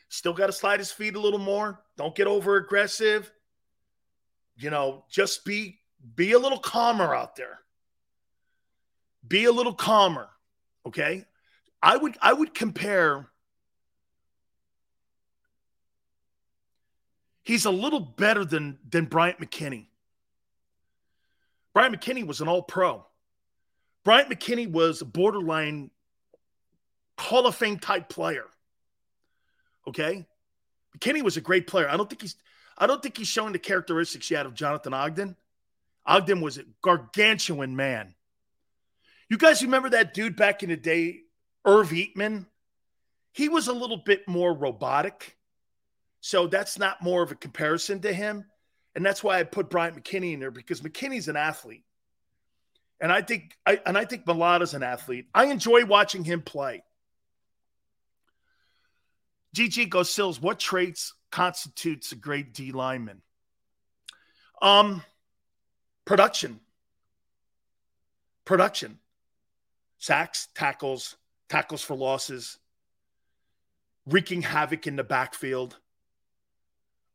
[0.08, 1.82] Still got to slide his feet a little more.
[1.96, 3.32] Don't get over aggressive.
[4.56, 5.80] You know, just be
[6.14, 7.63] be a little calmer out there
[9.26, 10.28] be a little calmer.
[10.86, 11.24] Okay.
[11.82, 13.28] I would I would compare
[17.42, 19.86] he's a little better than than Bryant McKinnie.
[21.74, 23.04] Bryant McKinnie was an all pro.
[24.04, 25.90] Bryant McKinnie was a borderline
[27.18, 28.44] Hall of Fame type player.
[29.86, 30.26] Okay?
[30.96, 31.88] McKinnie was a great player.
[31.88, 32.36] I don't think he's
[32.76, 35.36] I don't think he's showing the characteristics yet of Jonathan Ogden.
[36.06, 38.14] Ogden was a gargantuan man.
[39.28, 41.20] You guys remember that dude back in the day,
[41.64, 42.46] Irv Eatman?
[43.32, 45.36] He was a little bit more robotic.
[46.20, 48.44] So that's not more of a comparison to him.
[48.94, 51.84] And that's why I put Bryant McKinnie in there because McKinnie's an athlete.
[53.00, 55.26] And I think I and I think Mailata's an athlete.
[55.34, 56.84] I enjoy watching him play.
[59.56, 63.20] GG goes Sills, what traits constitutes a great D lineman?
[64.62, 65.02] Um
[66.04, 66.60] production.
[68.44, 68.98] Production
[70.04, 71.16] sacks, tackles,
[71.48, 72.58] tackles for losses,
[74.04, 75.78] wreaking havoc in the backfield.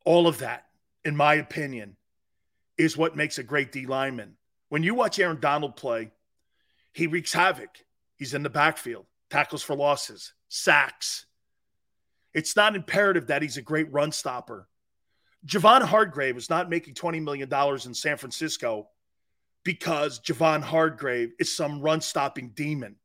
[0.06, 0.66] All of that,
[1.06, 1.98] in my opinion,
[2.80, 4.38] is what makes a great D lineman.
[4.70, 6.10] When you watch Aaron Donald play,
[6.92, 7.70] he wreaks havoc.
[8.16, 11.28] He's in the backfield, tackles for losses, sacks.
[12.34, 14.68] It's not imperative that he's a great run stopper.
[15.46, 17.54] Javon Hargrave is not making $20 million
[17.86, 18.90] in San Francisco
[19.70, 22.96] because Javon Hargrave is some run stopping demon.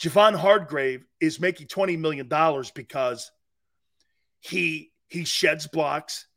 [0.00, 2.30] Javon Hargrave is making $20 million
[2.72, 3.32] because
[4.38, 6.28] he he sheds blocks,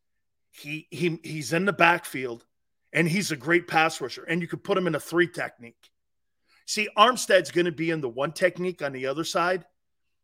[0.50, 2.44] he he he's in the backfield,
[2.92, 4.24] and he's a great pass rusher.
[4.24, 5.92] And you could put him in a three technique.
[6.66, 9.64] See, Armstead's going to be in the one technique on the other side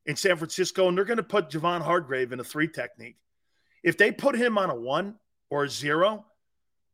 [0.07, 3.17] in San Francisco, and they're going to put Javon Hargrave in a three technique.
[3.83, 5.17] If they put him on a one
[5.51, 6.25] or a zero,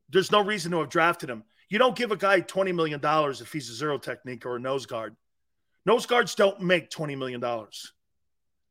[0.10, 1.46] there's no reason to have drafted him.
[1.72, 4.86] You don't give a guy $20 million if he's a zero technique or a nose
[4.86, 5.16] guard.
[5.86, 7.42] Nose guards don't make $20 million.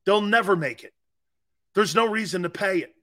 [0.04, 0.92] They'll never make it.
[1.74, 2.94] There's no reason to pay it.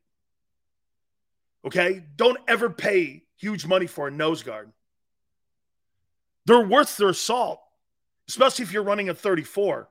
[1.66, 2.04] Okay?
[2.16, 4.72] Don't ever pay huge money for a nose guard.
[6.46, 7.60] They're worth their salt,
[8.30, 9.90] especially if you're running a 34.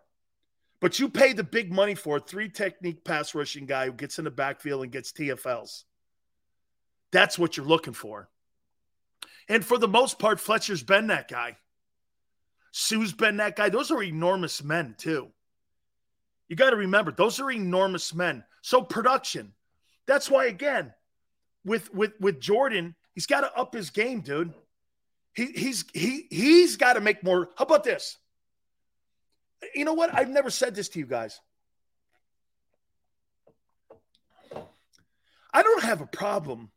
[0.80, 4.20] But you pay the big money for a three technique pass rushing guy who gets
[4.20, 5.82] in the backfield and gets TFLs.
[7.10, 8.28] That's what you're looking for.
[9.48, 11.56] And for the most part, Fletcher's been that guy.
[12.72, 13.68] Suh's been that guy.
[13.68, 15.28] Those are enormous men, too.
[16.48, 18.44] You got to remember, those are enormous men.
[18.62, 19.52] So production.
[20.06, 20.92] That's why, again,
[21.64, 24.54] with with with Jordan, he's got to up his game, dude.
[25.34, 27.50] He he's he he's got to make more.
[27.56, 28.16] How about this?
[29.74, 30.14] You know what?
[30.14, 31.40] I've never said this to you guys.
[35.52, 36.70] I don't have a problem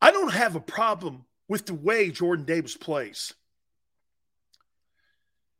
[0.00, 3.34] I don't have a problem with the way Jordan Davis plays.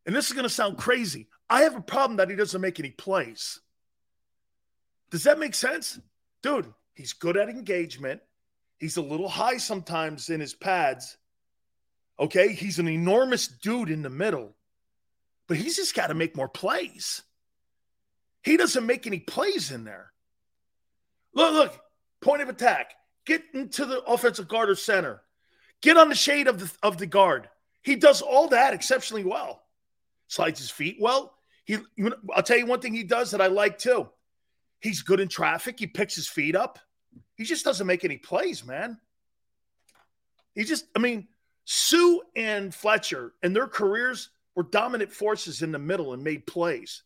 [0.06, 1.28] And this is going to sound crazy.
[1.48, 3.60] I have a problem that he doesn't make any plays.
[5.10, 5.98] Does that make sense?
[6.42, 8.20] Dude, he's good at engagement.
[8.78, 11.18] He's a little high sometimes in his pads.
[12.18, 12.52] Okay.
[12.52, 14.56] He's an enormous dude in the middle,
[15.48, 17.22] but he's just got to make more plays.
[18.42, 20.12] He doesn't make any plays in there.
[21.34, 21.80] Look, look,
[22.22, 22.94] point of attack.
[23.30, 25.22] Get into the offensive guard or center.
[25.82, 27.48] Get on the shade of the of the guard.
[27.80, 29.62] He does all that exceptionally well.
[30.26, 31.36] Slides his feet well.
[31.64, 31.76] He,
[32.34, 34.08] I'll tell you one thing he does that I like too.
[34.80, 35.78] He's good in traffic.
[35.78, 36.80] He picks his feet up.
[37.36, 38.98] He just doesn't make any plays, man.
[40.56, 41.28] He just, I mean,
[41.66, 47.04] Suh and Fletcher and their careers were dominant forces in the middle and made plays.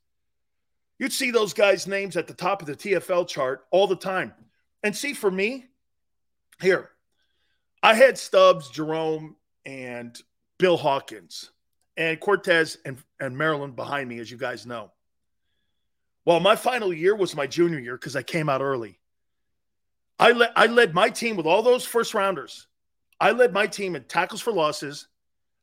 [0.99, 4.33] You'd see those guys' names at the top of the TFL chart all the time.
[4.83, 5.67] And see, for me,
[6.61, 6.91] here,
[7.83, 9.37] I had Stubbs, Jerome,
[9.67, 10.21] and
[10.59, 11.51] Bill Hawkins,
[11.97, 14.91] and Cortez and, and Maryland behind me, as you guys know.
[16.25, 18.99] Well, my final year was my junior year because I came out early.
[20.19, 22.67] I, le- I led my team with all those first rounders.
[23.21, 25.09] I led my team in tackles for losses.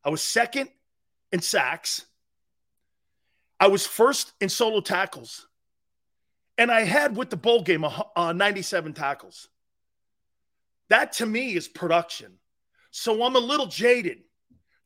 [0.04, 0.70] I was second
[1.32, 2.06] in sacks.
[3.60, 5.48] I was first in solo tackles.
[6.58, 7.86] And I had with the bowl game
[8.16, 9.50] uh, 97 tackles.
[10.92, 12.34] That to me is production.
[12.92, 14.24] So I'm a little jaded.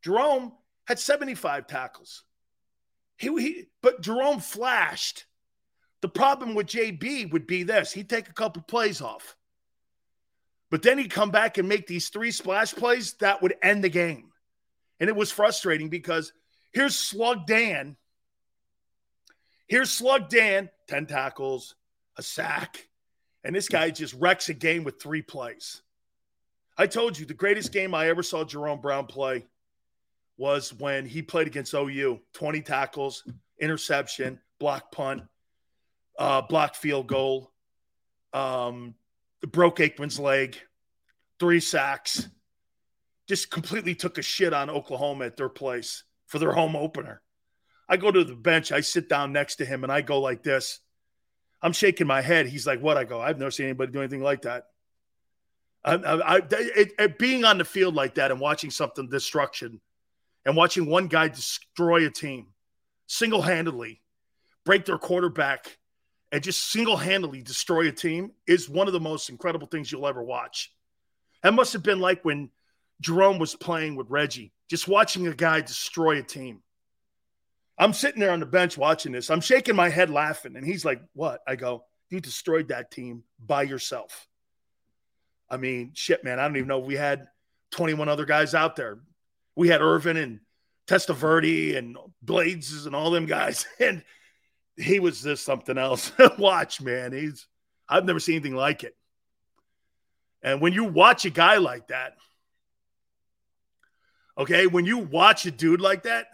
[0.03, 0.53] Jerome
[0.85, 2.23] had 75 tackles.
[3.17, 5.25] He, he, but Jerome flashed.
[6.01, 9.35] The problem with JB would be this he'd take a couple plays off.
[10.69, 13.89] But then he'd come back and make these three splash plays that would end the
[13.89, 14.29] game.
[14.99, 16.33] And it was frustrating because
[16.71, 17.97] here's Slug Dan.
[19.67, 21.73] Here's Slug Dan, 10 tackles,
[22.15, 22.89] a sack.
[23.43, 25.81] And this guy just wrecks a game with three plays.
[26.77, 29.45] I told you the greatest game I ever saw Jerome Brown play
[30.37, 33.23] was when he played against OU 20 tackles,
[33.59, 35.23] interception, block punt,
[36.19, 37.51] uh, block field goal,
[38.33, 38.95] um,
[39.41, 40.57] broke Aikman's leg,
[41.39, 42.27] three sacks,
[43.27, 47.21] just completely took a shit on Oklahoma at their place for their home opener.
[47.87, 50.43] I go to the bench, I sit down next to him, and I go like
[50.43, 50.79] this.
[51.61, 52.47] I'm shaking my head.
[52.47, 54.65] He's like, "What?" I go, "I've never seen anybody do anything like that."
[55.85, 59.79] I, I, it, it, being on the field like that and watching something destruction,
[60.45, 62.47] and watching one guy destroy a team
[63.07, 64.01] single handedly,
[64.65, 65.77] break their quarterback,
[66.31, 70.07] and just single handedly destroy a team is one of the most incredible things you'll
[70.07, 70.73] ever watch.
[71.43, 72.49] That must have been like when
[73.01, 76.61] Jerome was playing with Reggie, just watching a guy destroy a team.
[77.77, 79.29] I'm sitting there on the bench watching this.
[79.29, 80.55] I'm shaking my head laughing.
[80.55, 81.41] And he's like, What?
[81.47, 84.27] I go, You destroyed that team by yourself.
[85.49, 86.39] I mean, shit, man.
[86.39, 87.27] I don't even know if we had
[87.71, 88.99] 21 other guys out there.
[89.55, 90.39] We had Irvin and
[90.87, 93.65] Testaverde and Blades and all them guys.
[93.79, 94.03] And
[94.77, 96.11] he was just something else.
[96.37, 97.13] watch, man.
[97.13, 97.47] He's
[97.87, 98.95] I've never seen anything like it.
[100.41, 102.15] And when you watch a guy like that,
[104.37, 106.27] okay, when you watch a dude like that,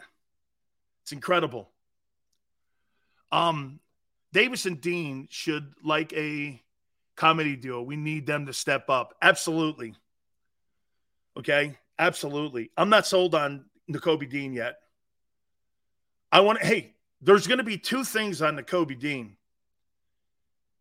[1.04, 1.70] it's incredible.
[3.32, 3.80] Um,
[4.34, 6.62] Davis and Dean should like a
[7.22, 7.84] comedy duo.
[7.84, 9.14] We need them to step up.
[9.22, 9.94] Absolutely.
[11.38, 12.72] Okay, absolutely.
[12.76, 14.78] I'm not sold on Nakobe Dean yet.
[16.32, 19.36] I want to, hey, there's going to be two things on Nakobe Dean.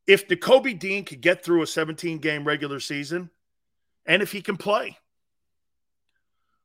[0.07, 3.29] If Nakobe Dean could get through a 17 game regular season,
[4.07, 4.97] and if he can play,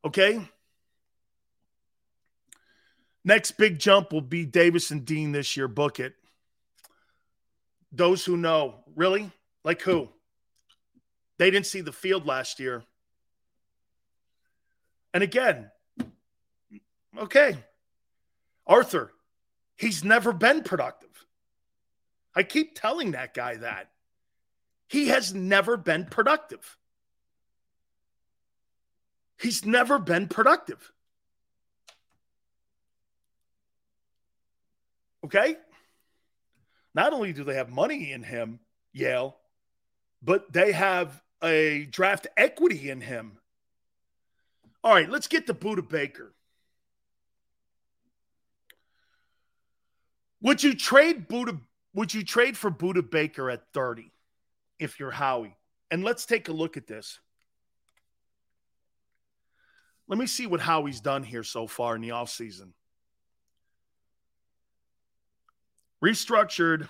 [0.05, 0.39] okay.
[3.25, 5.67] Next big jump will be Davis and Dean this year.
[5.67, 6.13] Book it.
[7.91, 9.31] Those who know, really?
[9.65, 10.07] Like who?
[11.37, 12.85] They didn't see the field last year.
[15.13, 15.69] And again,
[17.17, 17.57] okay,
[18.65, 19.11] Arthur,
[19.75, 21.25] He's never been productive.
[22.33, 23.91] I keep telling that guy that.
[24.87, 26.77] He has never been productive.
[29.37, 30.91] He's never been productive.
[35.25, 35.57] Okay?
[36.93, 38.59] Not only do they have money in him,
[38.93, 39.35] Yale,
[40.25, 43.37] but they have a draft equity in him.
[44.83, 46.33] All right, let's get to Budda Baker.
[50.41, 51.59] Would you trade Budda?
[51.93, 54.11] Would you trade for Budda Baker at 30
[54.79, 55.55] if you're Howie?
[55.91, 57.19] And let's take a look at this.
[60.07, 62.73] Let me see what Howie's done here so far in the offseason.
[66.03, 66.87] Restructured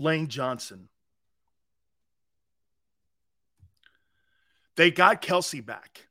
[0.00, 0.88] Lane Johnson.
[4.76, 6.06] They got Kelce back.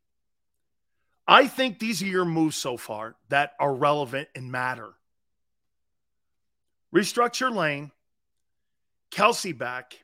[1.27, 4.89] I think these are your moves so far that are relevant and matter.
[6.93, 7.91] Restructure Lane,
[9.11, 9.97] Kelce back.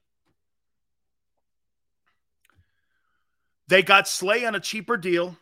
[3.68, 5.38] They got Slay on a cheaper deal.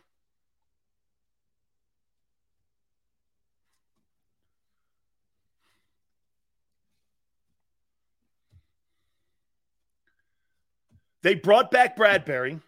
[11.24, 12.60] They brought back Bradbury.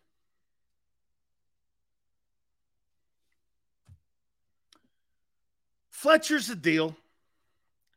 [5.90, 6.96] Fletcher's a deal.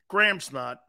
[0.10, 0.82] Graham's not.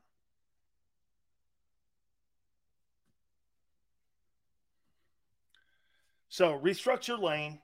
[6.28, 7.60] So restructure Lane,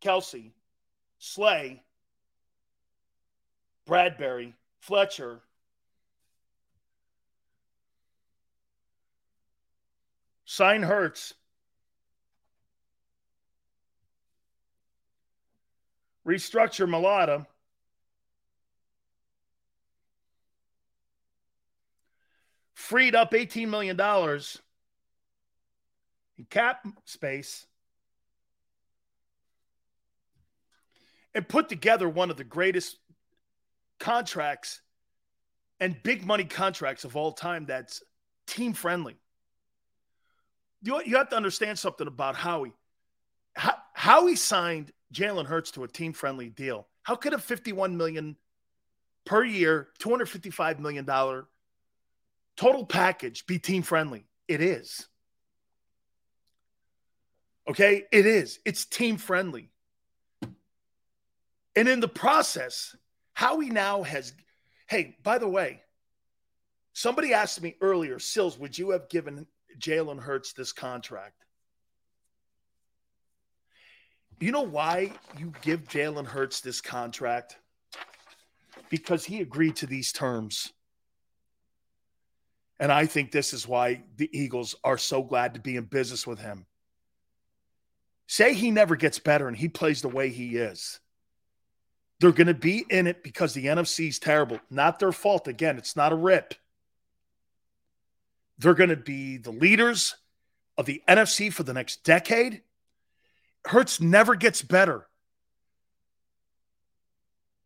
[0.00, 0.50] Kelce,
[1.18, 1.82] Slay,
[3.84, 5.42] Bradbury, Fletcher.
[10.54, 11.34] Sign Hurts.
[16.24, 17.48] Restructure Mailata.
[22.74, 24.00] Freed up $18 million
[26.38, 27.66] in cap space
[31.34, 32.98] and put together one of the greatest
[33.98, 34.82] contracts
[35.80, 38.04] and big money contracts of all time that's
[38.46, 39.16] team friendly.
[40.84, 42.74] You, you have to understand something about Howie.
[43.54, 46.86] How, Howie signed Jalen Hurts to a team friendly deal.
[47.02, 48.36] How could a 51 million
[49.24, 51.46] per year, 255 million dollar
[52.56, 54.26] total package be team friendly?
[54.46, 55.08] It is.
[57.66, 58.58] Okay, it is.
[58.66, 59.70] It's team friendly.
[61.74, 62.94] And in the process,
[63.32, 64.34] Howie now has,
[64.86, 65.80] hey, by the way,
[66.92, 69.46] somebody asked me earlier, Sills, would you have given
[69.78, 71.44] Jalen Hurts this contract?
[74.40, 77.56] You know why you give Jalen Hurts this contract?
[78.90, 80.72] Because he agreed to these terms.
[82.80, 86.26] And I think this is why the Eagles are so glad to be in business
[86.26, 86.66] with him.
[88.26, 90.98] Say he never gets better and he plays the way he is.
[92.20, 94.58] They're going to be in it because the NFC is terrible.
[94.70, 95.46] Not their fault.
[95.46, 96.54] Again, it's not a rip.
[98.58, 100.14] They're going to be the leaders
[100.76, 102.62] of the NFC for the next decade.
[103.66, 105.06] Hurts never gets better.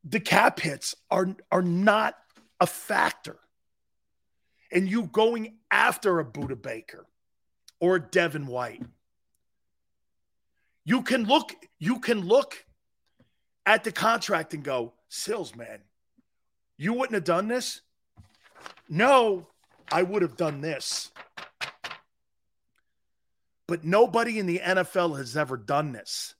[0.04, 2.14] The cap hits are, are not
[2.60, 3.38] a factor.
[4.72, 7.06] And you going after a Budda Baker
[7.80, 8.82] or a Devin White.
[10.84, 12.64] You can look, you can look
[13.66, 15.80] at the contract and go, Sills, man,
[16.76, 17.82] you wouldn't have done this?
[18.88, 19.48] No,
[19.90, 21.10] I would have done this.
[23.66, 26.34] But nobody in the NFL has ever done this.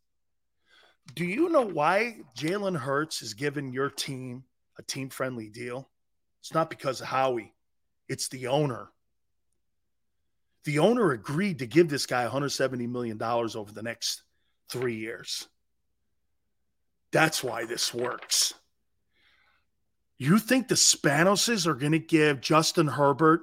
[1.15, 4.45] Do you know why Jalen Hurts is giving your team
[4.79, 5.89] a team friendly deal?
[6.41, 7.55] It's not because of Howie,
[8.09, 8.91] it's the owner.
[10.65, 14.23] The owner agreed to give this guy $170 million over the next
[14.71, 15.49] three years.
[17.11, 18.53] That's why this works.
[20.19, 23.43] You think the Spanoses are going to give Justin Herbert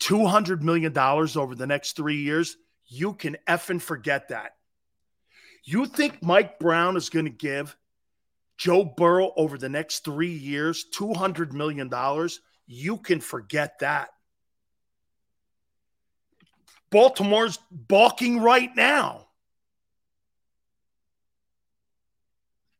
[0.00, 2.56] $200 million over the next three years?
[2.86, 4.52] You can effing forget that.
[5.62, 7.76] You think Mike Brown is going to give
[8.56, 11.90] Joe Burrow over the next three years $200 million?
[12.66, 14.08] You can forget that.
[16.90, 19.26] Baltimore's balking right now.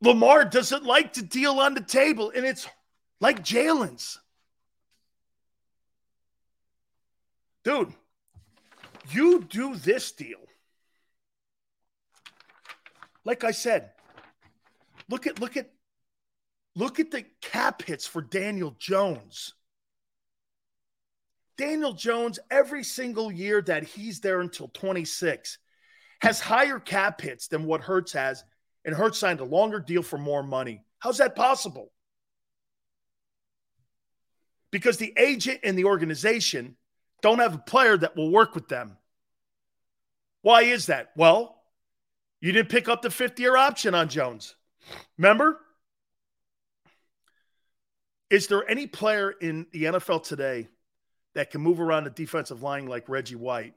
[0.01, 2.67] Lamar doesn't like to deal on the table, and it's
[3.21, 4.19] like Jalen's.
[7.63, 7.93] Dude,
[9.11, 10.39] you do this deal.
[13.23, 13.91] Like I said,
[15.09, 15.69] look at look at
[16.75, 19.53] look at the cap hits for Daniel Jones.
[21.55, 25.59] Daniel Jones, every single year that he's there until 26,
[26.23, 28.43] has higher cap hits than what Hurts has
[28.83, 30.83] and Hurts signed a longer deal for more money.
[30.97, 31.91] How's that possible?
[34.71, 36.77] Because the agent and the organization
[37.21, 38.97] don't have a player that will work with them.
[40.41, 41.11] Why is that?
[41.15, 41.61] Well,
[42.39, 44.55] you didn't pick up the fifth year option on Jones.
[45.17, 45.59] Remember?
[48.29, 50.69] Is there any player in the NFL today
[51.35, 53.73] that can move around the defensive line like Reggie White?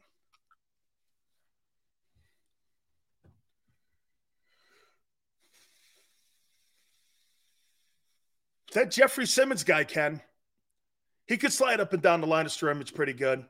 [8.72, 10.20] That Jeffery Simmons guy can.
[11.26, 13.44] He could slide up and down the line of scrimmage pretty good.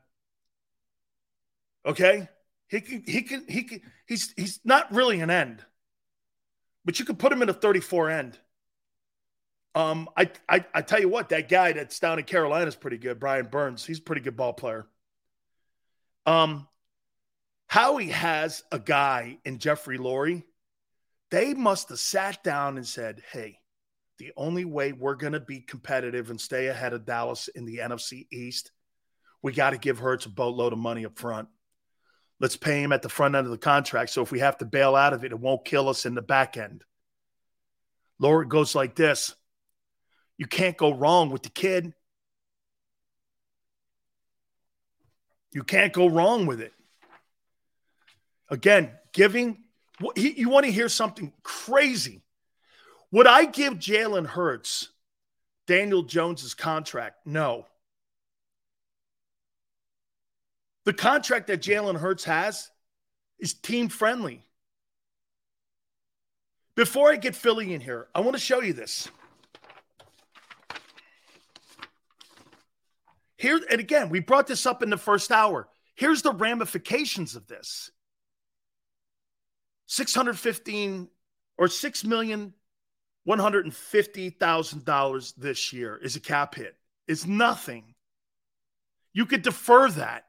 [1.87, 2.29] Okay?
[2.69, 5.65] He can he can he can he's he's not really an end.
[6.85, 8.39] but you could put him in a 34 end.
[9.75, 12.99] Um, I, I I tell you what, that guy that's down in Carolina is pretty
[12.99, 13.19] good.
[13.19, 14.87] Brian Burns, he's a pretty good ball player.
[16.27, 16.69] Um,
[17.67, 20.45] Howie has a guy in Jeffrey Lurie.
[21.31, 23.59] They must have sat down and said, "Hey,
[24.19, 27.79] the only way we're going to be competitive and stay ahead of Dallas in the
[27.79, 28.71] NFC East,
[29.43, 31.49] we got to give Hurts a boatload of money up front.
[32.41, 34.11] Let's pay him at the front end of the contract.
[34.11, 36.23] So if we have to bail out of it, it won't kill us in the
[36.23, 36.85] back end."
[38.21, 39.35] Lurie goes like this
[40.37, 41.95] you can't go wrong with the kid.
[45.53, 46.73] You can't go wrong with it.
[48.51, 49.63] Again, giving,
[50.17, 52.24] you want to hear something crazy.
[53.15, 54.89] Would I give Jalen Hurts
[55.69, 57.25] Daniel Jones's contract?
[57.25, 57.65] No.
[60.85, 62.73] The contract that Jalen Hurts has
[63.39, 64.45] is team friendly.
[66.75, 69.09] Before I get Philly in here, I want to show you this.
[73.37, 75.69] Here, and again, we brought this up in the first hour.
[75.95, 77.93] Here's the ramifications of this
[79.87, 81.07] 615
[81.57, 82.55] or $6 million.
[83.27, 86.77] $150,000 this year is a cap hit.
[87.09, 87.95] It's nothing.
[89.13, 90.25] You could defer that.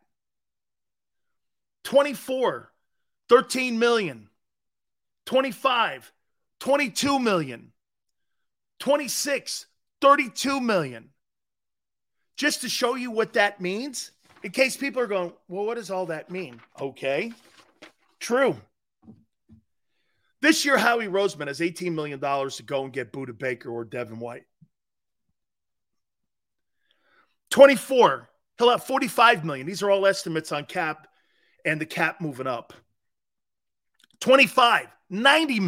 [1.83, 2.71] 24,
[3.29, 4.29] 13 million,
[5.25, 6.11] 25,
[6.59, 7.71] 22 million,
[8.79, 9.65] 26,
[10.01, 11.09] 32 million
[12.37, 14.11] just to show you what that means,
[14.43, 16.59] in case people are going, well, what does all that mean?
[16.79, 17.31] Okay,
[18.19, 18.55] true.
[20.45, 24.19] This year, Howie Roseman has $18 million to go and get Budda Baker or Devin
[24.19, 24.43] White.
[27.49, 29.65] 24, he'll have 45 million.
[29.65, 31.07] These are all estimates on cap
[31.65, 32.73] and the cap moving up.
[34.19, 35.67] 25, 90 million.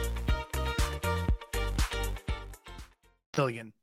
[3.33, 3.73] Billion.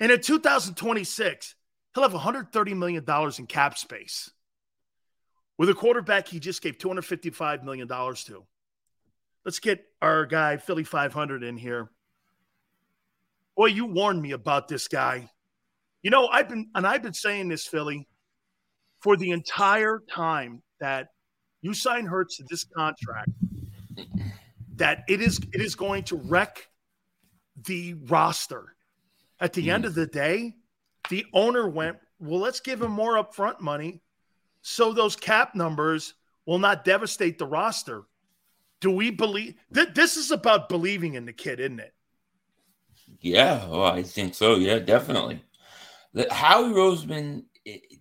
[0.00, 1.54] And in 2026,
[1.94, 3.04] he'll have $130 million
[3.38, 4.30] in cap space
[5.58, 8.44] with a quarterback he just gave $255 million to.
[9.44, 11.90] Let's get our guy, Philly 500, in here.
[13.56, 15.30] Boy, you warned me about this guy.
[16.02, 18.08] You know, I've been, and I've been saying this, Philly,
[19.00, 21.08] for the entire time that
[21.62, 23.30] you sign Hurts to this contract,
[24.76, 26.66] that it is it is going to wreck
[27.62, 28.74] the roster.
[29.40, 29.72] At the mm.
[29.72, 30.54] end of the day,
[31.10, 34.00] the owner went, well, let's give him more upfront money
[34.62, 36.14] so those cap numbers
[36.46, 38.04] will not devastate the roster.
[38.80, 41.94] Do we believe th- this is about believing in the kid, isn't it?
[43.20, 44.56] Yeah, well, I think so.
[44.56, 45.42] Yeah, definitely.
[46.14, 47.44] The, Howie Roseman,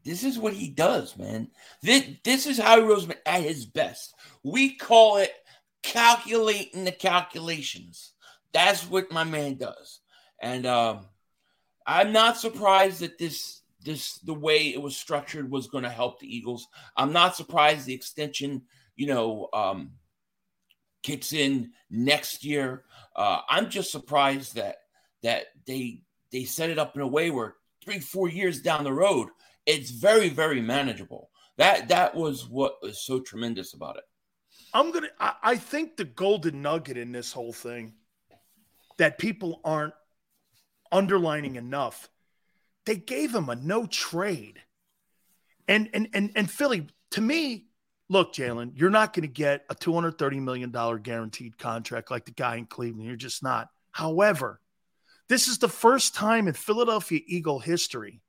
[0.04, 1.50] this is what he does, man.
[1.82, 4.14] This, this is Howie Roseman at his best.
[4.44, 5.34] We call it
[5.82, 8.13] calculating the calculations.
[8.54, 10.00] That's what my man does.
[10.42, 11.08] And um,
[11.86, 16.20] I'm not surprised that this this the way it was structured was going to help
[16.20, 16.68] the Eagles.
[16.96, 18.64] I'm not surprised the extension,
[18.96, 19.92] you know, um,
[21.02, 22.84] kicks in next year.
[23.16, 24.78] Uh, I'm just surprised that
[25.22, 26.02] that they
[26.32, 29.30] they set it up in a way where three four years down the road,
[29.66, 31.30] it's very very manageable.
[31.58, 34.04] That that was what was so tremendous about it.
[34.74, 35.10] I'm gonna.
[35.20, 37.94] I, I think the golden nugget in this whole thing
[38.98, 39.94] that people aren't
[40.92, 42.10] underlining enough.
[42.86, 44.60] They gave him a no trade.
[45.68, 47.68] And and and and Philly, to me,
[48.10, 50.72] look, Jalen, you're not going to get a $230 million
[51.02, 53.08] guaranteed contract like the guy in Cleveland.
[53.08, 53.70] You're just not.
[53.92, 54.60] However,
[55.30, 58.22] this is the first time in Philadelphia Eagle history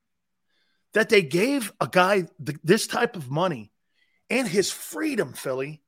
[0.93, 3.73] that they gave a guy this type of money
[4.31, 5.83] and his freedom, Philly,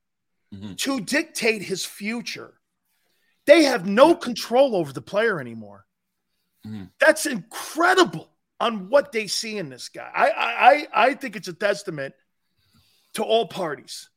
[0.55, 0.75] mm-hmm.
[0.75, 2.55] to dictate his future.
[3.47, 5.87] They have no control over the player anymore.
[6.67, 6.91] Mhm.
[6.99, 10.11] That's incredible on what they see in this guy.
[10.15, 12.15] I I I I think it's a testament
[13.15, 14.09] to all parties.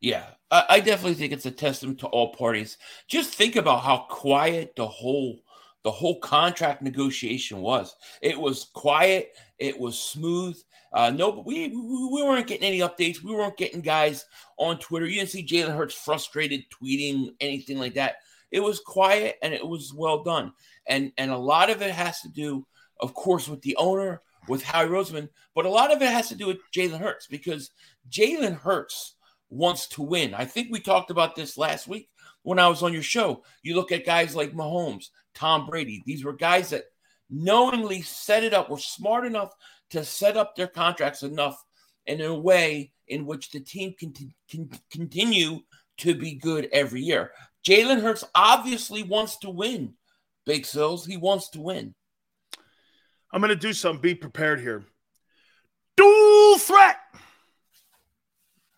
[0.00, 2.76] Yeah, I, I definitely think it's a testament to all parties.
[3.08, 5.40] Just think about how quiet the whole
[5.84, 7.94] the whole contract negotiation was.
[8.20, 9.32] It was quiet.
[9.58, 10.60] It was smooth.
[10.92, 13.22] Uh, no, we we we weren't getting any updates.
[13.22, 14.24] We weren't getting guys
[14.58, 15.06] on Twitter.
[15.06, 18.16] You didn't see Jalen Hurts frustrated tweeting anything like that.
[18.56, 20.52] It was quiet and it was well done.
[20.88, 22.66] And and a lot of it has to do,
[23.00, 26.34] of course, with the owner, with Howie Roseman, but a lot of it has to
[26.34, 27.70] do with Jalen Hurts because
[28.10, 29.16] Jalen Hurts
[29.50, 30.32] wants to win.
[30.32, 32.08] I think we talked about this last week
[32.44, 33.44] when I was on your show.
[33.62, 36.02] You look at guys like Mahomes, Tom Brady.
[36.06, 36.84] These were guys that
[37.28, 39.52] knowingly set it up, were smart enough
[39.90, 41.62] to set up their contracts enough
[42.06, 44.14] in a way in which the team can,
[44.48, 45.60] can continue
[45.98, 47.32] to be good every year.
[47.66, 49.94] Jalen Hurts obviously wants to win.
[50.44, 51.94] Big Sills, he wants to win.
[53.32, 54.00] I'm going to do something.
[54.00, 54.84] Be prepared here.
[55.96, 56.96] Dual threat.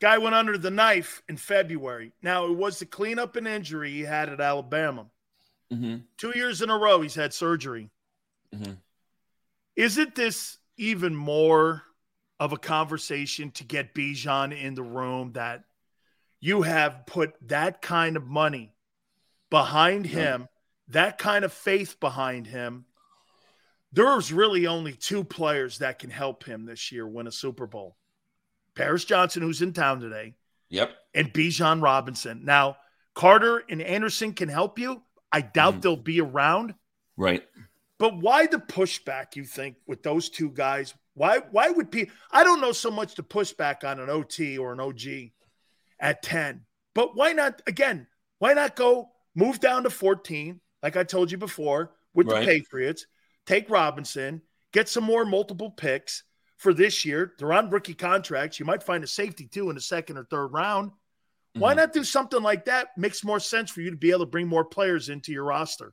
[0.01, 2.12] Guy went under the knife in February.
[2.23, 5.06] Now, it was to clean up an injury he had at Alabama.
[5.70, 5.97] Mm-hmm.
[6.16, 7.90] Two years in a row, he's had surgery.
[8.55, 8.73] Mm-hmm.
[9.77, 11.82] Isn't this even more
[12.40, 15.65] of a conversation to get Bijan in the room that
[16.40, 18.73] you have put that kind of money
[19.51, 20.49] behind him,
[20.89, 22.85] that kind of faith behind him?
[23.93, 27.97] There's really only two players that can help him this year win a Super Bowl.
[28.75, 30.35] Paris Johnson, who's in town today,
[30.69, 30.91] Yep.
[31.15, 32.45] and Bijan Robinson.
[32.45, 32.77] Now,
[33.15, 35.03] Carter and Anderson can help you.
[35.33, 35.83] I doubt mm.
[35.83, 36.75] they'll be around.
[37.16, 37.45] Right.
[37.99, 39.35] But why the pushback?
[39.35, 40.95] You think with those two guys?
[41.15, 41.39] Why?
[41.51, 42.15] Why would people?
[42.31, 45.33] I don't know so much the pushback on an OT or an OG
[45.99, 46.65] at ten,
[46.95, 47.61] but why not?
[47.66, 48.07] Again,
[48.39, 50.61] why not go move down to fourteen?
[50.83, 52.41] Like I told you before, with Right.
[52.41, 53.07] the Patriots,
[53.47, 54.43] take Robinson,
[54.73, 56.23] get some more multiple picks
[56.57, 57.33] for this year.
[57.39, 58.59] They're on rookie contracts.
[58.61, 60.93] You might find a safety too in the second or third round.
[61.55, 61.79] Why Mm-hmm.
[61.79, 62.89] not do something like that?
[62.97, 65.93] Makes more sense for you to be able to bring more players into your roster.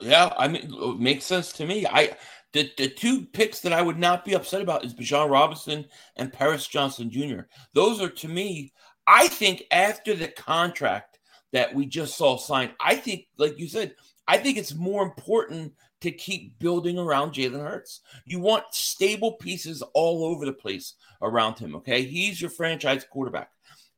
[0.00, 1.86] Yeah, I mean, it makes sense to me.
[1.86, 2.16] I
[2.52, 5.86] the, the two picks that I would not be upset about is Bijan Robinson
[6.16, 7.42] and Paris Johnson Jr.
[7.72, 8.72] Those are to me.
[9.06, 11.13] I think after the contract
[11.54, 13.94] that we just saw signed, I think, like you said,
[14.26, 18.00] I think it's more important to keep building around Jalen Hurts.
[18.26, 21.76] You want stable pieces all over the place around him.
[21.76, 23.50] Okay, he's your franchise quarterback,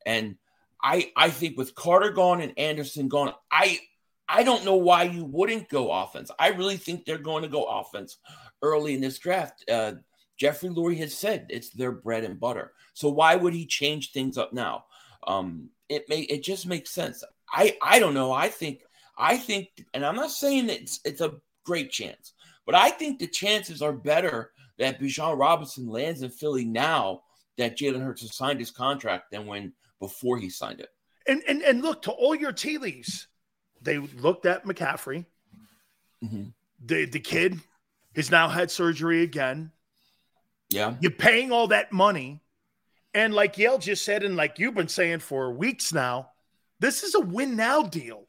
[0.04, 0.36] and
[0.82, 3.80] I I think with Carter gone and Anderson gone, I
[4.28, 6.30] I don't know why you wouldn't go offense.
[6.38, 8.18] I really think they're going to go offense
[8.60, 9.64] early in this draft.
[9.70, 9.92] Uh,
[10.36, 12.72] Jeffrey Lurie has said it's their bread and butter.
[12.92, 14.84] So why would he change things up now?
[15.26, 17.24] Um, it may it just makes sense.
[17.52, 18.32] I I don't know.
[18.32, 18.80] I think
[19.18, 22.32] I think, and I'm not saying that it's it's a great chance,
[22.64, 27.22] but I think the chances are better that Bijan Robinson lands in Philly now
[27.56, 30.90] that Jalen Hurts has signed his contract than when before he signed it.
[31.26, 33.28] And and and look to all your tea leaves.
[33.80, 35.26] They looked at McCaffrey.
[36.22, 36.52] Mhm.
[36.84, 37.58] The the kid
[38.14, 39.72] has now had surgery again.
[40.70, 40.96] Yeah.
[41.00, 42.42] You're paying all that money.
[43.14, 46.30] And like Yale just said, and like you've been saying for weeks now,
[46.80, 48.26] this is a win now deal.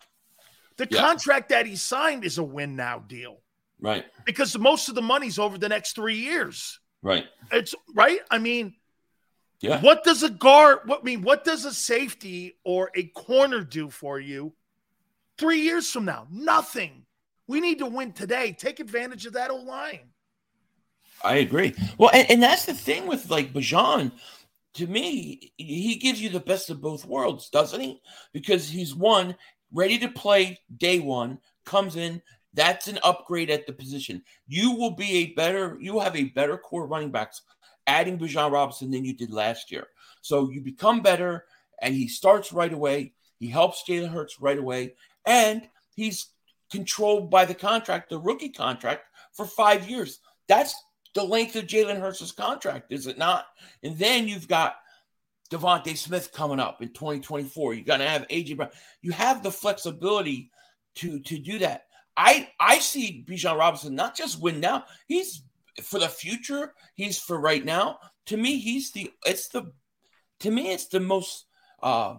[0.77, 1.01] The Yeah.
[1.01, 3.41] contract that he signed is a win now deal
[3.79, 4.05] Right.
[4.25, 6.79] because most of the money's over the next three years.
[7.01, 7.27] Right.
[7.51, 8.19] It's right.
[8.29, 8.75] I mean,
[9.59, 9.81] Yeah.
[9.81, 13.89] what does a guard, what I mean, what does a safety or a corner do
[13.89, 14.55] for you
[15.37, 16.27] three years from now?
[16.29, 17.05] Nothing.
[17.47, 18.51] We need to win today.
[18.53, 20.11] Take advantage of that old line.
[21.23, 21.73] I agree.
[21.97, 24.11] Well, and, and that's the thing with like Bijan.
[24.77, 27.99] To me, he gives you the best of both worlds, doesn't he?
[28.31, 29.35] Because he's one
[29.73, 32.21] ready to play day one, comes in.
[32.53, 34.21] That's an upgrade at the position.
[34.47, 35.77] You will be a better.
[35.79, 37.41] You will have a better core running backs
[37.87, 39.87] adding Bijan Robinson than you did last year.
[40.21, 41.45] So you become better,
[41.81, 43.13] and he starts right away.
[43.39, 44.93] He helps Jalen Hurts right away,
[45.25, 46.27] and he's
[46.71, 50.19] controlled by the contract, the rookie contract, for five years.
[50.47, 50.75] That's
[51.17, 53.47] the length of Jalen Hurts' contract, is it not?
[53.81, 54.75] And then you've got
[55.49, 57.73] DeVonta Smith coming up in 2024.
[57.73, 58.69] You're gonna have AJ Brown.
[59.01, 60.51] You have the flexibility
[60.95, 61.87] to to do that.
[62.15, 64.83] I I see Bijan Robinson not just win now.
[65.07, 65.41] He's
[65.81, 66.75] for the future.
[66.93, 67.97] He's for right now.
[68.27, 69.71] To me, he's the it's the
[70.41, 71.45] to me it's the most
[71.81, 72.17] uh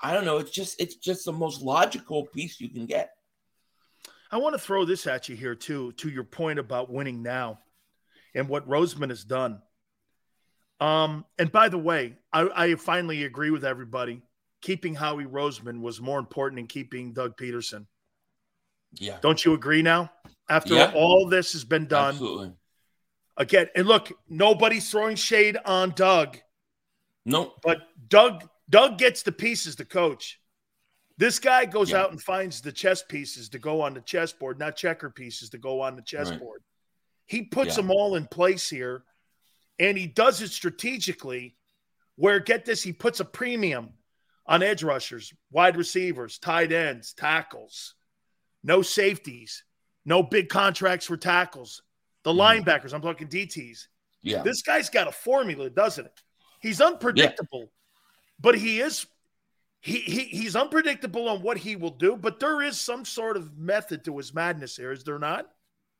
[0.00, 3.10] I don't know, it's just it's just the most logical piece you can get.
[4.30, 7.58] I want to throw this at you here too, to your point about winning now
[8.36, 9.60] and what Roseman has done.
[10.78, 14.22] Um, and by the way, I, I finally agree with everybody.
[14.62, 17.86] Keeping Howie Roseman was more important than keeping Doug Pederson.
[18.92, 19.18] Yeah.
[19.20, 20.12] Don't you agree now?
[20.48, 20.92] after Yeah.
[20.94, 22.10] all this has been done.
[22.10, 22.52] Absolutely.
[23.36, 26.38] Again, and look, nobody's throwing shade on Doug,
[27.24, 27.58] Nope.
[27.64, 30.40] but Doug Doug gets the pieces to coach.
[31.18, 32.02] This guy goes Yeah.
[32.02, 35.58] out and finds the chess pieces to go on the chessboard, not checker pieces to
[35.58, 36.62] go on the chessboard.
[37.26, 37.82] He puts Yeah.
[37.82, 39.04] them all in place here,
[39.78, 41.56] and he does it strategically.
[42.14, 43.92] Where get this, he puts a premium
[44.46, 47.94] on edge rushers, wide receivers, tight ends, tackles,
[48.62, 49.64] no safeties,
[50.04, 51.82] no big contracts for tackles.
[52.22, 53.54] The linebackers, I'm talking DTs.
[53.54, 54.28] Mm-hmm.
[54.28, 54.42] Yeah.
[54.42, 56.22] This guy's got a formula, doesn't it?
[56.60, 57.70] He's unpredictable,
[58.40, 59.06] but he is
[59.80, 63.56] he, he he's unpredictable on what he will do, but there is some sort of
[63.58, 65.48] method to his madness here, is there not?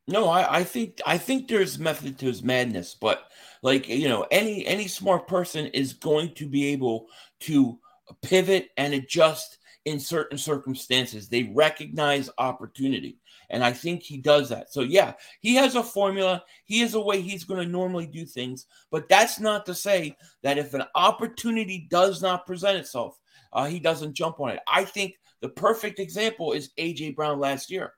[0.07, 3.29] No, I, I think I think there's method to his madness, but
[3.61, 7.07] like you know, any any smart person is going to be able
[7.41, 7.77] to
[8.21, 11.27] pivot and adjust in certain circumstances.
[11.27, 13.19] They recognize opportunity,
[13.49, 14.71] and I think he does that.
[14.71, 16.41] So yeah, he has a formula.
[16.63, 20.15] He has a way he's going to normally do things, but that's not to say
[20.41, 23.19] that if an opportunity does not present itself,
[23.51, 24.59] uh, he doesn't jump on it.
[24.71, 27.93] I think the perfect example is AJ Brown last year.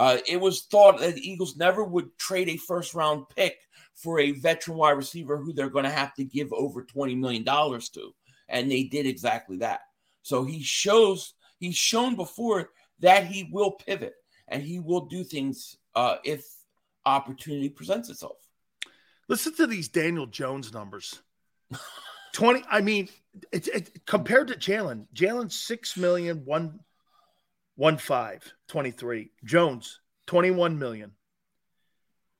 [0.00, 3.58] Uh, it was thought that the Eagles never would trade a first round pick
[3.94, 7.44] for a veteran wide receiver who they're going to have to give over $20 million
[7.44, 8.14] to.
[8.48, 9.80] And they did exactly that.
[10.22, 12.70] So he shows, he's shown before
[13.00, 14.14] that he will pivot
[14.48, 16.46] and he will do things uh, if
[17.04, 18.38] opportunity presents itself.
[19.28, 21.20] Listen to these Daniel Jones numbers.
[22.32, 23.10] 20, I mean,
[23.52, 26.80] it, it, compared to Jalen, Jalen 6 million, one,
[27.80, 29.30] one five, 23.
[29.42, 31.12] Jones, 21 million.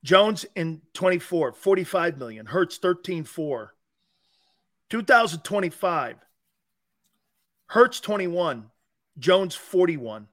[0.05, 2.45] Jones in 24, 45 million.
[2.45, 3.75] Hurts, 13 4.
[4.91, 6.17] 2025,
[7.69, 8.67] Hurts 21,
[9.19, 10.29] Jones 41.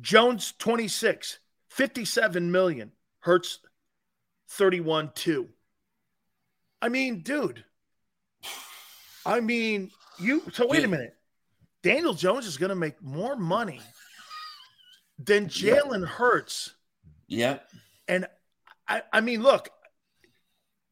[0.00, 1.38] Jones 26,
[1.68, 2.92] 57 million.
[3.18, 3.58] Hurts
[4.48, 5.48] 31 2.
[6.80, 7.62] I mean, dude.
[9.26, 11.14] I mean, you so wait a minute.
[11.82, 13.80] Daniel Jones is going to make more money
[15.18, 16.74] than Jalen Hurts.
[17.26, 17.58] Yeah.
[18.08, 18.26] And
[18.86, 19.70] I, I mean, look,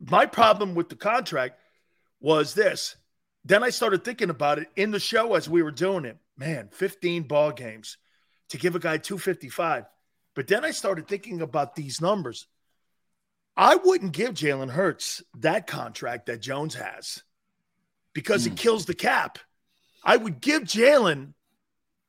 [0.01, 1.59] my problem with the contract
[2.21, 2.97] was this.
[3.45, 6.19] Then I started thinking about it in the show as we were doing it.
[6.37, 7.97] Man, 15 ball games
[8.51, 9.85] to give a guy 255.
[10.35, 12.47] But then I started thinking about these numbers.
[13.57, 17.25] I wouldn't give Jalen Hurts that contract that Jones has
[18.15, 18.57] because it hmm.
[18.57, 19.39] kills the cap.
[20.05, 21.35] I would give Jalen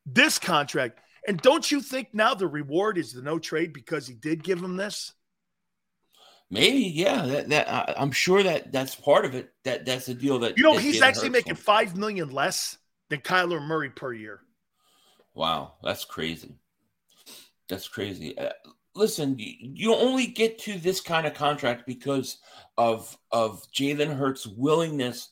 [0.05, 0.99] this contract.
[1.27, 4.61] And don't you think now the reward is the no trade because he did give
[4.61, 5.13] him this?
[6.49, 7.25] Maybe, yeah.
[7.25, 9.51] That, that I, I'm sure that that's part of it.
[9.63, 12.77] That that's the deal that You know, that he's Jalen actually making five million less
[13.09, 14.39] than Kyler Murray per year.
[15.35, 16.55] Wow, that's crazy.
[17.67, 18.37] That's crazy.
[18.37, 18.49] Uh,
[18.95, 22.39] listen, you, you only get to this kind of contract because
[22.77, 25.29] of of Jalen Hurts' willingness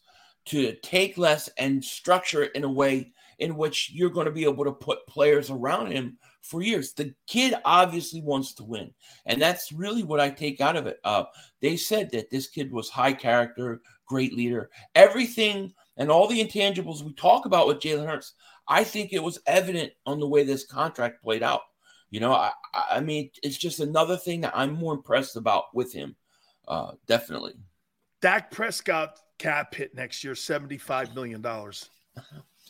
[0.47, 4.43] to take less and structure it in a way in which you're going to be
[4.43, 6.93] able to put players around him for years.
[6.93, 8.91] The kid obviously wants to win,
[9.25, 10.99] and that's really what I take out of it.
[11.03, 11.25] Uh,
[11.61, 17.03] they said that this kid was high character, great leader, everything, and all the intangibles
[17.03, 18.33] we talk about with Jalen Hurts.
[18.67, 21.61] I think it was evident on the way this contract played out.
[22.09, 25.93] You know, I, I mean, it's just another thing that I'm more impressed about with
[25.93, 26.15] him.
[26.67, 27.53] Uh, definitely.
[28.21, 31.45] Dak Prescott cap hit next year, $75 million.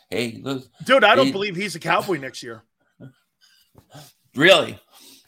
[0.10, 2.64] Hey, look, Dude, I don't believe he's a cowboy next year.
[4.36, 4.80] Really,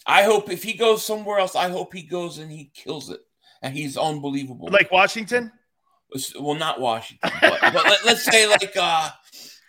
[0.06, 3.22] I hope if he goes somewhere else, I hope he goes and he kills it,
[3.61, 4.70] and he's unbelievable.
[4.72, 5.52] Like Washington?
[6.40, 9.10] well, not Washington, but, but let, us say like uh,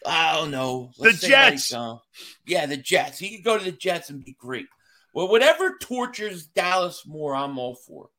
[0.07, 1.73] I don't know, The Jets.
[1.73, 1.97] Like, uh,
[2.47, 3.19] yeah, the Jets.
[3.19, 4.67] He could go to the Jets and be great.
[5.13, 8.11] Well, whatever tortures Dallas more, I'm all for.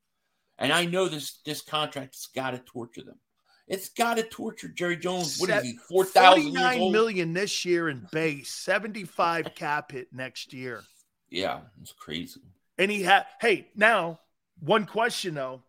[0.58, 3.20] And I know this this contract's got to torture them.
[3.68, 5.40] It's got to torture Jerry Jones.
[5.40, 5.78] What is he?
[5.88, 6.92] Four thousand years old.
[6.92, 10.84] million this year in base, 75 cap hit next year.
[11.30, 12.42] Yeah, it's crazy.
[12.78, 14.20] And he had, hey, now,
[14.60, 15.64] one question though.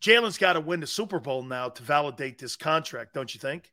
[0.00, 3.72] Jalen's got to win the Super Bowl now to validate this contract, don't you think?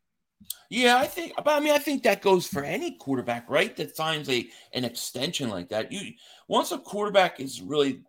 [0.69, 1.33] Yeah, I think.
[1.35, 3.75] But I mean, I think that goes for any quarterback, right?
[3.75, 5.91] That signs a an extension like that.
[5.91, 6.13] You
[6.47, 8.01] once a quarterback is really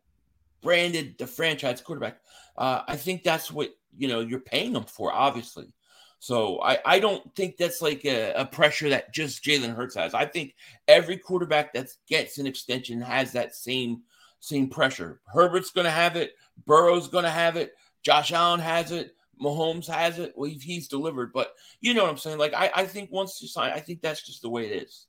[0.63, 2.21] branded the franchise quarterback,
[2.57, 5.73] uh, I think that's what you know you're paying them for, obviously.
[6.19, 10.15] So I, I don't think that's like a, a pressure that just Jalen Hurts has.
[10.15, 10.55] I think
[10.87, 14.03] every quarterback that gets an extension has that same
[14.39, 15.21] same pressure.
[15.27, 16.35] Herbert's going to have it.
[16.65, 17.73] Burrow's going to have it.
[18.05, 19.17] Josh Allen has it.
[19.43, 20.33] Mahomes has it.
[20.37, 22.39] Well, he's delivered, but you know what I'm saying.
[22.39, 25.07] Like I, I think once you sign, I think that's just the way it is.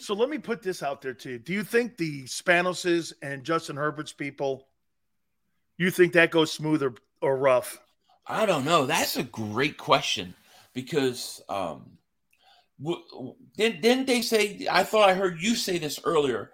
[0.00, 1.38] So let me put this out there to you.
[1.38, 4.68] Do you think the Spanoses and Justin Herbert's people,
[5.78, 7.81] you think that goes smooth or, or rough?
[8.26, 8.86] I don't know.
[8.86, 10.34] That's a great question
[10.74, 11.98] because um,
[12.82, 14.66] w- didn't, didn't they say?
[14.70, 16.52] I thought I heard you say this earlier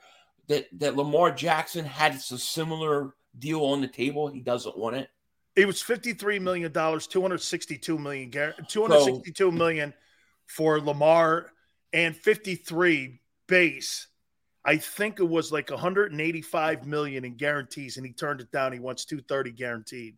[0.49, 4.29] that that Lamar Jackson had a similar deal on the table.
[4.29, 5.11] He doesn't want it.
[5.57, 8.31] It was fifty-three million dollars, two hundred sixty-two million,
[8.69, 9.93] two hundred sixty-two million
[10.47, 11.53] for Lamar,
[11.93, 14.07] and fifty-three base.
[14.65, 18.73] I think it was like 185 million in guarantees, and he turned it down.
[18.73, 20.17] He wants 230 guaranteed.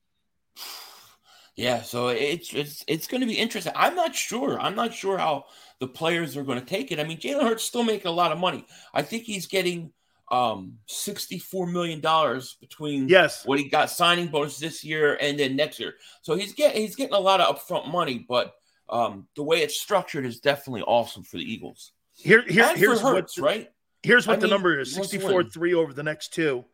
[1.57, 3.73] Yeah, so it's it's it's going to be interesting.
[3.77, 4.59] I'm not sure.
[4.59, 5.45] I'm not sure how
[5.79, 7.01] the players are going to take it.
[7.01, 8.65] I mean, Jalen Hurts still making a lot of money.
[8.95, 9.93] I think he's getting
[10.33, 15.57] um 64 million dollars between yes what he got signing bonus this year and then
[15.57, 15.95] next year.
[16.23, 18.55] So he's getting he's getting a lot of upfront money, but
[18.89, 21.93] um the way it's structured is definitely awesome for the Eagles.
[22.17, 23.69] Here, here here's Hurts, what, right.
[24.03, 25.51] Here's what I the mean, number is: he wants to 64 win.
[25.51, 26.65] 3 over the next 2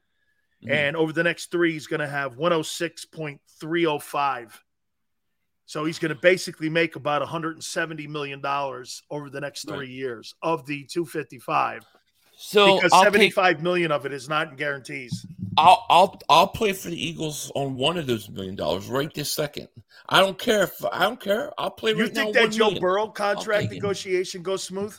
[0.65, 0.71] Mhm.
[0.71, 4.59] And over the next three, he's going to have 106.305.
[5.67, 9.89] So he's going to basically make about 170 million dollars over the next three Right.
[9.89, 11.85] years of the 255.
[12.39, 15.27] So because I'll seventy-five take million of it is not in guarantees.
[15.57, 19.33] I'll I'll I'll play for the Eagles on one of those million dollars right this
[19.33, 19.69] second.
[20.09, 21.51] I don't care if I don't care.
[21.59, 22.03] I'll play right now.
[22.03, 22.41] You right think now.
[22.43, 22.81] that $1 Joe million.
[22.83, 24.95] Burrow contract negotiation goes smooth?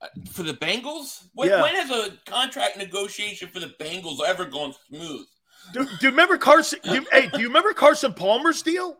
[0.00, 1.24] Uh, for the Bengals?
[1.34, 1.60] When, Yeah.
[1.60, 5.26] when has a contract negotiation for the Bengals ever gone smooth?
[5.74, 6.78] Do, do you remember Carson?
[6.84, 8.96] Do hey, do you remember Carson Palmer's deal?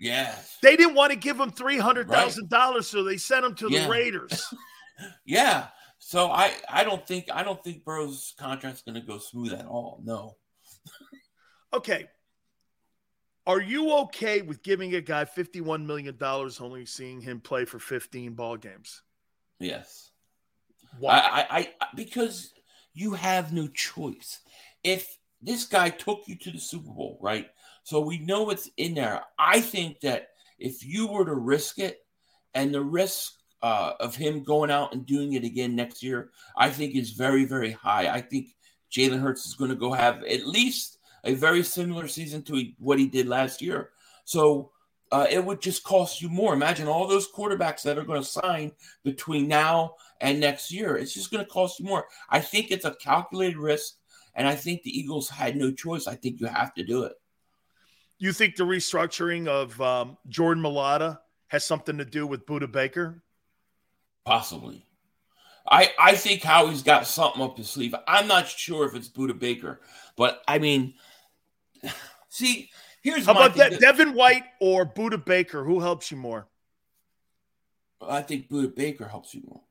[0.00, 0.58] Yes.
[0.62, 3.68] They didn't want to give him three hundred thousand dollars, so they sent him to
[3.70, 3.84] Yeah.
[3.84, 4.52] the Raiders.
[5.24, 5.68] Yeah.
[5.98, 9.66] So I I don't think I don't think Burrow's contract's going to go smooth at
[9.66, 10.00] all.
[10.04, 10.36] No.
[11.72, 12.06] Okay.
[13.46, 17.80] Are you okay with giving a guy fifty-one million dollars, only seeing him play for
[17.80, 19.02] fifteen ball games?
[19.58, 20.12] Yes.
[21.00, 21.18] Why?
[21.18, 22.52] I, I, I because
[22.92, 24.38] you have no choice.
[24.84, 27.48] If this guy took you to the Super Bowl, right?
[27.84, 29.22] So we know it's in there.
[29.38, 30.28] I think that
[30.58, 32.00] if you were to risk it,
[32.54, 33.32] and the risk
[33.62, 37.44] uh, of him going out and doing it again next year, I think is very,
[37.44, 38.08] very high.
[38.08, 38.48] I think
[38.90, 42.98] Jalen Hurts is going to go have at least a very similar season to what
[42.98, 43.90] he did last year.
[44.24, 44.70] So
[45.10, 46.54] uh, it would just cost you more.
[46.54, 50.96] Imagine all those quarterbacks that are going to sign between now and next year.
[50.96, 52.06] It's just going to cost you more.
[52.30, 53.94] I think it's a calculated risk,
[54.34, 56.06] and I think the Eagles had no choice.
[56.06, 57.12] I think you have to do it.
[58.18, 61.18] You think the restructuring of um, Jordan Mailata
[61.48, 63.22] has something to do with Budda Baker?
[64.24, 64.86] Possibly.
[65.68, 67.94] I, I think Howie's got something up his sleeve.
[68.06, 69.80] I'm not sure if it's Budda Baker,
[70.16, 70.94] but I mean,
[72.28, 72.70] see,
[73.02, 73.70] here's How about thing.
[73.70, 75.64] that, Devin White or Budda Baker?
[75.64, 76.46] Who helps you more?
[78.06, 79.62] I think Buda Baker helps you more.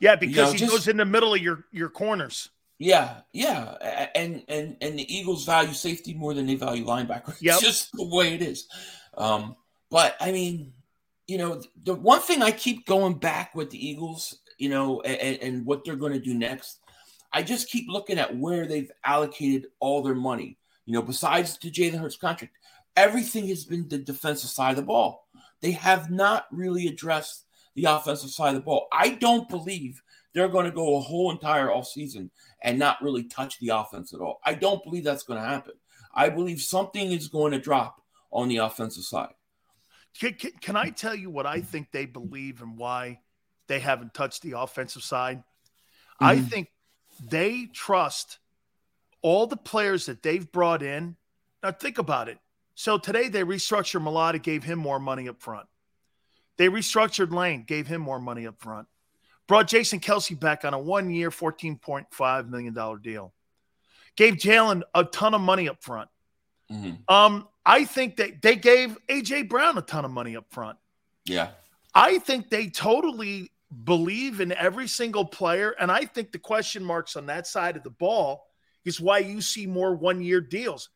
[0.00, 2.48] Yeah, because know, he just- goes in the middle of your your corners.
[2.80, 3.74] Yeah, yeah,
[4.14, 7.36] and and and the Eagles value safety more than they value linebacker.
[7.40, 7.56] Yep.
[7.56, 8.68] It's just the way it is.
[9.18, 9.54] Um,
[9.90, 10.72] but I mean,
[11.28, 15.42] you know, the one thing I keep going back with the Eagles, you know, and,
[15.42, 16.78] and what they're going to do next,
[17.34, 20.56] I just keep looking at where they've allocated all their money.
[20.86, 22.54] You know, besides the Jalen Hurts contract,
[22.96, 25.28] everything has been the defensive side of the ball.
[25.60, 27.44] They have not really addressed
[27.74, 28.88] the offensive side of the ball.
[28.90, 30.02] I don't believe
[30.32, 32.30] they're going to go a whole entire off season
[32.62, 34.40] and not really touch the offense at all.
[34.44, 35.74] I don't believe that's going to happen.
[36.14, 38.00] I believe something is going to drop
[38.30, 39.34] on the offensive side.
[40.18, 43.20] Can, can, can I tell you what I think they believe and why
[43.68, 45.42] they haven't touched the offensive side?
[46.18, 46.48] I Mhm.
[46.48, 46.68] think
[47.22, 48.38] they trust
[49.22, 51.16] all the players that they've brought in.
[51.62, 52.38] Now, think about it.
[52.74, 55.68] So today they restructured Mailata, gave him more money up front.
[56.56, 58.88] They restructured Lane, gave him more money up front.
[59.50, 62.72] Brought Jason Kelce back on a one year, $14.5 million
[63.02, 63.34] deal.
[64.14, 66.08] Gave Jalen a ton of money up front.
[66.70, 67.00] Mhm.
[67.10, 70.78] Um, I think that they gave AJ Brown a ton of money up front.
[71.24, 71.50] Yeah.
[71.92, 73.50] I think they totally
[73.82, 75.74] believe in every single player.
[75.80, 78.46] And I think the question marks on that side of the ball
[78.84, 80.90] is why you see more one year deals.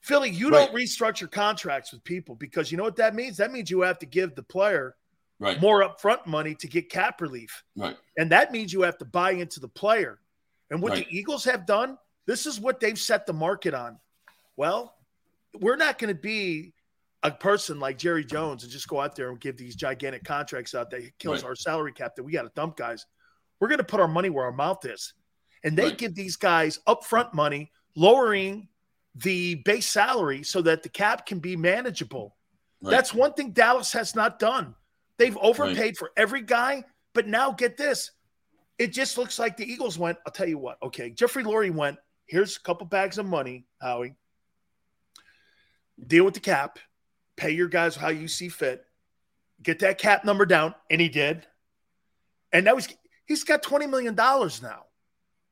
[0.00, 3.36] Philly, you don't restructure contracts with people because you know what that means?
[3.36, 4.96] That means you have to give the player
[5.38, 5.60] Right.
[5.60, 7.62] more upfront money to get cap relief.
[7.76, 7.96] Right.
[8.16, 10.18] And that means you have to buy into the player.
[10.70, 11.06] And what Right.
[11.06, 13.98] the Eagles have done, this is what they've set the market on.
[14.56, 14.96] Well,
[15.54, 16.72] we're not going to be
[17.22, 20.74] a person like Jerry Jones and just go out there and give these gigantic contracts
[20.74, 21.48] out that kills Right.
[21.50, 23.04] our salary cap that we got to dump guys.
[23.60, 25.12] We're going to put our money where our mouth is.
[25.64, 25.98] And they Right.
[25.98, 28.68] give these guys upfront money, lowering
[29.14, 32.36] the base salary so that the cap can be manageable.
[32.82, 34.74] That's one thing Dallas has not done.
[35.18, 36.84] They've overpaid for every guy,
[37.14, 38.10] but now get this.
[38.78, 40.18] it just looks like the Eagles went.
[40.26, 40.76] I'll tell you what.
[40.82, 41.96] Okay, Jeffrey Lurie went.
[42.26, 44.14] Here's a couple bags of money, Howie.
[46.06, 46.78] Deal with the cap.
[47.36, 48.84] Pay your guys how you see fit.
[49.62, 51.46] Get that cap number down, and he did.
[52.52, 52.88] And now he's
[53.26, 54.84] he's got twenty million dollars now.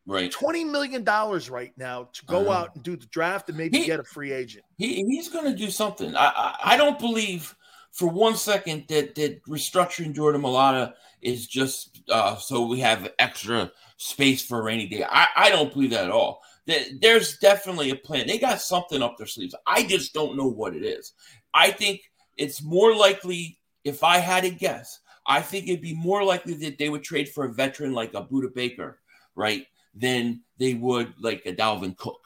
[0.07, 0.31] Right.
[0.31, 2.53] Twenty million dollars right now to go Uh-huh.
[2.61, 4.65] out and do the draft and maybe He- get a free agent.
[4.77, 6.15] He he's going to do something.
[6.15, 7.55] I, I I don't believe
[7.95, 10.93] for one second that that restructuring Jordan Mailata
[11.23, 15.05] is just uh, so we have extra space for a rainy day.
[15.09, 16.43] I, I don't believe that at all.
[16.67, 18.27] There- There's definitely a plan.
[18.27, 19.55] They got something up their sleeves.
[19.67, 21.13] I just don't know what it is.
[21.55, 22.01] I think
[22.37, 26.77] it's more likely, if I had to guess, I think it'd be more likely that
[26.79, 28.99] they would trade for a veteran like a Budda Baker,
[29.37, 32.21] right, than they would like a Dalvin Cook.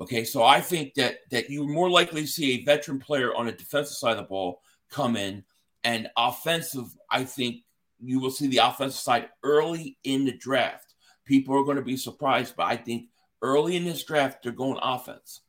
[0.00, 3.48] Okay, so I think that that you're more likely to see a veteran player on
[3.48, 5.44] a defensive side of the ball come in,
[5.84, 6.86] and offensive.
[7.10, 7.62] I think
[8.00, 10.94] you will see the offensive side early in the draft.
[11.24, 13.06] People are going to be surprised, but I think
[13.42, 15.40] early in this draft they're going offense.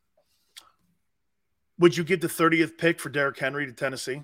[1.80, 4.24] Would you give the 30th pick for Derrick Henry to Tennessee?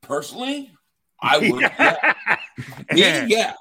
[0.00, 0.72] Personally,
[1.20, 1.60] I would.
[1.60, 2.14] yeah.
[2.92, 3.52] Me, yeah,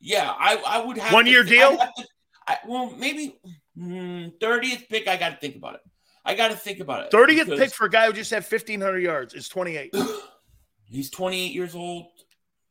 [0.00, 0.32] yeah.
[0.38, 1.76] I, I would have One year deal?
[1.76, 2.06] have to-
[2.46, 3.38] I, well, maybe
[3.74, 5.08] hmm, thirtieth pick.
[5.08, 5.80] I got to think about it.
[6.24, 7.10] I got to think about it.
[7.12, 9.94] 30th because pick for a guy who just had 1,500 yards is 28.
[10.86, 12.06] He's 28 years old.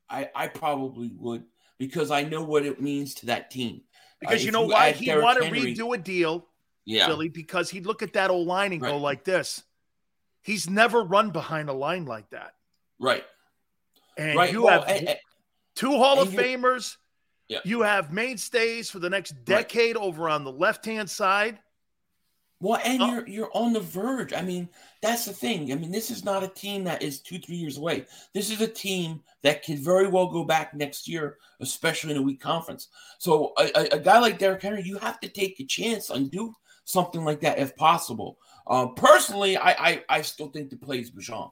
[0.09, 1.43] I I probably would
[1.77, 3.81] because I know what it means to that team.
[4.19, 4.91] Because Uh, you know why?
[4.91, 6.47] He want to redo a deal,
[6.85, 7.07] Yeah.
[7.07, 9.63] Philly, because he'd look at that old line and go like this.
[10.41, 12.53] He's never run behind a line like that.
[12.99, 13.23] Right.
[14.17, 14.51] And right.
[14.51, 15.17] you well, have and-
[15.75, 16.97] two Hall of Famers.
[17.49, 17.59] Yeah.
[17.65, 21.59] You have mainstays for the next decade over on the left hand side.
[22.63, 23.11] Well, and Oh.
[23.11, 24.31] you're you're on the verge.
[24.31, 24.69] I mean,
[25.01, 25.73] that's the thing.
[25.73, 28.05] I mean, this is not a team that is two, three years away.
[28.33, 32.21] This is a team that can very well go back next year, especially in a
[32.21, 32.87] weak conference.
[33.19, 36.31] So a, a, a guy like Derrick Henry, you have to take a chance and
[36.31, 38.37] do something like that if possible.
[38.67, 41.51] Um, personally, I, I I still think the play is Bijan.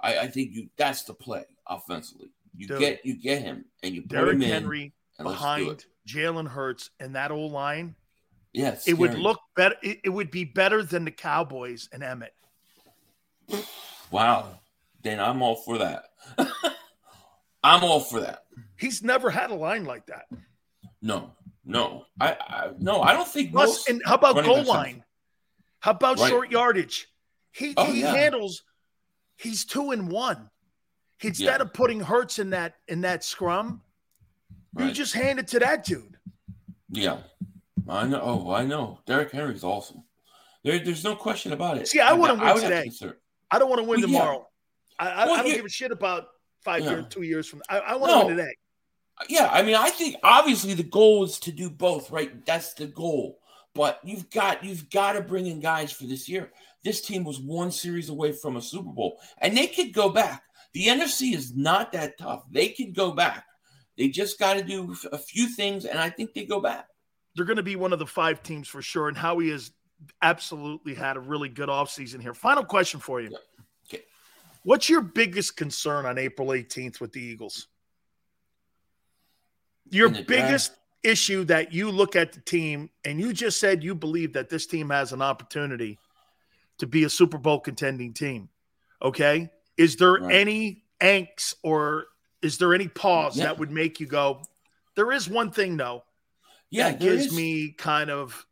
[0.00, 2.30] I, I think you that's the play offensively.
[2.56, 2.78] You Dude.
[2.78, 4.48] get you get him and you put Derrick him in.
[4.48, 5.86] Henry and let's do behind.
[6.06, 7.96] Jalen Hurts and that old line.
[8.52, 9.76] Yeah, It would look better.
[9.82, 12.32] It, it would be better than the Cowboys and Emmitt.
[14.10, 14.58] Wow.
[15.02, 16.04] Then I'm all for that.
[17.64, 18.44] I'm all for that.
[18.76, 20.26] He's never had a line like that.
[21.00, 21.32] No,
[21.64, 23.88] no, I, I no, I don't think Plus, most.
[23.88, 25.04] and how about goal backs have- line?
[25.80, 26.28] How about Right.
[26.30, 27.08] short yardage?
[27.50, 28.14] He Oh, he yeah.
[28.14, 28.62] handles.
[29.36, 30.48] He's two and one.
[31.20, 31.62] Instead Yeah.
[31.62, 33.82] of putting Hurts in that in that scrum,
[34.78, 36.16] you just hand it to that dude.
[36.88, 37.18] Yeah,
[37.88, 38.20] I know.
[38.22, 39.00] Oh, I know.
[39.06, 40.02] Derrick Henry's awesome.
[40.64, 41.88] There, there's no question about it.
[41.88, 42.90] See, I want to win to today.
[43.50, 44.18] I don't want to win Well, yeah.
[44.18, 44.46] tomorrow.
[44.98, 45.56] I, I, Well, I don't yeah.
[45.56, 46.26] give a shit about
[46.64, 46.90] five Yeah.
[46.90, 47.62] years, two years from.
[47.68, 48.20] I, I want No.
[48.22, 48.54] to win today.
[49.28, 52.44] Yeah, I mean, I think obviously the goal is to do both, right?
[52.46, 53.38] That's the goal.
[53.74, 56.50] But you've got you've got to bring in guys for this year.
[56.84, 60.42] This team was one series away from a Super Bowl, and they could go back.
[60.74, 62.44] The NFC is not that tough.
[62.50, 63.44] They could go back.
[63.96, 66.86] They just got to do a few things, and I think they go back.
[67.34, 69.08] They're going to be one of the five teams for sure.
[69.08, 69.70] And Howie has
[70.20, 72.34] absolutely had a really good offseason here.
[72.34, 73.36] Final question for you.
[73.88, 74.02] Okay.
[74.64, 77.68] What's your biggest concern on April 18th with the Eagles?
[79.90, 80.28] Your the draft?
[80.28, 80.72] biggest
[81.02, 84.66] issue that you look at the team and you just said you believe that this
[84.66, 85.98] team has an opportunity
[86.78, 88.48] to be a Super Bowl contending team.
[89.02, 89.50] Okay.
[89.76, 90.34] Is there Right.
[90.34, 92.06] any angst or
[92.40, 93.46] is there any pause Yeah.
[93.46, 94.42] that would make you go,
[94.94, 96.04] there is one thing though
[96.72, 98.44] Yeah, that gives is- me kind of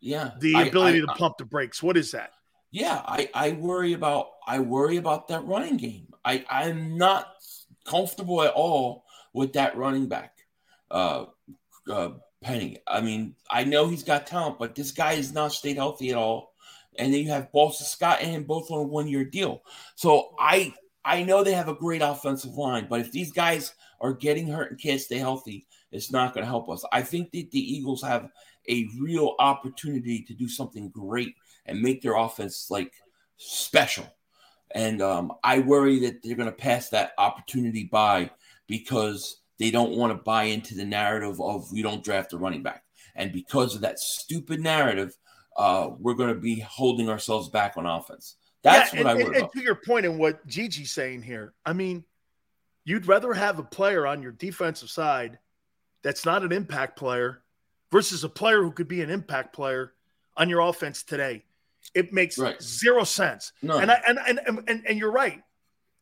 [0.00, 1.82] Yeah, the I- ability I- to pump the brakes.
[1.82, 2.32] What is that?
[2.72, 6.08] Yeah, I, I worry about I worry about that running game.
[6.24, 7.28] I I'm not
[7.84, 10.38] comfortable at all with that running back,
[10.90, 11.26] uh,
[11.88, 12.10] uh,
[12.42, 12.78] Penny.
[12.86, 16.16] I mean, I know he's got talent, but this guy has not stayed healthy at
[16.16, 16.54] all.
[16.98, 19.62] And then you have Boston Scott and him both on a one year deal.
[19.96, 20.72] So I
[21.04, 24.70] I know they have a great offensive line, but if these guys are getting hurt
[24.70, 26.84] and can't stay healthy, it's not going to help us.
[26.92, 28.30] I think that the Eagles have
[28.68, 31.34] a real opportunity to do something great
[31.66, 32.92] and make their offense like
[33.36, 34.06] special.
[34.72, 38.30] And um, I worry that they're going to pass that opportunity by
[38.66, 42.62] because they don't want to buy into the narrative of we don't draft a running
[42.62, 42.84] back.
[43.16, 45.16] And because of that stupid narrative,
[45.56, 48.36] uh, we're going to be holding ourselves back on offense.
[48.62, 51.22] That's Yeah, what I and, worry and, and to your point and what Gigi's saying
[51.22, 52.04] here, I mean,
[52.84, 55.38] you'd rather have a player on your defensive side
[56.02, 57.42] that's not an impact player
[57.92, 59.92] versus a player who could be an impact player
[60.36, 61.44] on your offense today.
[61.94, 62.60] It makes Right.
[62.62, 63.52] zero sense.
[63.62, 63.78] No.
[63.78, 65.42] And, I, and, and, and, and, and you're right.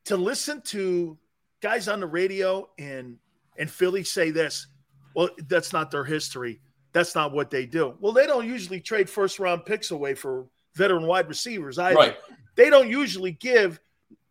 [0.06, 1.16] To listen to
[1.60, 3.18] guys on the radio in,
[3.56, 4.66] in Philly say this,
[5.14, 6.60] well, that's not their history.
[6.92, 7.94] That's not what they do.
[8.00, 11.96] Well, they don't usually trade first round picks away for veteran wide receivers either.
[11.96, 12.16] Right.
[12.54, 13.80] They don't usually give.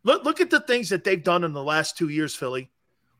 [0.04, 2.70] Look, look at the things that they've done in the last two years, Philly.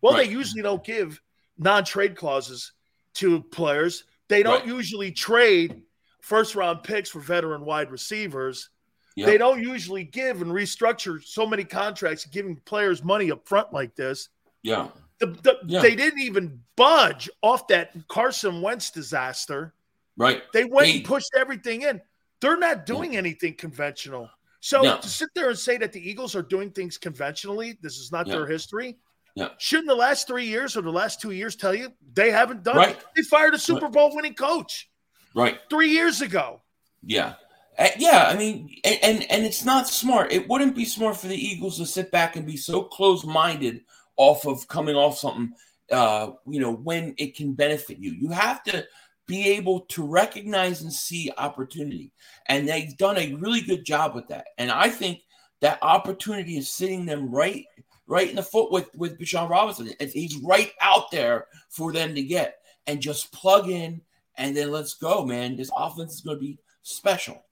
[0.00, 0.26] Well, Right.
[0.26, 1.20] they usually don't give
[1.58, 2.72] non trade clauses
[3.14, 4.04] to players.
[4.28, 4.66] They don't Right.
[4.66, 5.82] usually trade
[6.20, 8.70] first round picks for veteran wide receivers.
[9.16, 9.26] Yep.
[9.26, 13.96] They don't usually give and restructure so many contracts, giving players money up front like
[13.96, 14.28] this.
[14.62, 14.88] Yeah.
[15.18, 15.80] The, the, Yeah.
[15.80, 19.74] They didn't even budge off that Carson Wentz disaster.
[20.16, 20.42] Right.
[20.52, 22.00] They went and pushed everything in.
[22.40, 24.30] They're not doing anything conventional.
[24.60, 24.98] So No.
[24.98, 28.26] to sit there and say that the Eagles are doing things conventionally, this is not
[28.26, 28.36] Yeah.
[28.36, 28.96] their history.
[29.38, 29.50] Yeah.
[29.58, 32.76] Shouldn't the last three years or the last two years tell you they haven't done
[32.76, 32.90] Right.
[32.96, 33.04] it?
[33.14, 34.90] They fired a Super Bowl winning coach
[35.34, 35.60] Right.
[35.70, 36.60] three years ago.
[37.04, 37.34] Yeah.
[37.78, 40.32] Uh, yeah, I mean, and, and and it's not smart.
[40.32, 43.82] It wouldn't be smart for the Eagles to sit back and be so close-minded
[44.16, 45.52] off of coming off something,
[45.92, 48.10] uh, you know, when it can benefit you.
[48.10, 48.84] You have to
[49.28, 52.10] be able to recognize and see opportunity,
[52.48, 54.46] and they've done a really good job with that.
[54.58, 55.20] And I think
[55.60, 57.64] that opportunity is sitting them right,
[58.08, 59.86] right in the foot with with Deshaun Robinson.
[59.88, 62.58] It's- He's right out there for them to get,
[62.88, 64.00] and just plug in,
[64.36, 65.56] and then let's go, man.
[65.56, 67.44] This offense is going to be special.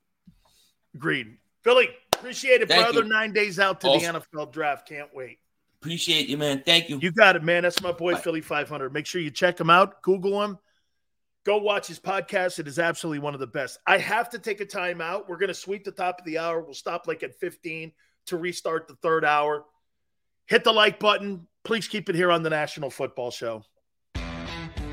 [0.94, 1.36] Agreed.
[1.62, 3.02] Philly, appreciate it, Thank brother.
[3.02, 3.08] you.
[3.08, 4.14] Nine days out to Awesome.
[4.14, 4.88] the NFL draft.
[4.88, 5.38] Can't wait.
[5.82, 6.62] Appreciate you, man.
[6.64, 6.98] Thank you.
[7.00, 7.62] You got it, man.
[7.62, 8.20] That's my boy Bye.
[8.20, 8.92] Philly 500.
[8.92, 10.58] Make sure you check him out, Google him,
[11.44, 12.58] go watch his podcast.
[12.58, 13.78] It is absolutely one of the best.
[13.86, 15.28] I have to take a time out.
[15.28, 16.60] We're going to sweep the top of the hour.
[16.62, 17.92] We'll stop like at 15
[18.26, 19.64] to restart the third hour.
[20.46, 21.48] Hit the like button.
[21.64, 23.64] Please keep it here on the National Football Show.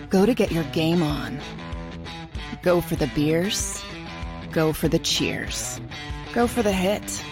[0.09, 1.39] Go to get your game on.
[2.63, 3.83] Go for the beers.
[4.51, 5.79] Go for the cheers.
[6.33, 7.23] Go for the hit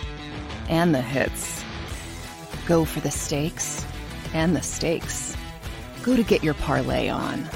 [0.70, 1.64] and the hits.
[2.68, 3.86] Go for the stakes
[4.34, 5.36] and the stakes.
[6.04, 7.50] Go to get your parlay on.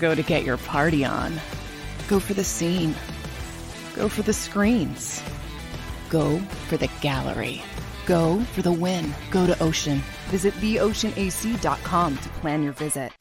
[0.00, 1.40] Go to get your party on.
[2.08, 2.94] Go for the scene.
[3.94, 5.22] Go for the screens.
[6.08, 6.38] Go
[6.68, 7.62] for the gallery.
[8.06, 9.14] Go for the win.
[9.30, 10.02] Go to Ocean.
[10.28, 13.12] Visit theoceanac.com to plan your visit.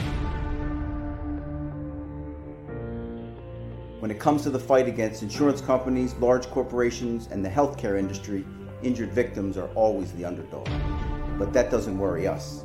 [3.99, 8.45] When it comes to the fight against insurance companies, large corporations, and the healthcare industry,
[8.81, 10.69] injured victims are always the underdog.
[11.38, 12.64] But that doesn't worry us.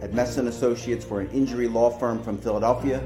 [0.00, 3.02] At Messa and Associates, we're an injury law firm from Philadelphia,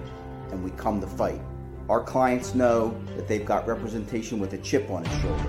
[0.51, 1.41] and we come to fight.
[1.89, 5.49] Our clients know that they've got representation with a chip on its shoulder,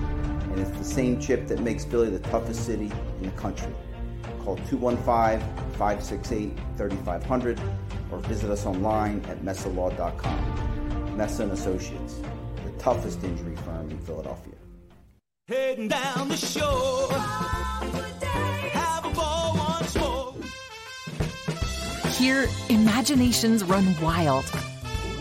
[0.54, 3.72] and it's the same chip that makes Philly the toughest city in the country.
[4.44, 7.58] Call 215-568-3500
[8.12, 11.16] or visit us online at messalaw.com.
[11.16, 12.20] Messa and Associates,
[12.64, 14.54] the toughest injury firm in Philadelphia.
[15.48, 17.12] Heading down the shore.
[17.12, 20.36] Have a ball once more.
[22.12, 24.44] Here, imaginations run wild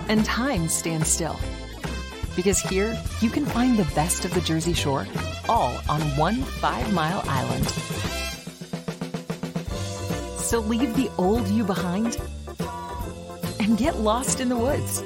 [0.09, 1.39] and time stands still.
[2.35, 5.05] Because here, you can find the best of the Jersey Shore
[5.47, 7.67] all on one five mile island.
[10.39, 12.17] So leave the old you behind
[13.59, 15.01] and get lost in the woods.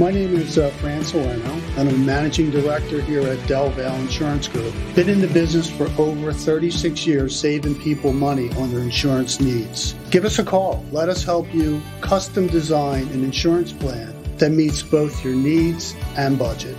[0.00, 4.48] My name is uh, Fran and I'm a managing director here at Del Valle Insurance
[4.48, 4.72] Group.
[4.94, 9.94] Been in the business for over 36 years, saving people money on their insurance needs.
[10.10, 10.82] Give us a call.
[10.90, 16.38] Let us help you custom design an insurance plan that meets both your needs and
[16.38, 16.78] budget.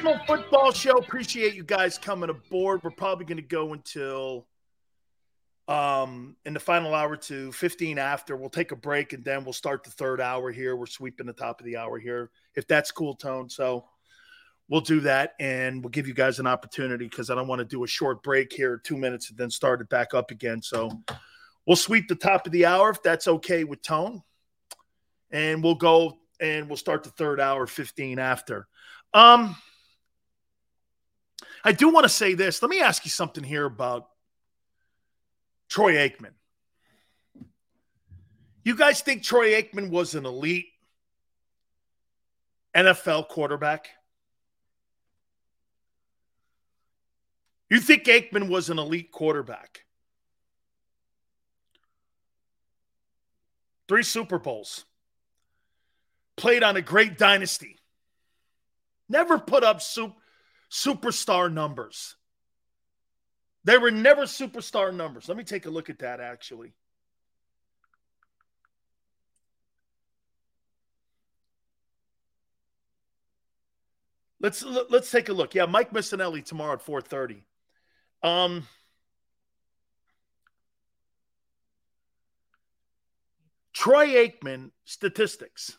[0.00, 0.96] National Football Show.
[0.96, 2.82] Appreciate you guys coming aboard.
[2.82, 4.46] We're probably going to go until
[5.68, 8.34] um, in the final hour to 15 after.
[8.34, 10.74] We'll take a break and then we'll start the third hour here.
[10.74, 13.50] We're sweeping the top of the hour here, if that's cool, Tone.
[13.50, 13.84] So
[14.70, 17.66] we'll do that and we'll give you guys an opportunity because I don't want to
[17.66, 20.62] do a short break here, two minutes, and then start it back up again.
[20.62, 20.90] So
[21.66, 24.22] we'll sweep the top of the hour if that's okay with Tone.
[25.30, 28.66] And we'll go and we'll start the third hour 15 after.
[29.12, 29.56] Um,
[31.64, 32.62] I do want to say this.
[32.62, 34.08] Let me ask you something here about
[35.68, 36.32] Troy Aikman.
[38.64, 40.68] You guys think Troy Aikman was an elite
[42.74, 43.88] NFL quarterback?
[47.68, 49.84] You think Aikman was an elite quarterback?
[53.88, 54.84] Three Super Bowls.
[56.36, 57.76] Played on a great dynasty.
[59.08, 60.14] Never put up super,
[60.70, 62.16] superstar numbers.
[63.64, 65.28] They were never superstar numbers.
[65.28, 66.72] Let me take a look at that actually.
[74.40, 75.54] Let's let's take a look.
[75.54, 77.42] Yeah, Mike Missanelli tomorrow at 4:30.
[78.22, 78.66] Um
[83.74, 85.78] Troy Aikman statistics.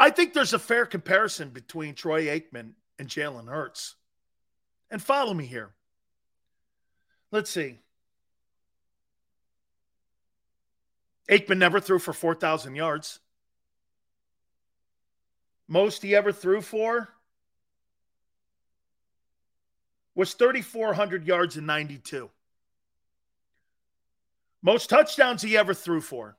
[0.00, 3.96] I think there's a fair comparison between Troy Aikman and Jalen Hurts.
[4.90, 5.72] And follow me here.
[7.30, 7.80] Let's see.
[11.30, 13.18] Aikman never threw for 4,000 yards.
[15.68, 17.10] Most he ever threw for
[20.14, 22.30] was 3,400 yards in 92.
[24.62, 26.38] Most touchdowns he ever threw for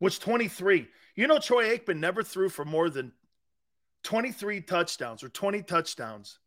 [0.00, 0.88] was 23.
[1.14, 3.12] You know, Troy Aikman never threw for more than
[4.04, 6.38] 23 touchdowns or 20 touchdowns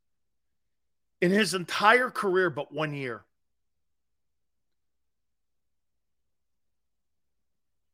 [1.22, 3.24] in his entire career, but one year.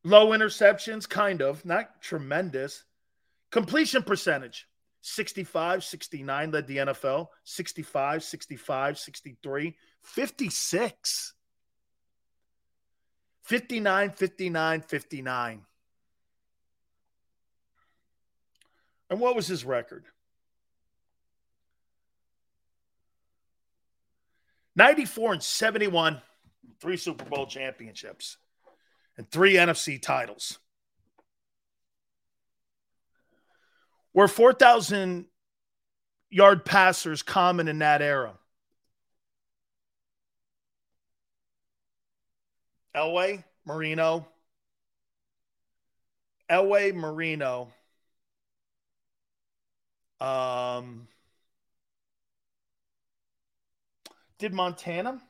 [0.02, 2.84] Low interceptions, kind of, not tremendous.
[3.50, 4.66] Completion percentage
[5.02, 11.34] 65, 69 led the NFL, 65, 65, 63, 56.
[13.42, 15.62] 59, 59, 59.
[19.10, 20.04] And what was his record?
[24.76, 26.22] 94 and 71,
[26.80, 28.36] three Super Bowl championships,
[29.18, 30.58] and three NFC titles.
[34.14, 35.26] Were 4,000
[36.30, 38.38] yard passers common in that era?
[42.94, 44.26] Elway, Marino.
[46.50, 47.68] Elway, Marino.
[50.20, 51.08] Um,
[54.38, 55.20] did Montana?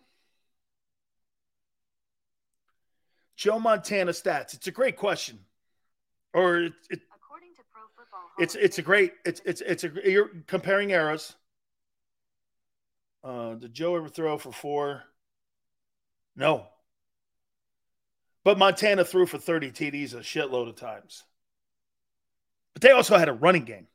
[3.36, 4.54] Joe Montana stats.
[4.54, 5.38] It's a great question.
[6.34, 7.00] Or it, it
[8.38, 11.34] it's it's a great it's it's it's a you're comparing eras.
[13.22, 15.02] Uh, did Joe ever throw for four?
[16.36, 16.66] No,
[18.44, 21.24] but Montana threw for 30 TDs a shitload of times.
[22.74, 23.86] But they also had a running game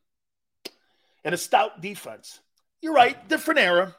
[1.23, 2.39] and a stout defense.
[2.81, 3.95] You're right, different era.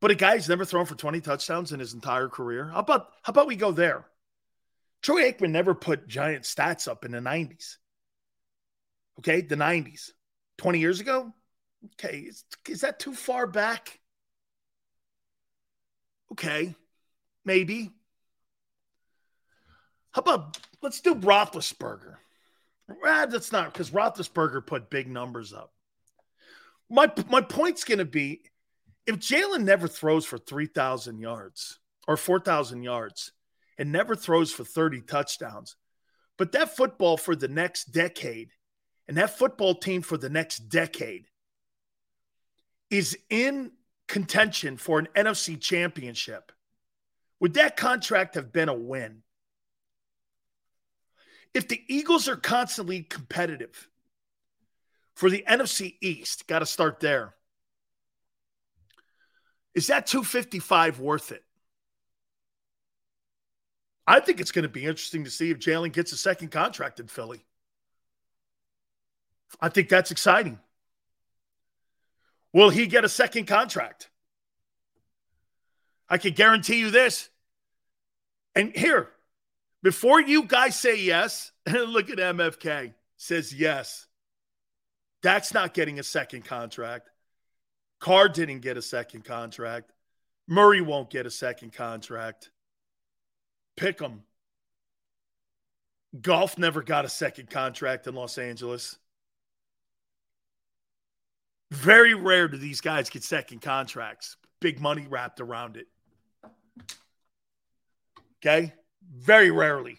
[0.00, 2.66] But a guy's never thrown for 20 touchdowns in his entire career.
[2.66, 4.04] How about how about we go there?
[5.02, 7.76] Troy Aikman never put giant stats up in the 90s.
[9.20, 10.10] Okay, the 90s.
[10.58, 11.32] 20 years ago?
[11.94, 14.00] Okay, is, is that too far back?
[16.32, 16.74] Okay,
[17.44, 17.92] maybe.
[20.12, 22.16] How about let's do Roethlisberger?
[23.04, 25.72] Ah, that's not because Roethlisberger put big numbers up.
[26.90, 28.42] My my point's going to be
[29.06, 33.32] if Jalen never throws for three thousand yards or four thousand yards
[33.78, 35.76] and never throws for thirty touchdowns,
[36.36, 38.50] but that football for the next decade
[39.06, 41.26] and that football team for the next decade
[42.90, 43.72] is in
[44.06, 46.52] contention for an NFC championship,
[47.40, 49.22] would that contract have been a win?
[51.54, 53.88] If the Eagles are constantly competitive
[55.14, 57.34] for the NFC East, got to start there.
[59.74, 61.44] Is that 255 worth it?
[64.06, 66.98] I think it's going to be interesting to see if Jalen gets a second contract
[66.98, 67.44] in Philly.
[69.60, 70.58] I think that's exciting.
[72.52, 74.08] Will he get a second contract?
[76.08, 77.28] I can guarantee you this.
[78.54, 79.10] And here,
[79.82, 84.06] before you guys say yes, look at MFK says yes.
[85.22, 87.10] That's not getting a second contract.
[88.00, 89.92] Carr didn't get a second contract.
[90.46, 92.50] Murray won't get a second contract.
[93.76, 94.22] Pick 'em.
[96.20, 98.98] Goff never got a second contract in Los Angeles.
[101.70, 104.36] Very rare do these guys get second contracts.
[104.60, 105.86] Big money wrapped around it.
[108.38, 108.72] Okay?
[109.10, 109.98] Very rarely.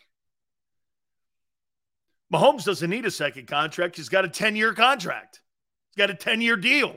[2.32, 3.96] Mahomes doesn't need a second contract.
[3.96, 5.42] He's got a 10 year contract,
[5.90, 6.96] he's got a 10 year deal.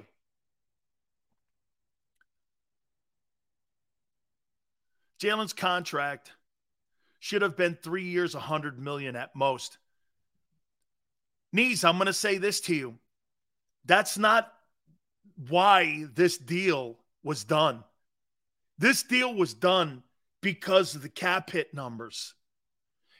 [5.20, 6.32] Jalen's contract
[7.20, 9.78] should have been three years, 100 million at most.
[11.52, 12.98] Knees, I'm going to say this to you.
[13.84, 14.52] That's not
[15.48, 17.84] why this deal was done.
[18.78, 20.02] This deal was done
[20.42, 22.34] because of the cap hit numbers.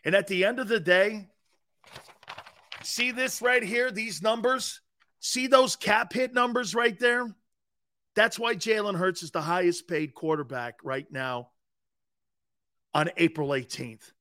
[0.04, 1.28] And at the end of the day,
[2.82, 4.80] see this right here, these numbers?
[5.20, 7.34] See those cap hit numbers right there?
[8.14, 11.48] That's why Jalen Hurts is the highest paid quarterback right now
[12.92, 14.12] on April 18th,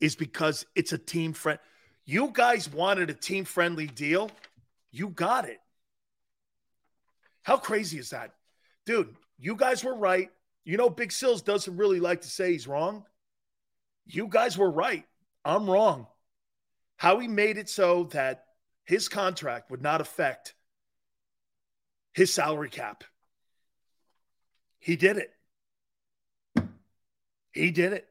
[0.00, 1.58] is because it's a team friend.
[2.04, 4.30] You guys wanted a team friendly deal.
[4.90, 5.60] You got it.
[7.42, 8.34] How crazy is that?
[8.84, 10.30] Dude, you guys were right.
[10.64, 13.04] You know, Big Sills doesn't really like to say he's wrong.
[14.06, 15.06] You guys were right.
[15.44, 16.06] I'm wrong.
[16.96, 18.44] How he made it so that
[18.84, 20.54] his contract would not affect
[22.12, 23.04] his salary cap.
[24.78, 25.30] He did it.
[27.52, 28.06] He did it.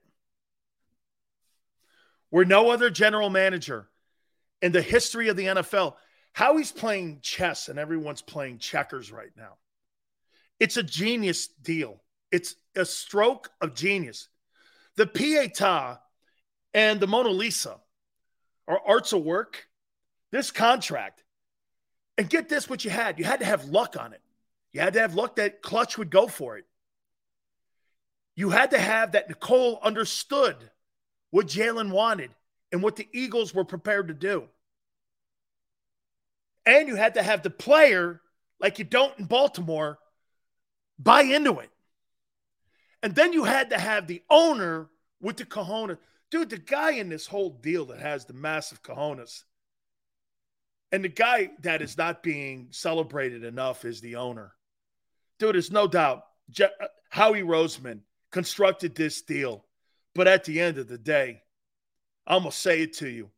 [2.29, 3.89] Where no other general manager
[4.61, 5.95] in the history of the NFL,
[6.33, 9.57] how he's playing chess and everyone's playing checkers right now.
[10.59, 12.01] It's a genius deal.
[12.31, 14.29] It's a stroke of genius.
[14.95, 15.99] The Pietà
[16.73, 17.77] and the Mona Lisa
[18.67, 19.65] are arts of work.
[20.31, 21.23] This contract,
[22.19, 23.17] and get this what you had.
[23.17, 24.21] You had to have luck on it.
[24.73, 26.65] You had to have luck that Klutch would go for it.
[28.35, 30.55] You had to have that Nicole understood
[31.31, 32.29] what Jalen wanted
[32.71, 34.43] and what the Eagles were prepared to do.
[36.65, 38.21] And you had to have the player,
[38.59, 39.97] like you don't in Baltimore,
[40.99, 41.71] buy into it.
[43.01, 44.89] And then you had to have the owner
[45.21, 45.97] with the cojones.
[46.31, 49.43] Dude, the guy in this whole deal that has the massive cojones
[50.91, 54.53] and the guy that is not being celebrated enough is the owner.
[55.37, 56.25] Dude, there's no doubt.
[56.49, 58.01] Je- uh, Howie Roseman
[58.31, 59.65] constructed this deal.
[60.15, 61.43] But at the end of the day,
[62.25, 63.29] I'm going to say it to you.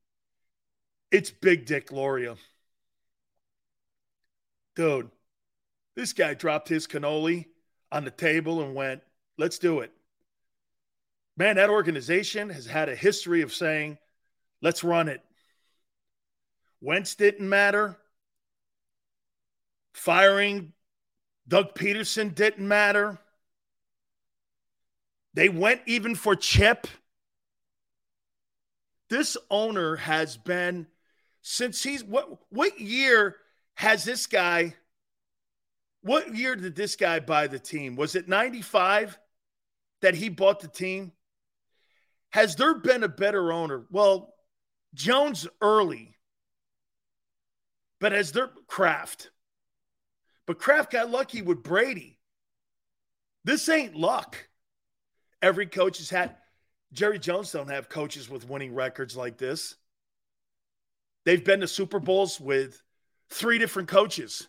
[1.11, 2.37] It's Big Dick Lurie.
[4.75, 5.11] Dude,
[5.95, 7.47] this guy dropped his cannoli
[7.91, 9.01] on the table and went,
[9.37, 9.91] let's do it.
[11.37, 13.97] Man, that organization has had a history of saying,
[14.61, 15.21] let's run it.
[16.81, 17.97] Wentz didn't matter.
[19.93, 20.73] Firing
[21.47, 23.19] Doug Pederson didn't matter.
[25.33, 26.87] They went even for Chip.
[29.09, 30.87] This owner has been
[31.41, 33.35] since he's what what year
[33.75, 34.75] has this guy
[36.01, 37.95] what year did this guy buy the team?
[37.95, 39.17] Was it 95
[40.01, 41.11] that he bought the team?
[42.31, 43.85] Has there been a better owner?
[43.91, 44.33] Well,
[44.93, 46.15] Jones early.
[47.99, 49.29] But has there Kraft?
[50.47, 52.17] But Kraft got lucky with Brady.
[53.43, 54.49] This ain't luck.
[55.41, 56.35] Every coach has had.
[56.93, 59.75] Jerry Jones don't have coaches with winning records like this.
[61.25, 62.81] They've been to Super Bowls with
[63.29, 64.47] three different coaches.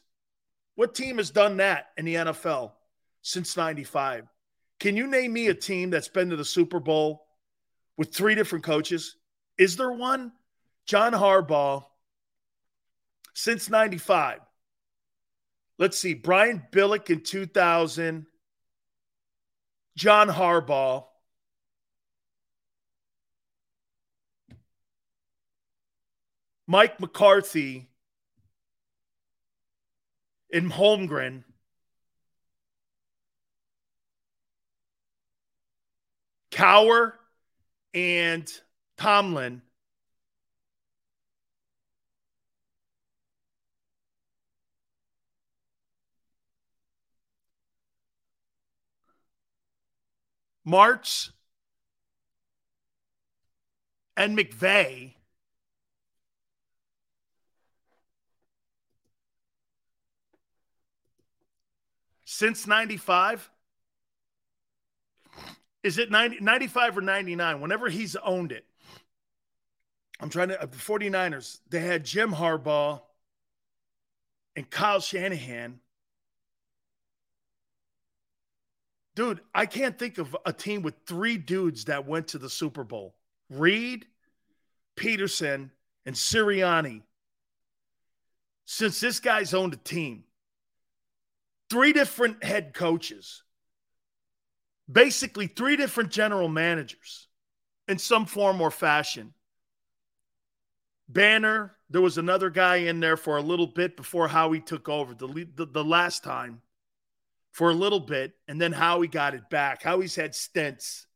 [0.82, 2.72] What team has done that in the NFL
[3.20, 4.26] since 95?
[4.80, 7.24] Can you name me a team that's been to the Super Bowl
[7.96, 9.14] with three different coaches?
[9.56, 10.32] Is there one?
[10.84, 11.84] John Harbaugh
[13.32, 14.40] since 95.
[15.78, 16.14] Let's see.
[16.14, 18.26] Brian Billick in 2000.
[19.96, 21.04] John Harbaugh.
[26.66, 27.91] Mike McCarthy
[30.52, 31.44] in Holmgren.
[36.50, 37.14] Cowher
[37.94, 38.48] and
[38.98, 39.62] Tomlin.
[50.64, 51.32] Martz
[54.16, 55.14] and McVay
[62.32, 63.50] since 95
[65.82, 68.64] is it 90, 95 or 99 whenever he's owned it
[70.20, 73.00] i'm trying to uh, the 49ers they had jim harbaugh
[74.56, 75.80] and Kyle Shanahan.
[79.14, 82.84] Dude, I can't think of a team with three dudes that went to the Super
[82.84, 83.14] Bowl.
[83.50, 84.06] Reid
[84.96, 85.70] Pederson
[86.06, 87.02] and Sirianni.
[88.64, 90.24] Since this guy's owned a team,
[91.72, 93.42] three different head coaches,
[94.90, 97.28] basically three different general managers
[97.88, 99.32] in some form or fashion.
[101.08, 105.14] Banner, there was another guy in there for a little bit before Howie took over
[105.14, 106.60] the, the, the last time
[107.52, 109.82] for a little bit, and then Howie got it back.
[109.82, 111.06] Howie's had stints.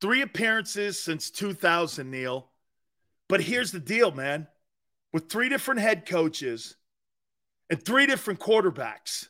[0.00, 2.48] Three appearances since 2000, Neil.
[3.28, 4.46] But here's the deal, man.
[5.12, 6.76] With three different head coaches
[7.68, 9.28] and three different quarterbacks,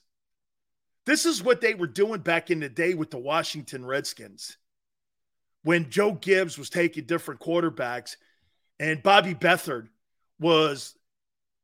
[1.07, 4.57] this is what they were doing back in the day with the Washington Redskins.
[5.65, 8.17] When Joe Gibbs was taking different quarterbacks
[8.79, 9.89] and Bobby Beathard
[10.39, 10.95] was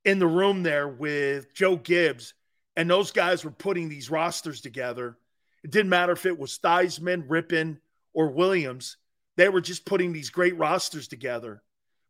[0.04, 2.34] in the room there with Joe Gibbs,
[2.76, 5.18] and those guys were putting these rosters together.
[5.64, 7.78] It didn't matter if it was Theismann, Rypien,
[8.14, 8.96] or Williams.
[9.36, 11.62] They were just putting these great rosters together.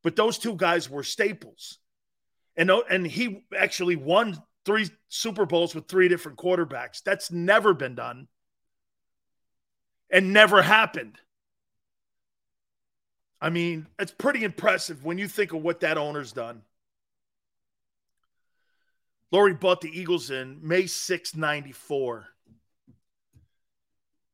[0.03, 1.79] But those two guys were staples.
[2.59, 7.03] And, oh, and he actually won three Super Bowls with three different quarterbacks.
[7.03, 8.29] That's never been done
[10.11, 11.19] and never happened.
[13.41, 16.63] I mean, it's pretty impressive when you think of what that owner's done.
[19.33, 22.27] Lurie bought the Eagles in May 6, 94.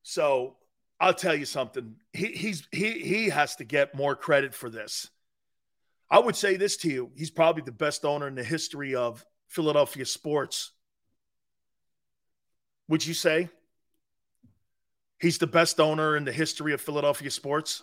[0.03, 0.57] So
[1.01, 1.97] I'll tell you something.
[2.13, 5.11] He, he's he he has to get more credit for this.
[6.15, 7.11] I would say this to you.
[7.17, 10.71] He's probably the best owner in the history of Philadelphia sports.
[12.87, 13.49] Would you say
[15.19, 17.83] he's the best owner in the history of Philadelphia sports?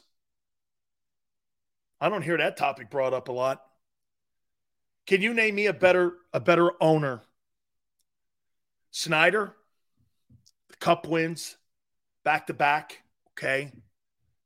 [1.99, 3.61] I don't hear that topic brought up a lot.
[5.07, 7.23] Can you name me a better a better owner?
[8.91, 9.57] Snider,
[10.69, 11.57] the cup wins
[12.23, 13.03] back to back,
[13.33, 13.73] okay?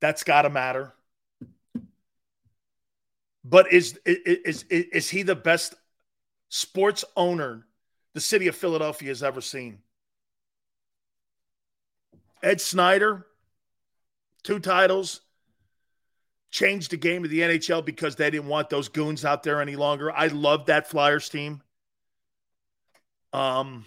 [0.02, 0.95] That's got to matter.
[3.47, 5.76] But is, is is is he the best
[6.49, 7.67] sports owner
[8.15, 9.80] the city of Philadelphia has ever seen.
[12.41, 13.27] Ed Snider,
[14.43, 15.22] two titles,
[16.49, 19.76] changed the game of the NHL because they didn't want those goons out there any
[19.76, 20.11] longer.
[20.11, 21.61] I love that Flyers team.
[23.31, 23.85] Um,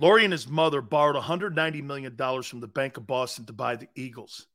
[0.00, 3.88] Lurie and his mother borrowed $190 million from the Bank of Boston to buy the
[3.94, 4.46] Eagles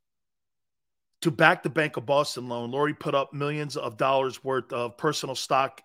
[1.22, 4.98] to back the Bank of Boston loan, Lurie put up millions of dollars worth of
[4.98, 5.82] personal stock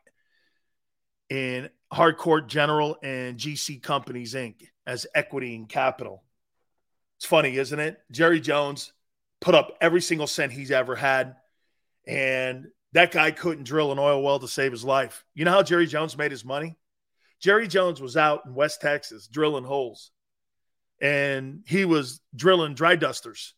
[1.28, 4.68] in Harcourt General and GC Companies Inc.
[4.86, 6.24] as equity and capital.
[7.18, 7.98] It's funny, isn't it?
[8.10, 8.92] Jerry Jones
[9.40, 11.36] put up every single cent he's ever had,
[12.06, 15.24] and that guy couldn't drill an oil well to save his life.
[15.34, 16.76] You know how Jerry Jones made his money?
[17.40, 20.10] Jerry Jones was out in West Texas drilling holes,
[21.00, 23.54] and he was drilling dry dusters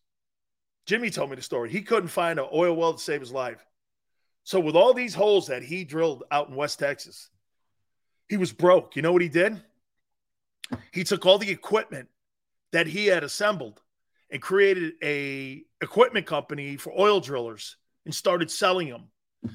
[0.88, 1.68] Jimmy told me the story.
[1.68, 3.62] He couldn't find an oil well to save his life.
[4.44, 7.28] So, with all these holes that he drilled out in West Texas,
[8.26, 8.96] he was broke.
[8.96, 9.60] You know what he did?
[10.90, 12.08] He took all the equipment
[12.72, 13.82] that he had assembled
[14.30, 19.08] and created a equipment company for oil drillers and started selling them.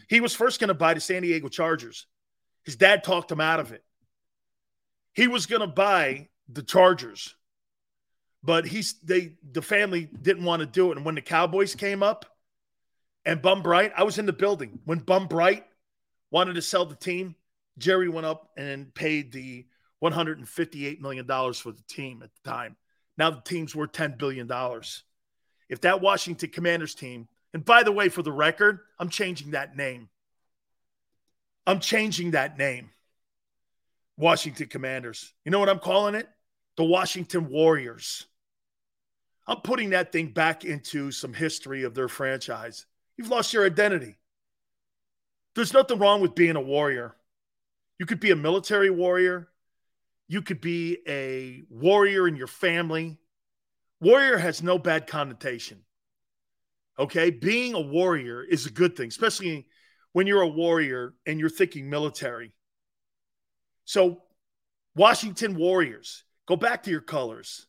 [0.09, 2.05] He was first going to buy the San Diego Chargers.
[2.63, 3.83] His dad talked him out of it.
[5.13, 7.35] He was going to buy the Chargers
[8.43, 10.97] but he's they the family didn't want to do it.
[10.97, 12.25] And when the Cowboys came up
[13.25, 15.65] and Bum Bright, I was in the building when Bum Bright
[16.31, 17.35] wanted to sell the team.
[17.77, 19.65] Jerry went up and paid the
[19.99, 22.75] 158 million dollars for the team at the time.
[23.17, 25.03] Now the team's worth 10 billion dollars.
[25.69, 29.77] If that Washington Commanders team, and by the way, for the record, I'm changing that
[29.77, 30.09] name.
[31.65, 32.89] I'm changing that name.
[34.17, 35.33] Washington Commanders.
[35.45, 36.27] You know what I'm calling it?
[36.77, 38.25] The Washington Warriors.
[39.45, 42.85] I'm putting that thing back into some history of their franchise.
[43.17, 44.17] You've lost your identity.
[45.55, 47.15] There's nothing wrong with being a warrior.
[47.99, 49.49] You could be a military warrior.
[50.27, 53.17] You could be a warrior in your family.
[53.99, 55.83] Warrior has no bad connotation.
[56.97, 57.29] Okay.
[57.29, 59.67] Being a warrior is a good thing, especially
[60.13, 62.53] when you're a warrior and you're thinking military.
[63.85, 64.23] So,
[64.95, 67.67] Washington Warriors, go back to your colors.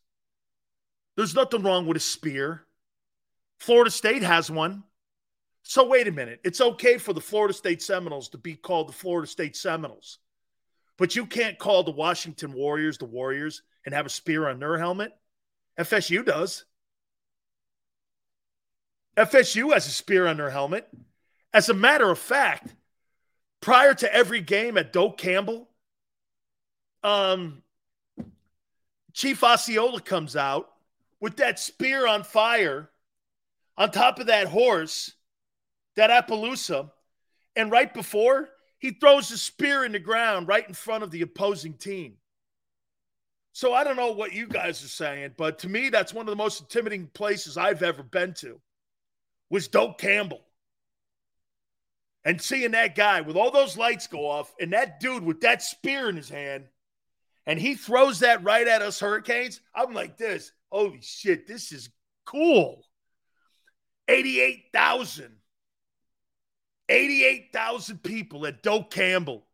[1.16, 2.62] There's nothing wrong with a spear.
[3.58, 4.84] Florida State has one.
[5.62, 6.40] So wait a minute.
[6.44, 10.18] It's okay for the Florida State Seminoles to be called the Florida State Seminoles.
[10.98, 14.78] But you can't call the Washington Warriors the Warriors and have a spear on their
[14.78, 15.12] helmet.
[15.78, 16.64] FSU does.
[19.16, 20.88] FSU has a spear on their helmet.
[21.52, 22.74] As a matter of fact,
[23.60, 25.68] prior to every game at Doak Campbell,
[27.02, 27.62] um,
[29.12, 30.73] Chief Osceola comes out
[31.24, 32.90] with that spear on fire
[33.78, 35.10] on top of that horse,
[35.96, 36.90] that Appaloosa,
[37.56, 41.22] and right before he throws the spear in the ground right in front of the
[41.22, 42.18] opposing team.
[43.52, 46.30] So I don't know what you guys are saying, but to me, that's one of
[46.30, 48.60] the most intimidating places I've ever been to.
[49.48, 50.42] Was Doak Campbell.
[52.26, 55.62] And seeing that guy with all those lights go off and that dude with that
[55.62, 56.64] spear in his hand,
[57.46, 60.52] and he throws that right at us Hurricanes, I'm like this.
[60.70, 61.90] Holy shit, this is
[62.24, 62.84] cool.
[64.08, 65.32] 88,000.
[66.88, 69.46] 88,000 people at Doak Campbell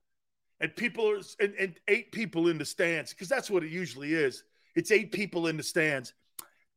[0.60, 4.12] and people are and, and eight people in the stands because that's what it usually
[4.12, 4.44] is.
[4.76, 6.12] It's eight people in the stands.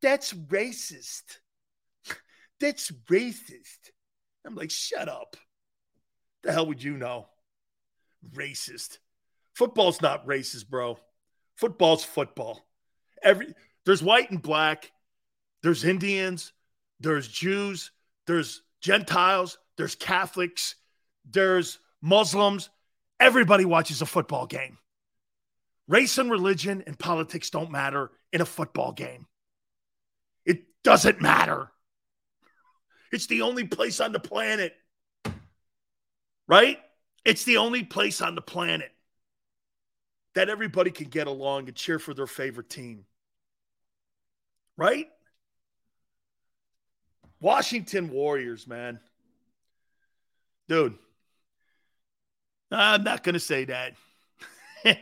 [0.01, 1.37] That's racist.
[2.59, 3.91] That's racist.
[4.45, 5.37] I'm like, shut up.
[6.43, 7.27] The hell would you know?
[8.35, 8.97] Racist.
[9.53, 10.97] Football's not racist, bro.
[11.55, 12.65] Football's football.
[13.21, 13.53] Every
[13.85, 14.91] there's white and black.
[15.61, 16.53] There's Indians.
[16.99, 17.91] There's Jews.
[18.27, 19.57] There's Gentiles.
[19.77, 20.75] There's Catholics.
[21.29, 22.69] There's Muslims.
[23.19, 24.77] Everybody watches a football game.
[25.87, 29.27] Race and religion and politics don't matter in a football game.
[30.45, 31.69] It doesn't matter.
[33.11, 34.73] It's the only place on the planet,
[36.47, 36.79] right?
[37.23, 38.91] It's the only place on the planet
[40.35, 43.05] that everybody can get along and cheer for their favorite team,
[44.77, 45.07] right?
[47.39, 48.99] Washington Warriors, man.
[50.69, 50.95] Dude,
[52.71, 53.93] I'm not going to say that.
[54.83, 54.97] the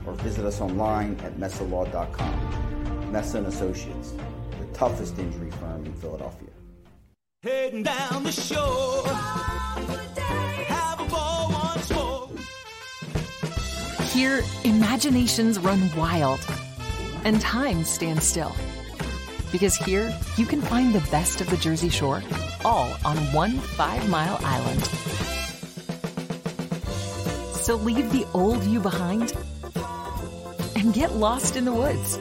[0.06, 3.12] or visit us online at messalaw.com.
[3.12, 4.14] Messa Associates,
[4.58, 6.48] the toughest injury firm in Philadelphia.
[7.42, 9.06] Heading down the shore.
[10.66, 12.28] Have a ball once more.
[14.06, 16.40] Here, imaginations run wild
[17.24, 18.52] and time stands still.
[19.52, 22.22] Because here, you can find the best of the Jersey Shore
[22.64, 24.84] all on one five mile island.
[27.56, 29.32] So leave the old you behind
[30.76, 32.18] and get lost in the woods.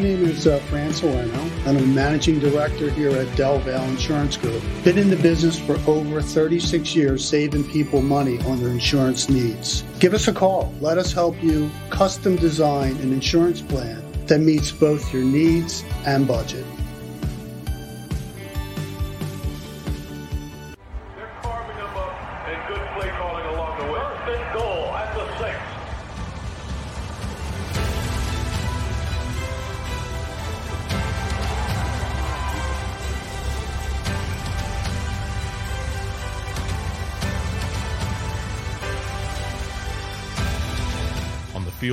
[0.00, 4.38] My name is uh, Fran and I'm a managing director here at Del Valle Insurance
[4.38, 4.62] Group.
[4.82, 9.82] Been in the business for over 36 years, saving people money on their insurance needs.
[9.98, 10.72] Give us a call.
[10.80, 16.26] Let us help you custom design an insurance plan that meets both your needs and
[16.26, 16.64] budget.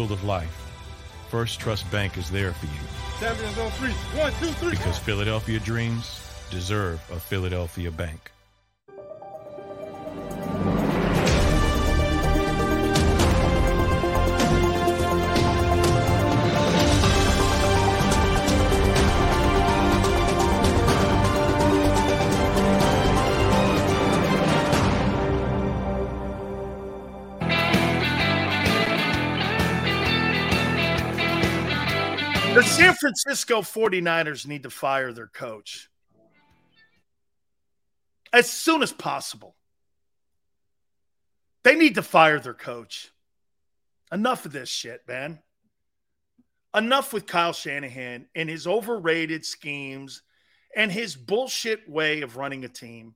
[0.07, 0.71] Field of life,
[1.29, 2.71] First Trust Bank is there for you.
[3.19, 3.91] Champions on three.
[4.19, 4.71] One, two, three.
[4.71, 8.31] Because Philadelphia dreams deserve a Philadelphia bank.
[33.07, 35.89] Francisco 49ers need to fire their coach
[38.33, 39.55] as soon as possible.
[41.63, 43.13] They need to fire their coach.
[44.11, 45.39] Enough of this shit, man.
[46.75, 50.21] Enough with Kyle Shanahan and his overrated schemes
[50.75, 53.15] and his bullshit way of running a team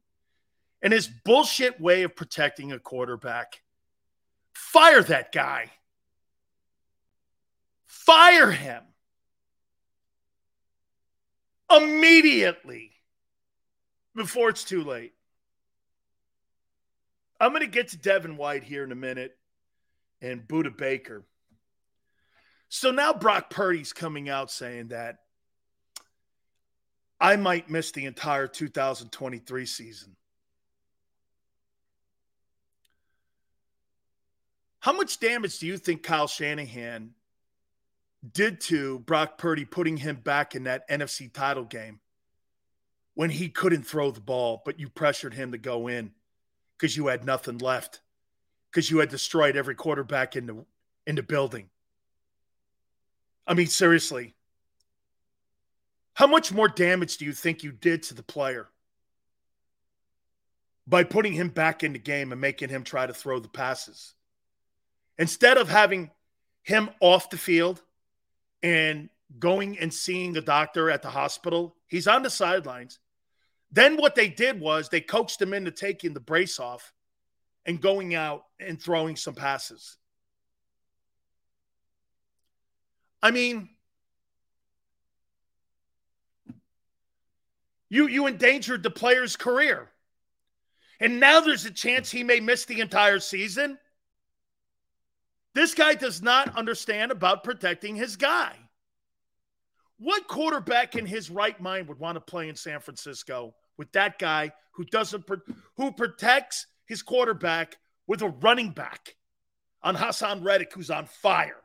[0.81, 3.61] and his bullshit way of protecting a quarterback.
[4.53, 5.69] Fire that guy.
[7.87, 8.83] Fire him
[11.77, 12.91] immediately
[14.15, 15.13] before it's too late.
[17.39, 19.35] I'm going to get to Devin White here in a minute
[20.21, 21.25] and Budda Baker.
[22.69, 25.17] So now Brock Purdy's coming out saying that
[27.19, 30.15] I might miss the entire 2023 season.
[34.79, 37.11] How much damage do you think Kyle Shanahan
[38.29, 41.99] did to Brock Purdy putting him back in that NFC title game
[43.15, 46.11] when he couldn't throw the ball, but you pressured him to go in
[46.77, 48.01] because you had nothing left,
[48.69, 50.65] because you had destroyed every quarterback in the
[51.07, 51.69] in the building.
[53.47, 54.35] I mean, seriously.
[56.13, 58.67] How much more damage do you think you did to the player
[60.85, 64.13] by putting him back in the game and making him try to throw the passes?
[65.17, 66.11] Instead of having
[66.63, 67.81] him off the field
[68.63, 69.09] and
[69.39, 71.75] going and seeing the doctor at the hospital.
[71.87, 72.99] He's on the sidelines.
[73.71, 76.93] Then what they did was they coached him into taking the brace off
[77.65, 79.97] and going out and throwing some passes.
[83.23, 83.69] I mean,
[87.89, 89.89] you you endangered the player's career.
[90.99, 93.77] And now there's a chance he may miss the entire season.
[95.53, 98.55] This guy does not understand about protecting his guy.
[99.97, 104.17] What quarterback in his right mind would want to play in San Francisco with that
[104.17, 105.25] guy who doesn't
[105.77, 109.15] who protects his quarterback with a running back
[109.83, 111.61] on Haason Reddick who's on fire?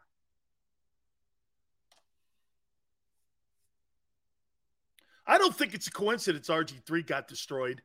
[5.26, 7.82] I don't think it's a coincidence RG3 got destroyed.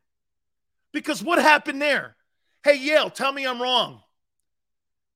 [0.92, 2.16] Because what happened there?
[2.62, 4.02] Hey, Yale, tell me I'm wrong.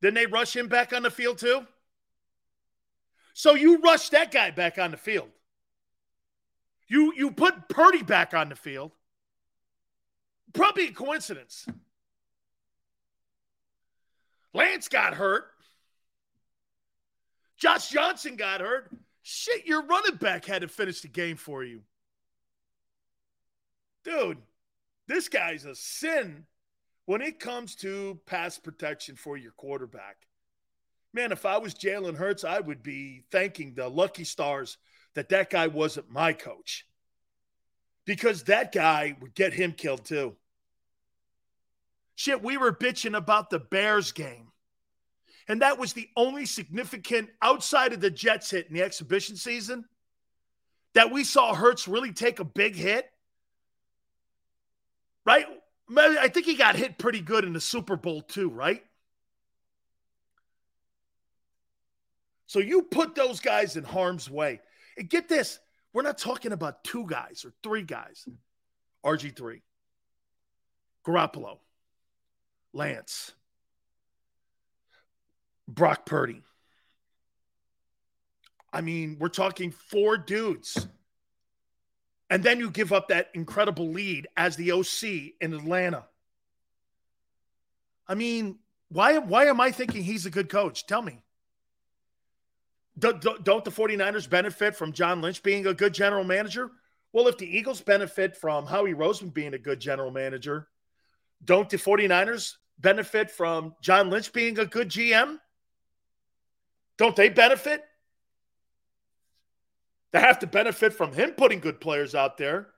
[0.07, 1.67] Didn't they rush him back on the field too?
[3.35, 5.31] So you rush that guy back on the field.
[6.87, 8.93] You you put Purdy back on the field.
[10.55, 11.67] Probably a coincidence.
[14.55, 15.47] Lance got hurt.
[17.57, 18.93] Josh Johnson got hurt.
[19.25, 21.83] Shit, your running back had to finish the game for you.
[24.05, 24.39] Dude,
[25.09, 26.47] this guy's a sin
[27.07, 30.17] when it comes to pass protection for your quarterback.
[31.15, 34.77] Man, if I was Jalen Hurts, I would be thanking the lucky stars
[35.15, 36.87] that that guy wasn't my coach
[38.05, 40.37] because that guy would get him killed too.
[42.17, 44.49] Shit, we were bitching about the Bears game.
[45.49, 49.85] And that was the only significant outside of the Jets hit in the exhibition season
[50.95, 53.07] that we saw Hurts really take a big hit.
[55.25, 55.47] Right?
[55.95, 58.83] I think he got hit pretty good in the Super Bowl too, right?
[62.47, 64.61] So you put those guys in harm's way.
[64.97, 65.59] And get this,
[65.93, 68.27] we're not talking about two guys or three guys.
[69.05, 69.61] RG3,
[71.07, 71.59] Garoppolo,
[72.73, 73.33] Lance,
[75.69, 76.43] Brock Purdy.
[78.73, 80.89] I mean, we're talking four dudes
[82.31, 86.05] and then you give up that incredible lead as the OC in Atlanta.
[88.09, 90.87] I mean, why, why am I thinking he's a good coach?
[90.87, 91.23] Tell me.
[92.99, 96.71] Don't, don't the 49ers benefit from John Lynch being a good general manager?
[97.13, 100.69] Well, if the Eagles benefit from Howie Roseman being a good general manager,
[101.45, 105.39] don't the 49ers benefit from John Lynch being a good GM?
[106.97, 107.85] Don't they benefit?
[110.17, 112.69] They have to benefit from him putting good players out there.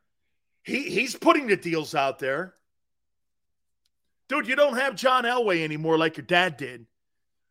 [0.65, 2.55] He he's putting the deals out there.
[4.29, 6.87] Dude, you don't have John Elway anymore like your dad did,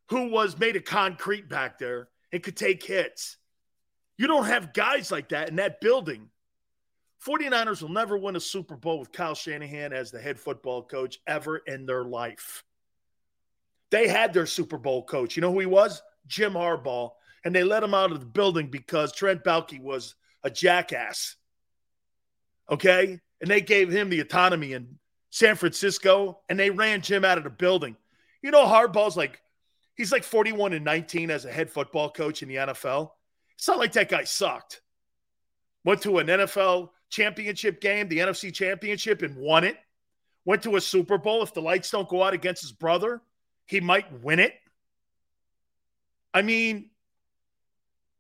[0.10, 3.38] who was made of concrete back there and could take hits.
[4.18, 6.32] You don't have guys like that in that building.
[7.26, 11.20] 49ers will never win a Super Bowl with Kyle Shanahan as the head football coach
[11.26, 12.66] ever in their life.
[13.90, 15.38] They had their Super Bowl coach.
[15.38, 16.02] You know who he was?
[16.28, 17.12] Jim Harbaugh.
[17.46, 21.36] And they let him out of the building because Trent Baalke was a jackass.
[22.70, 23.20] Okay?
[23.42, 24.98] And they gave him the autonomy in
[25.30, 27.96] San Francisco and they ran Jim out of the building.
[28.42, 29.42] You know, Harbaugh's like,
[29.96, 33.12] he's like 41 and 19 as a head football coach in the NFL.
[33.56, 34.82] It's not like that guy sucked.
[35.84, 39.78] Went to an NFL championship game, the NFC championship, and won it.
[40.46, 41.44] Went to a Super Bowl.
[41.44, 43.22] If the lights don't go out against his brother,
[43.66, 44.54] he might win it.
[46.34, 46.90] I mean,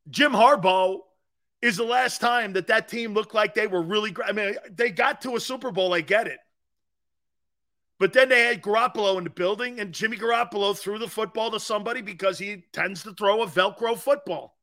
[0.10, 1.00] Jim Harbaugh
[1.61, 4.30] is the last time that that team looked like they were really great.
[4.30, 5.94] I mean, they got to a Super Bowl.
[5.94, 6.40] I get it.
[8.00, 11.60] But then they had Garoppolo in the building, and Jimmy Garoppolo threw the football to
[11.60, 14.56] somebody because he tends to throw a Velcro football.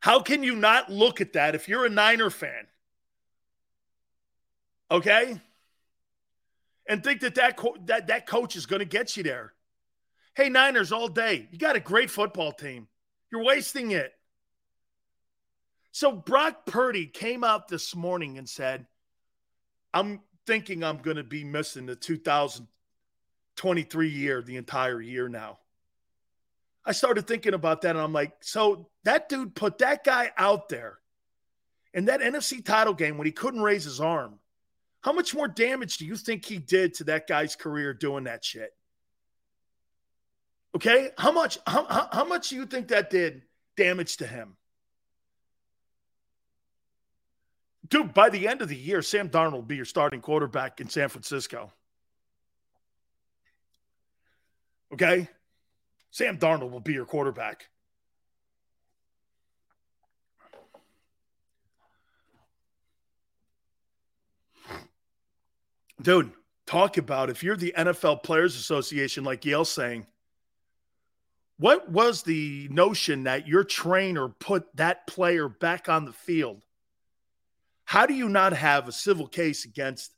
[0.00, 2.66] How can you not look at that if you're a Niner fan?
[4.90, 5.40] Okay?
[6.86, 9.53] And think that that, co- that, that coach is going to get you there.
[10.36, 11.46] Hey, Niners, all day.
[11.52, 12.88] You got a great football team.
[13.30, 14.12] You're wasting it.
[15.92, 18.88] So Brock Purdy came out this morning and said,
[19.92, 25.60] I'm thinking I'm going to be missing the 2023 year, the entire year now.
[26.84, 30.68] I started thinking about that and I'm like, so that dude put that guy out
[30.68, 30.98] there
[31.94, 34.40] in that NFC title game when he couldn't raise his arm.
[35.00, 38.44] How much more damage do you think he did to that guy's career doing that
[38.44, 38.72] shit?
[40.74, 41.10] Okay?
[41.16, 43.42] How much how, how, much do you think that did
[43.76, 44.56] damage to him?
[47.88, 50.88] Dude, by the end of the year, Sam Darnold will be your starting quarterback in
[50.88, 51.72] San Francisco.
[54.92, 55.28] Okay?
[56.10, 57.68] Sam Darnold will be your quarterback.
[66.00, 66.32] Dude,
[66.66, 70.06] talk about if you're the NFL Players Association, like Yale's saying,
[71.58, 76.64] what was the notion that your trainer put that player back on the field
[77.84, 80.12] how do you not have a civil case against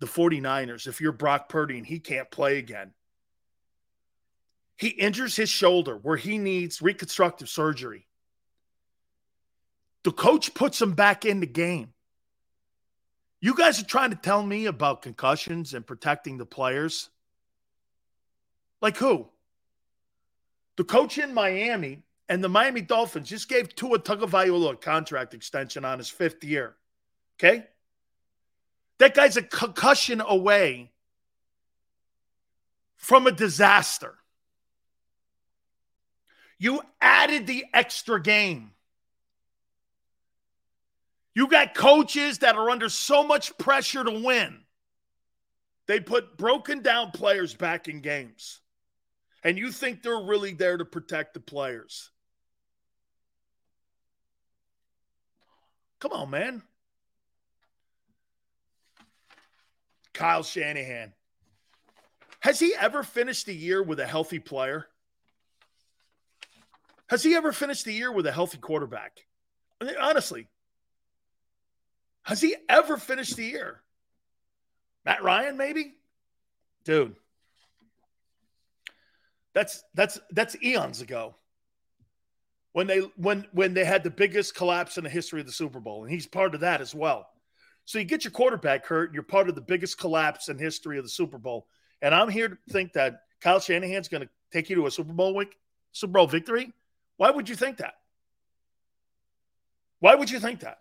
[0.00, 2.92] the 49ers if you're Brock Purdy and he can't play again?
[4.76, 8.06] He injures his shoulder where he needs reconstructive surgery.
[10.02, 11.92] The coach puts him back in the game.
[13.40, 17.08] You guys are trying to tell me about concussions and protecting the players?
[18.82, 19.28] Like who?
[20.76, 25.84] The coach in Miami and the Miami Dolphins just gave Tua Tagovailoa a contract extension
[25.84, 26.74] on his fifth year.
[27.38, 27.66] Okay?
[28.98, 30.92] That guy's a concussion away
[32.96, 34.14] from a disaster.
[36.58, 38.70] You added the extra game.
[41.34, 44.60] You got coaches that are under so much pressure to win.
[45.86, 48.60] They put broken down players back in games.
[49.44, 52.10] And you think they're really there to protect the players.
[56.00, 56.62] Come on, man.
[60.14, 61.12] Kyle Shanahan.
[62.40, 64.86] Has he ever finished the year with a healthy player?
[67.08, 69.26] Has he ever finished the year with a healthy quarterback?
[69.80, 70.48] I mean, honestly,
[72.22, 73.82] has he ever finished the year?
[75.04, 75.94] Matt Ryan, maybe?
[76.84, 77.16] Dude.
[79.54, 81.36] That's that's that's eons ago.
[82.72, 85.80] When they when when they had the biggest collapse in the history of the Super
[85.80, 87.28] Bowl, and he's part of that as well.
[87.84, 91.04] So you get your quarterback hurt, you're part of the biggest collapse in history of
[91.04, 91.66] the Super Bowl.
[92.02, 95.12] And I'm here to think that Kyle Shanahan's going to take you to a Super
[95.12, 95.56] Bowl week,
[95.92, 96.72] Super Bowl victory.
[97.16, 97.94] Why would you think that?
[100.00, 100.78] Why would you think that?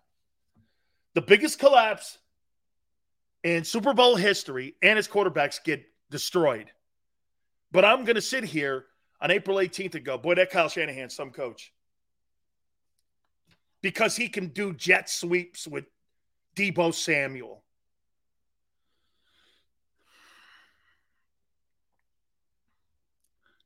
[1.13, 2.17] The biggest collapse
[3.43, 6.71] in Super Bowl history, and his quarterbacks get destroyed.
[7.73, 8.85] But I'm going to sit here
[9.19, 11.73] on April 18th and go, boy, that Kyle Shanahan, some coach.
[13.81, 15.85] Because he can do jet sweeps with
[16.55, 17.63] Deebo Samuel.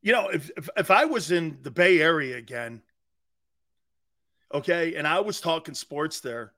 [0.02, 2.82] You know, if, if, if I was in the Bay Area again,
[4.54, 6.54] okay, and I was talking sports there,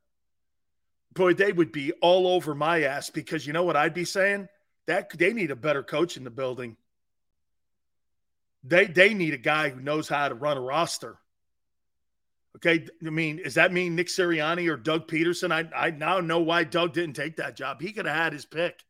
[1.14, 4.48] boy, they would be all over my ass because you know what I'd be saying?
[4.86, 6.78] That they need a better coach in the building.
[8.64, 11.18] They they need a guy who knows how to run a roster.
[12.56, 12.86] Okay.
[13.06, 15.52] I mean, does that mean Nick Sirianni or Doug Pederson?
[15.52, 17.82] I, I now know why Doug didn't take that job.
[17.82, 18.84] He could have had his pick.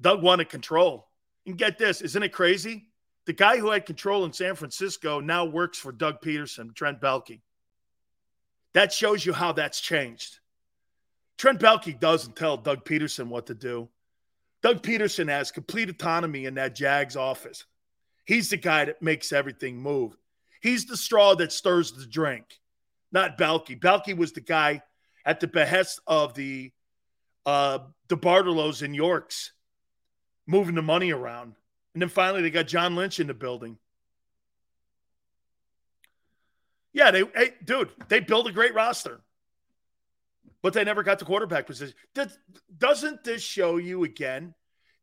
[0.00, 1.08] Doug wanted control.
[1.46, 2.86] And get this, isn't it crazy?
[3.26, 7.40] The guy who had control in San Francisco now works for Doug Pederson, Trent Baalke.
[8.72, 10.38] That shows you how that's changed.
[11.38, 13.88] Trent Baalke doesn't tell Doug Pederson what to do.
[14.62, 17.64] Doug Pederson has complete autonomy in that Jags office.
[18.30, 20.16] He's the guy that makes everything move.
[20.62, 22.44] He's the straw that stirs the drink,
[23.10, 23.80] not Baalke.
[23.80, 24.82] Baalke was the guy
[25.26, 26.70] at the behest of the
[27.44, 29.50] uh, the Bartolos and Yorks
[30.46, 31.56] moving the money around.
[31.92, 33.78] And then finally, they got John Lynch in the building.
[36.92, 39.22] Yeah, they, hey, dude, they built a great roster,
[40.62, 41.96] but they never got the quarterback position.
[42.78, 44.54] Doesn't this show you again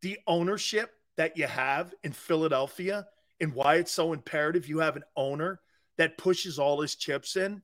[0.01, 3.05] the ownership that you have in Philadelphia
[3.39, 5.59] and why it's so imperative you have an owner
[5.97, 7.61] that pushes all his chips in?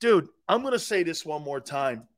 [0.00, 2.08] Dude, I'm going to say this one more time.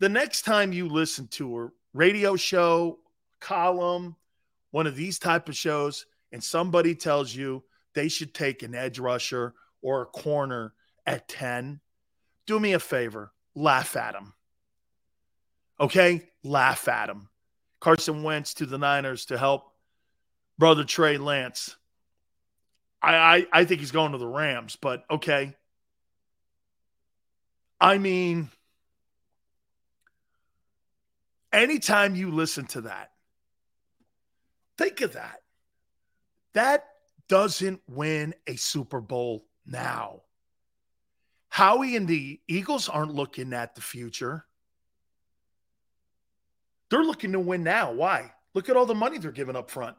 [0.00, 2.98] The next time you listen to a radio show,
[3.40, 4.16] column,
[4.70, 7.62] one of these type of shows, and somebody tells you
[7.94, 10.72] they should take an edge rusher or a corner
[11.06, 11.80] at 10,
[12.46, 14.32] do me a favor, laugh at them.
[15.78, 16.28] Okay?
[16.44, 17.28] Laugh at them.
[17.80, 19.72] Carson Wentz to the Niners to help
[20.58, 21.76] brother Trey Lance.
[23.02, 25.54] I, I, I think he's going to the Rams, but okay.
[27.80, 28.50] I mean,
[31.52, 33.12] anytime you listen to that,
[34.76, 35.40] think of that.
[36.52, 36.84] That
[37.28, 40.22] doesn't win a Super Bowl now.
[41.48, 44.44] Howie and the Eagles aren't looking at the future.
[46.90, 47.92] They're looking to win now.
[47.92, 48.32] Why?
[48.54, 49.96] Look at all the money they're giving up front.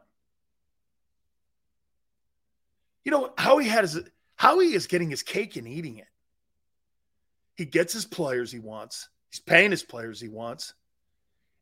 [3.04, 4.00] You know, Howie has
[4.36, 6.08] Howie is getting his cake and eating it.
[7.56, 9.08] He gets his players he wants.
[9.30, 10.74] He's paying his players he wants.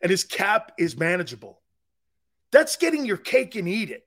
[0.01, 1.61] And his cap is manageable.
[2.53, 4.07] That's getting your cake and eat it.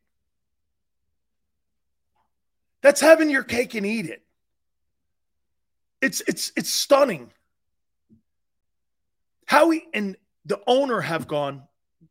[2.82, 4.22] That's having your cake and eat it.
[6.02, 7.32] It's it's it's stunning.
[9.46, 11.64] Howie and the owner have gone,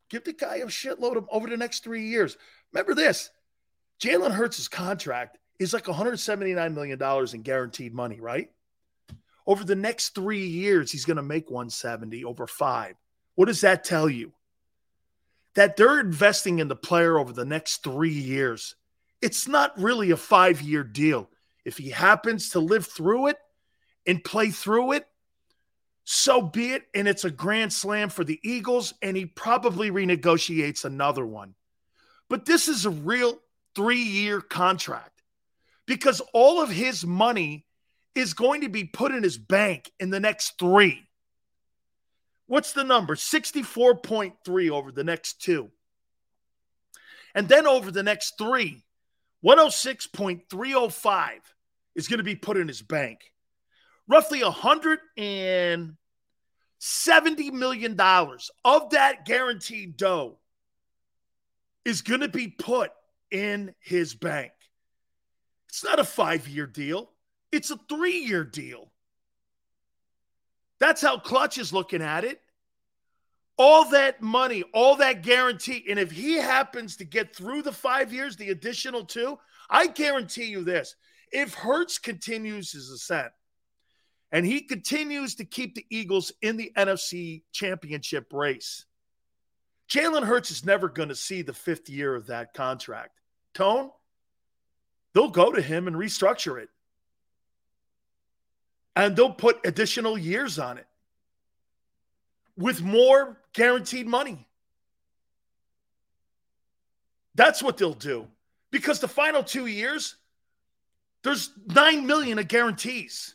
[0.08, 2.36] give the guy a shitload of over the next three years.
[2.72, 3.30] Remember this
[4.02, 8.50] Jalen Hurts' contract is like $179 million in guaranteed money, right?
[9.46, 12.96] Over the next three years, he's going to make 170 over five.
[13.36, 14.32] What does that tell you?
[15.54, 18.74] That they're investing in the player over the next three years.
[19.20, 21.30] It's not really a five year deal.
[21.64, 23.38] If he happens to live through it
[24.04, 25.06] and play through it,
[26.02, 26.82] so be it.
[26.92, 31.54] And it's a grand slam for the Eagles, and he probably renegotiates another one.
[32.28, 33.38] But this is a real
[33.74, 35.22] three year contract
[35.86, 37.66] because all of his money
[38.14, 41.08] is going to be put in his bank in the next three.
[42.46, 43.14] What's the number?
[43.14, 45.70] 64.3 over the next two.
[47.34, 48.84] And then over the next three,
[49.44, 51.30] 106.305
[51.94, 53.20] is going to be put in his bank.
[54.06, 55.96] Roughly $170
[57.52, 57.98] million
[58.64, 60.38] of that guaranteed dough
[61.84, 62.92] is going to be put
[63.32, 64.52] in his bank.
[65.68, 67.10] It's not a five year deal,
[67.50, 68.92] it's a three year deal.
[70.78, 72.40] That's how Klutch is looking at it
[73.58, 75.84] all that money, all that guarantee.
[75.88, 79.38] And if he happens to get through the five years, the additional two,
[79.68, 80.96] I guarantee you this
[81.30, 83.32] if Hurts continues his ascent
[84.30, 88.84] and he continues to keep the Eagles in the NFC championship race,
[89.88, 93.20] Jalen Hurts is never going to see the fifth year of that contract.
[93.54, 93.90] Tone,
[95.14, 96.68] they'll go to him and restructure it.
[98.94, 100.86] And they'll put additional years on it
[102.56, 104.46] with more guaranteed money.
[107.34, 108.26] That's what they'll do.
[108.70, 110.16] Because the final two years,
[111.22, 113.34] there's nine million of guarantees.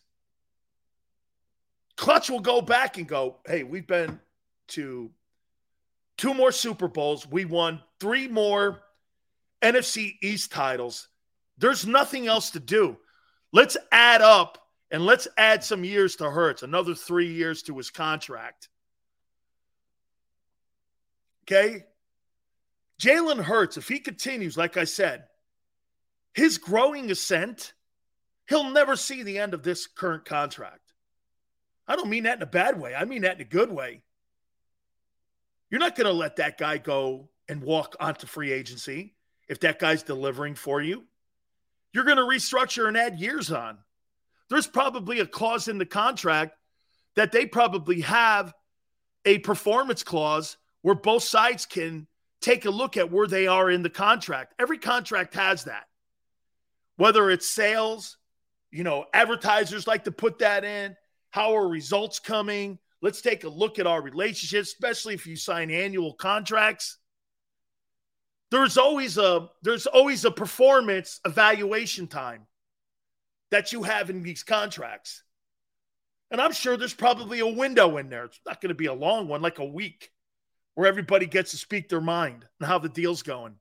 [1.96, 4.20] Klutch will go back and go, hey, we've been
[4.70, 5.10] to
[6.18, 7.28] two more Super Bowls.
[7.28, 8.82] We won three more
[9.62, 11.08] NFC East titles.
[11.58, 12.98] There's nothing else to do.
[13.52, 14.58] Let's add up
[14.92, 18.70] and let's add some years to Hurts, another three years to his contract.
[21.44, 21.86] Okay.
[23.02, 25.26] Jalen Hurts, if he continues, like I said,
[26.34, 27.74] his growing ascent,
[28.48, 30.94] he'll never see the end of this current contract.
[31.88, 32.94] I don't mean that in a bad way.
[32.96, 34.02] I mean that in a good way.
[35.70, 39.17] You're not going to let that guy go and walk onto free agency
[39.48, 41.04] if that guy's delivering for you.
[41.94, 43.78] You're going to restructure and add years on.
[44.50, 46.54] There's probably a clause in the contract
[47.16, 48.54] that they probably have
[49.26, 52.08] a performance clause where both sides can
[52.42, 54.54] take a look at where they are in the contract.
[54.60, 55.86] Every contract has that.
[56.98, 58.18] Whether it's sales,
[58.72, 60.96] you know, advertisers like to put that in.
[61.32, 62.80] How are results coming?
[63.02, 66.98] Let's take a look at our relationships, especially if you sign annual contracts.
[68.50, 72.48] There's always a there's always a performance evaluation time
[73.52, 75.24] that you have in these contracts.
[76.32, 78.26] And I'm sure there's probably a window in there.
[78.26, 80.12] It's not going to be a long one, like a week,
[80.76, 83.56] where everybody gets to speak their mind and how the deal's going.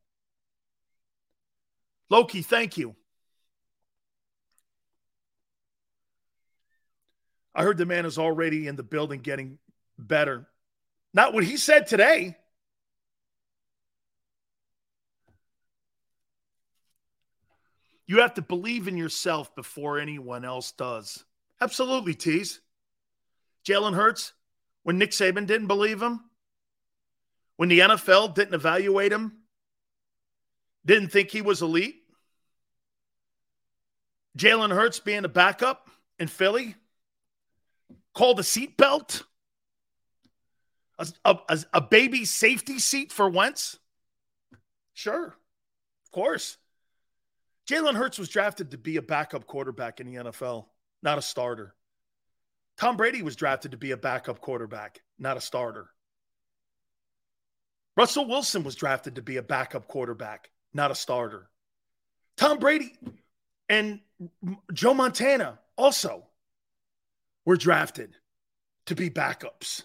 [2.10, 2.94] Loki, thank you.
[7.54, 9.58] I heard the man is already in the building getting
[9.98, 10.46] better.
[11.14, 12.36] Not what he said today.
[18.06, 21.24] You have to believe in yourself before anyone else does.
[21.60, 22.60] Absolutely, tease.
[23.66, 24.32] Jalen Hurts,
[24.84, 26.20] when Nick Saban didn't believe him,
[27.56, 29.32] when the NFL didn't evaluate him,
[30.84, 32.02] didn't think he was elite.
[34.38, 36.76] Jalen Hurts being a backup in Philly,
[38.14, 39.24] called a seatbelt,
[40.98, 43.78] a, a, a baby safety seat for Wentz.
[44.94, 46.56] Sure, of course.
[47.68, 50.66] Jalen Hurts was drafted to be a backup quarterback in the NFL,
[51.02, 51.74] not a starter.
[52.78, 55.88] Tom Brady was drafted to be a backup quarterback, not a starter.
[57.96, 61.48] Russell Wilson was drafted to be a backup quarterback, not a starter.
[62.36, 62.92] Tom Brady
[63.68, 64.00] and
[64.72, 66.24] Joe Montana also
[67.46, 68.14] were drafted
[68.86, 69.82] to be backups.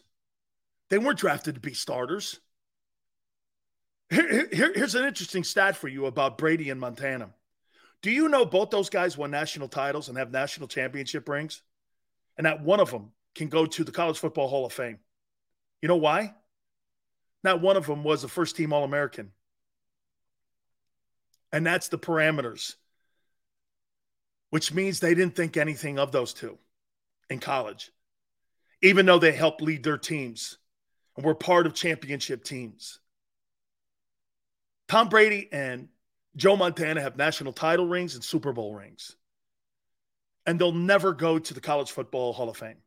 [0.89, 2.39] They weren't drafted to be starters.
[4.09, 7.29] Here, here, here's an interesting stat for you about Brady and Montana.
[8.01, 11.61] Do you know both those guys won national titles and have national championship rings?
[12.37, 14.99] And that one of them can go to the College Football Hall of Fame.
[15.81, 16.33] You know why?
[17.43, 19.31] Not one of them was a first team All American.
[21.51, 22.75] And that's the parameters,
[24.49, 26.57] which means they didn't think anything of those two
[27.29, 27.91] in college,
[28.81, 30.57] even though they helped lead their teams
[31.15, 32.99] and were part of championship teams.
[34.87, 35.89] Tom Brady and
[36.35, 39.15] Joe Montana have national title rings and Super Bowl rings.
[40.45, 42.77] And they'll never go to the College Football Hall of Fame.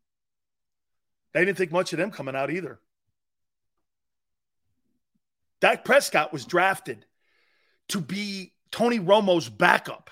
[1.33, 2.81] They didn't think much of them coming out either.
[5.61, 7.07] Dak Prescott was drafted
[7.89, 10.11] to be Tony Romo's backup.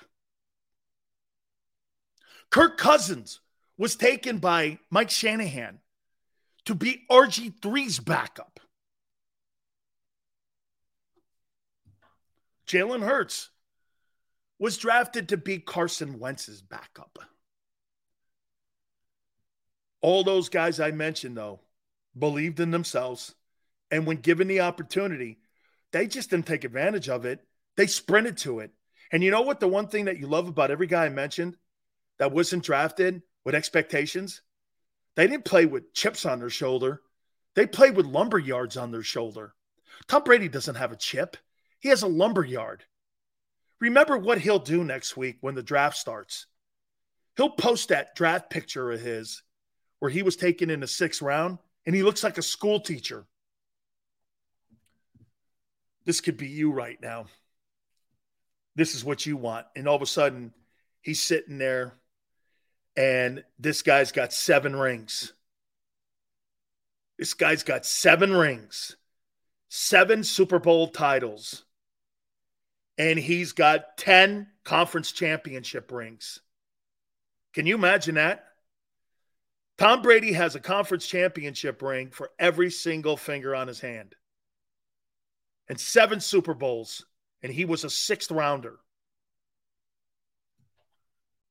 [2.50, 3.40] Kirk Cousins
[3.76, 5.80] was taken by Mike Shanahan
[6.66, 8.60] to be RG3's backup.
[12.72, 13.50] Jalen Hurts
[14.58, 17.18] was drafted to be Carson Wentz's backup.
[20.00, 21.60] All those guys I mentioned, though,
[22.18, 23.34] believed in themselves.
[23.90, 25.38] And when given the opportunity,
[25.92, 27.40] they just didn't take advantage of it.
[27.76, 28.70] They sprinted to it.
[29.12, 29.60] And you know what?
[29.60, 31.58] The one thing that you love about every guy I mentioned
[32.18, 34.40] that wasn't drafted with expectations,
[35.14, 37.02] they didn't play with chips on their shoulder.
[37.54, 39.54] They played with lumber yards on their shoulder.
[40.06, 41.36] Tom Brady doesn't have a chip.
[41.82, 42.84] He has a lumber yard.
[43.80, 46.46] Remember what he'll do next week when the draft starts.
[47.36, 49.42] He'll post that draft picture of his
[49.98, 53.26] where he was taken in the sixth round and he looks like a school teacher.
[56.04, 57.26] This could be you right now.
[58.76, 59.66] This is what you want.
[59.74, 60.54] And all of a sudden,
[61.00, 61.94] he's sitting there
[62.96, 65.32] and this guy's got seven rings.
[67.18, 68.96] This guy's got seven rings,
[69.68, 71.64] seven Super Bowl titles
[72.98, 76.40] and he's got 10 conference championship rings.
[77.54, 78.44] Can you imagine that?
[79.78, 84.14] Tom Brady has a conference championship ring for every single finger on his hand
[85.68, 87.04] and seven Super Bowls,
[87.42, 88.78] and he was a sixth rounder.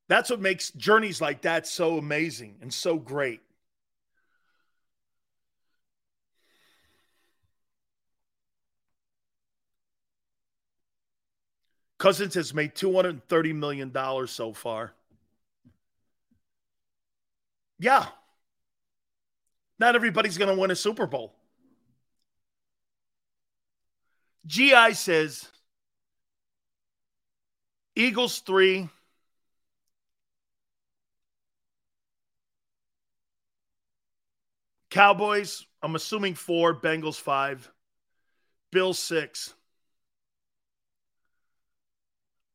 [0.08, 3.42] That's what makes journeys like that so amazing and so great.
[12.02, 13.94] Cousins has made $230 million
[14.28, 14.92] so far.
[17.78, 18.08] Yeah.
[19.78, 21.36] Not everybody's going to win a Super Bowl.
[24.48, 25.48] GI says
[27.96, 28.90] Eagles three.
[34.90, 36.74] Cowboys, I'm assuming four.
[36.74, 37.72] Bengals five.
[38.72, 39.54] Bills six.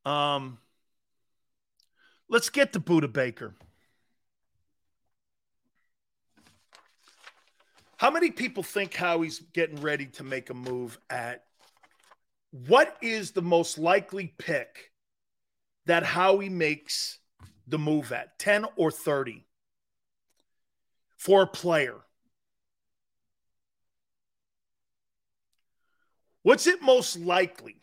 [0.06, 0.58] Um,
[2.28, 3.54] let's get to Budda Baker.
[7.96, 11.44] How many people think Howie's getting ready to make a move at
[12.52, 14.92] What is the most likely pick
[15.86, 17.18] that Howie makes
[17.66, 19.44] the move at 10 or 30
[21.16, 21.96] for a player?
[26.44, 27.80] What's it most likely?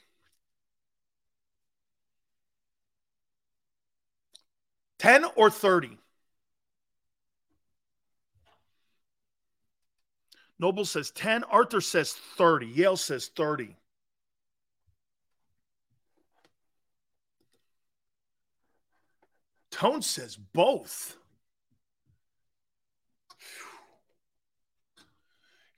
[5.04, 5.98] Ten or thirty?
[10.58, 11.44] Noble says 10.
[11.44, 12.68] Arthur says 30.
[12.68, 13.76] Yale says 30.
[19.72, 21.18] Tone says both.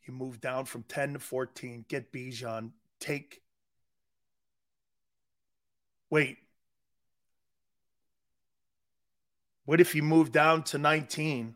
[0.03, 3.41] You move down from 10 to 14, get Bijan, take.
[6.11, 6.44] Wait.
[9.65, 11.55] What if you move down to 19?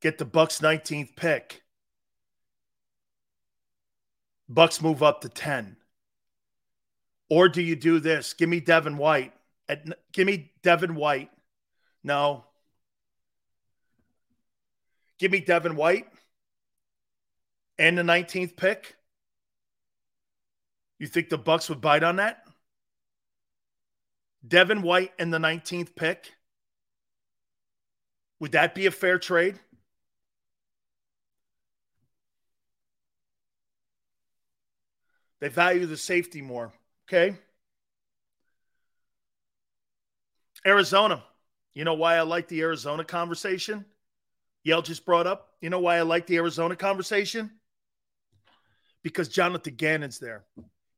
[0.00, 1.62] Get the Bucks 19th pick.
[4.48, 5.76] Bucks move up to 10.
[7.28, 8.32] Or do you do this?
[8.32, 9.32] Give me Devin White.
[9.68, 11.30] At, give me Devin White.
[12.04, 12.44] No.
[15.18, 16.06] Give me Devin White
[17.78, 18.96] and the 19th pick.
[20.98, 22.44] You think the Bucks would bite on that?
[24.46, 26.35] Devin White and the 19th pick.
[28.40, 29.58] Would that be a fair trade?
[35.40, 36.72] They value the safety more.
[37.08, 37.36] Okay.
[40.66, 41.22] Arizona.
[41.74, 43.84] You know why I like the Arizona conversation?
[44.64, 45.50] Yale just brought up.
[45.60, 47.50] You know why I like the Arizona conversation?
[49.02, 50.44] Because Jonathan Gannon's there.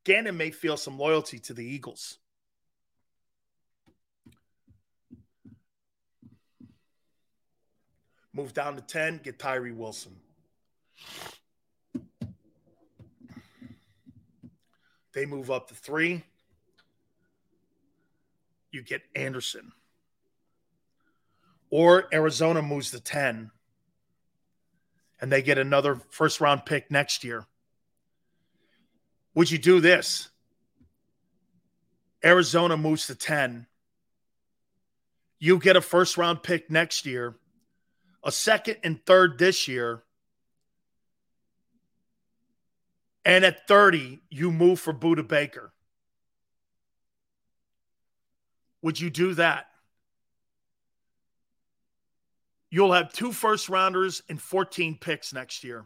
[0.04, 2.18] Gannon may feel some loyalty to the Eagles.
[8.32, 10.16] Move down to 10, get Tyree Wilson.
[15.14, 16.22] They move up to three.
[18.70, 19.72] You get Anderson.
[21.70, 23.50] Or Arizona moves to 10
[25.20, 27.46] and they get another first round pick next year.
[29.34, 30.28] Would you do this?
[32.24, 33.66] Arizona moves to 10.
[35.38, 37.36] You get a first round pick next year,
[38.28, 40.04] a second and third this year,
[43.28, 45.70] And at 30, you move for Budda Baker.
[48.80, 49.66] Would you do that?
[52.70, 55.84] You'll have two first rounders and 14 picks next year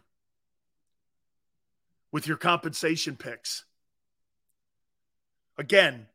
[2.13, 3.65] with your compensation picks.
[5.59, 6.07] Again,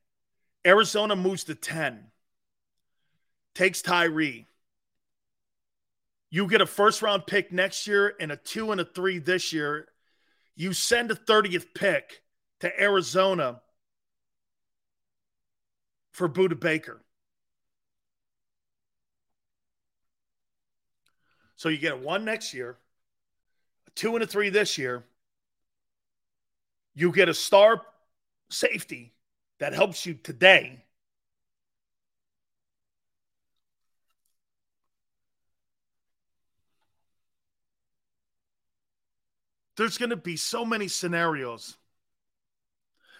[0.65, 2.05] Arizona moves to 10,
[3.53, 4.46] takes Tyree.
[6.29, 9.53] You get a first round pick next year and a two and a three this
[9.53, 9.87] year
[10.57, 12.23] you send a 30th pick
[12.61, 13.61] to Arizona
[16.11, 16.99] for Budda Baker.
[21.55, 22.77] So you get a one next year,
[23.87, 25.05] a two and a three this year.
[26.95, 27.83] You get a star
[28.49, 29.13] safety
[29.59, 30.83] that helps you today.
[39.77, 41.77] There's going to be so many scenarios.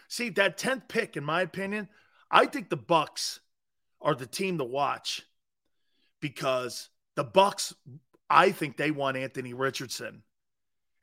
[0.10, 1.88] See, that 10th pick, in my opinion,
[2.32, 3.40] I think the Bucks
[4.02, 5.24] are the team to watch
[6.19, 7.74] because the Bucks,
[8.30, 10.24] I think they want Anthony Richardson.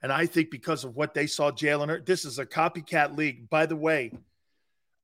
[0.03, 3.49] And I think because of what they saw Jalen this is a copycat league.
[3.49, 4.13] By the way,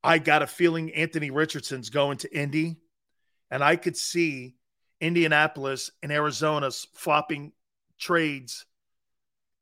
[0.03, 2.77] I got a feeling Anthony Richardson's going to Indy,
[3.51, 4.57] and I could see
[5.01, 7.53] Indianapolis and Arizona's flopping
[7.99, 8.67] trades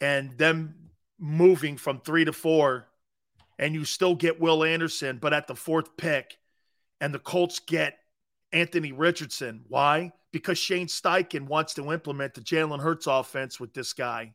[0.00, 2.88] and them moving from three to four,
[3.58, 6.38] and you still get Will Anderson, but at the fourth pick,
[7.00, 7.98] and the Colts get
[8.52, 9.64] Anthony Richardson.
[9.68, 10.12] Why?
[10.32, 14.34] Because Shane Steichen wants to implement the Jalen Hurts offense with this guy.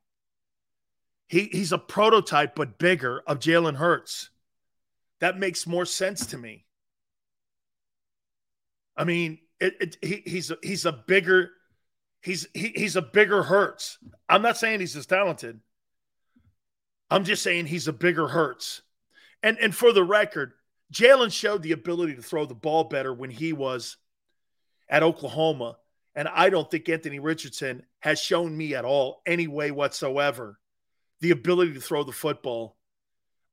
[1.28, 4.30] He, he's a prototype, but bigger, of Jalen Hurts.
[5.20, 6.66] That makes more sense to me.
[8.98, 11.52] I mean, it, it, he, he's a, he's a bigger
[12.24, 14.00] he's he, he's a bigger Hurts.
[14.28, 15.60] I'm not saying he's as talented.
[17.12, 18.82] I'm just saying he's a bigger Hurts.
[19.44, 20.54] And and for the record,
[20.92, 23.98] Jalen showed the ability to throw the ball better when he was
[24.90, 25.78] at Oklahoma.
[26.16, 30.60] And I don't think Anthony Richardson has shown me at all, any way whatsoever,
[31.22, 32.78] the ability to throw the football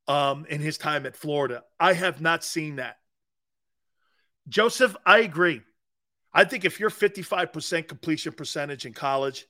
[0.06, 1.64] um, in his time at Florida.
[1.78, 2.98] I have not seen that.
[4.48, 5.62] Joseph, I agree.
[6.32, 9.46] I think if you're 55% completion percentage in college,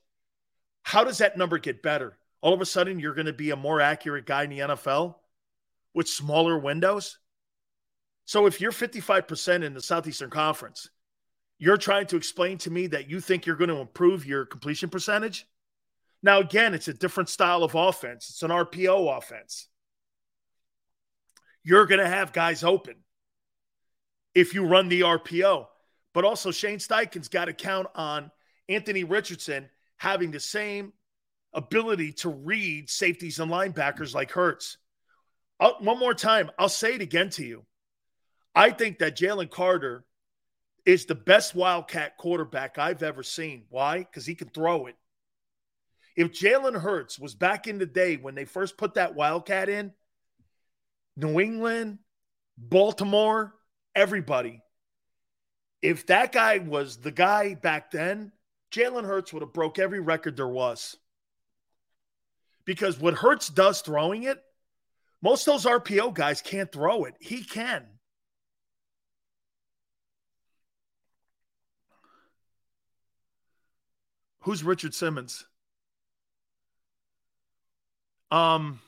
[0.83, 2.17] how does that number get better?
[2.41, 5.17] All of a sudden, you're going to be a more accurate guy in the NFL?
[5.94, 7.18] with smaller windows.
[8.25, 10.89] So if you're 55% in the Southeastern Conference,
[11.59, 14.89] you're trying to explain to me that you think you're going to improve your completion
[14.89, 15.47] percentage?
[16.23, 18.31] Now, again, it's a different style of offense.
[18.31, 19.68] It's an RPO offense.
[21.62, 22.97] You're going to have guys open
[24.34, 25.67] if you run the RPO.
[26.12, 28.30] But also, Shane Steichen's got to count on
[28.68, 30.92] Anthony Richardson having the same
[31.52, 34.78] ability to read safeties and linebackers like Hurts.
[35.58, 37.64] I'll, one more time, I'll say it again to you.
[38.55, 40.05] I think that Jalen Carter
[40.86, 43.64] is the best Wildcat quarterback I've ever seen.
[43.68, 43.98] Why?
[43.98, 44.97] Because he can throw it.
[46.16, 49.92] If Jalen Hurts was back in the day when they first put that Wildcat in,
[51.16, 51.98] New England,
[52.56, 53.55] Baltimore,
[53.94, 54.60] everybody,
[55.83, 58.33] if that guy was the guy back then,
[58.70, 60.97] Jalen Hurts would have broke every record there was.
[62.65, 64.42] Because what Hurts does throwing it,
[65.23, 67.15] most of those RPO guys can't throw it.
[67.20, 67.86] He can.
[74.41, 75.47] Who's Richard Simmons?
[78.31, 78.81] Um,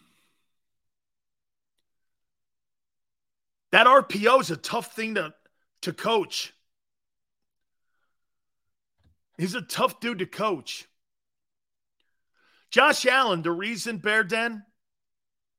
[3.72, 5.34] that RPO is a tough thing to,
[5.82, 6.54] to coach.
[9.38, 10.88] He's a tough dude to coach.
[12.70, 14.64] Josh Allen, the reason, Bear Den,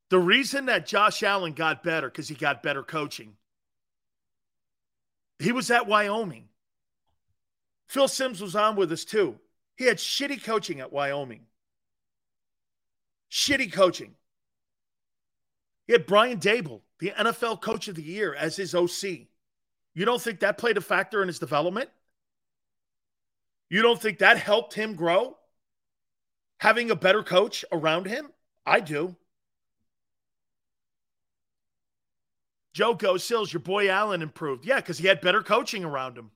[0.09, 3.35] the reason that Josh Allen got better, because he got better coaching.
[5.39, 6.49] He was at Wyoming.
[7.87, 9.39] Phil Simms was on with us too.
[9.75, 11.45] He had shitty coaching at Wyoming.
[13.31, 14.15] Shitty coaching.
[15.85, 19.27] He had Brian Daboll, the NFL Coach of the Year, as his OC.
[19.95, 21.89] You don't think that played a factor in his development?
[23.73, 25.35] You don't think that helped him grow?
[26.59, 28.29] Having a better coach around him?
[28.67, 29.15] I do.
[32.75, 34.63] Joe goes, Sills, your boy Allen improved.
[34.63, 36.29] Yeah, because he had better coaching around him.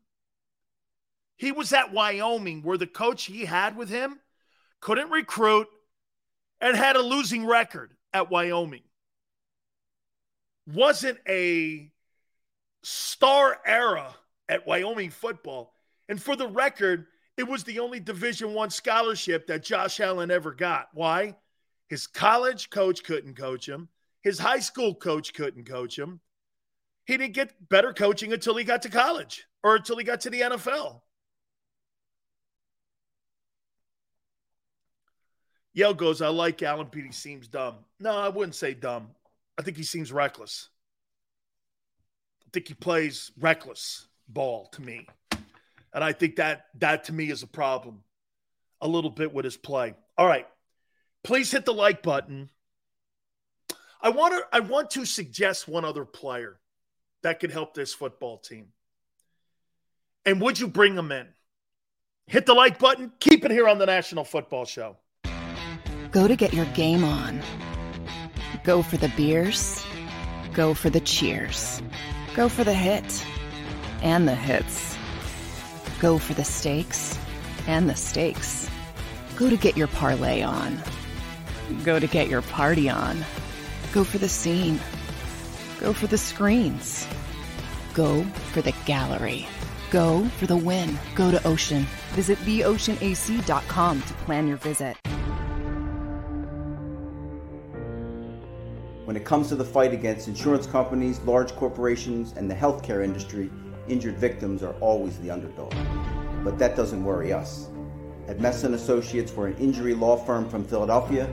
[1.36, 4.20] He was at Wyoming where the coach he had with him
[4.82, 5.68] couldn't recruit
[6.60, 8.82] and had a losing record at Wyoming.
[10.66, 11.92] Wasn't a
[12.82, 14.16] star era
[14.50, 15.76] at Wyoming football.
[16.10, 17.06] And for the record,
[17.38, 20.90] it was the only Division One scholarship that Josh Allen ever got.
[20.94, 21.36] Why?
[21.88, 23.90] His college coach couldn't coach him.
[24.22, 26.20] His high school coach couldn't coach him.
[27.06, 30.30] He didn't get better coaching until he got to college or until he got to
[30.30, 31.02] the NFL.
[35.74, 37.06] Yale goes, I like Allen Pete.
[37.06, 37.76] He seems dumb.
[38.00, 39.12] No, I wouldn't say dumb.
[39.60, 40.70] I think he seems reckless.
[42.46, 45.08] I think he plays reckless ball to me.
[45.94, 48.04] And I think that that to me is a problem
[48.82, 49.96] a little bit with his play.
[50.18, 50.48] All right.
[51.24, 52.50] Please hit the like button.
[54.02, 56.60] I want to I want to suggest one other player
[57.24, 58.68] that could help this football team.
[60.26, 61.28] And would you bring him in?
[62.28, 63.12] Hit the like button.
[63.20, 64.98] Keep it here on the National Football Show.
[66.12, 67.42] Go to get your game on.
[68.64, 69.84] Go for the beers.
[70.54, 71.82] Go for the cheers.
[72.36, 73.26] Go for the hit
[74.02, 74.97] and the hits.
[76.00, 77.18] Go for the stakes
[77.66, 78.70] and the stakes.
[79.36, 80.78] Go to get your parlay on.
[81.84, 83.26] Go to get your party on.
[83.94, 84.80] Go for the scene.
[85.80, 87.08] Go for the screens.
[87.96, 89.48] Go for the gallery.
[89.90, 91.00] Go for the win.
[91.16, 91.88] Go to Ocean.
[92.12, 94.98] Visit theoceanac.com to plan your visit.
[99.06, 103.50] When it comes to the fight against insurance companies, large corporations, and the healthcare industry,
[103.90, 105.74] injured victims are always the underdog.
[106.44, 107.70] But that doesn't worry us.
[108.28, 111.30] At Messa Associates, we're an injury law firm from Philadelphia,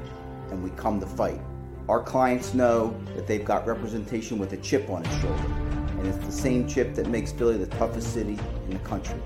[0.50, 1.40] and we come to fight.
[1.88, 5.52] Our clients know that they've got representation with a chip on its shoulder,
[5.98, 9.20] and it's the same chip that makes Philly the toughest city in the country.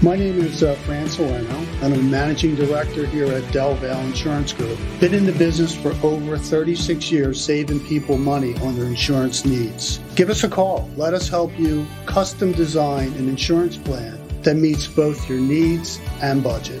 [0.00, 4.52] My name is uh, Fran Salerno, and I'm managing director here at Del Valle Insurance
[4.52, 4.78] Group.
[5.00, 9.98] Been in the business for over 36 years, saving people money on their insurance needs.
[10.14, 10.88] Give us a call.
[10.96, 16.44] Let us help you custom design an insurance plan that meets both your needs and
[16.44, 16.80] budget.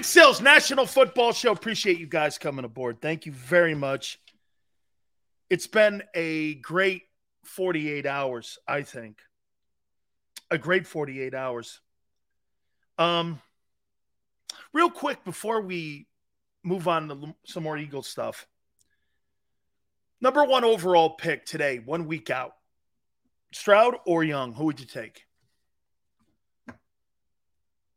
[0.00, 1.52] Big Sales National Football Show.
[1.52, 3.02] Appreciate you guys coming aboard.
[3.02, 4.18] Thank you very much.
[5.50, 7.02] It's been a great
[7.44, 9.18] 48 hours, I think.
[10.50, 11.82] A great 48 hours.
[12.96, 13.42] Um,
[14.72, 16.06] real quick before we
[16.64, 18.46] move on to some more Eagle stuff.
[20.18, 22.52] Number one overall pick today, one week out.
[23.52, 24.54] Stroud or Young?
[24.54, 25.26] Who would you take?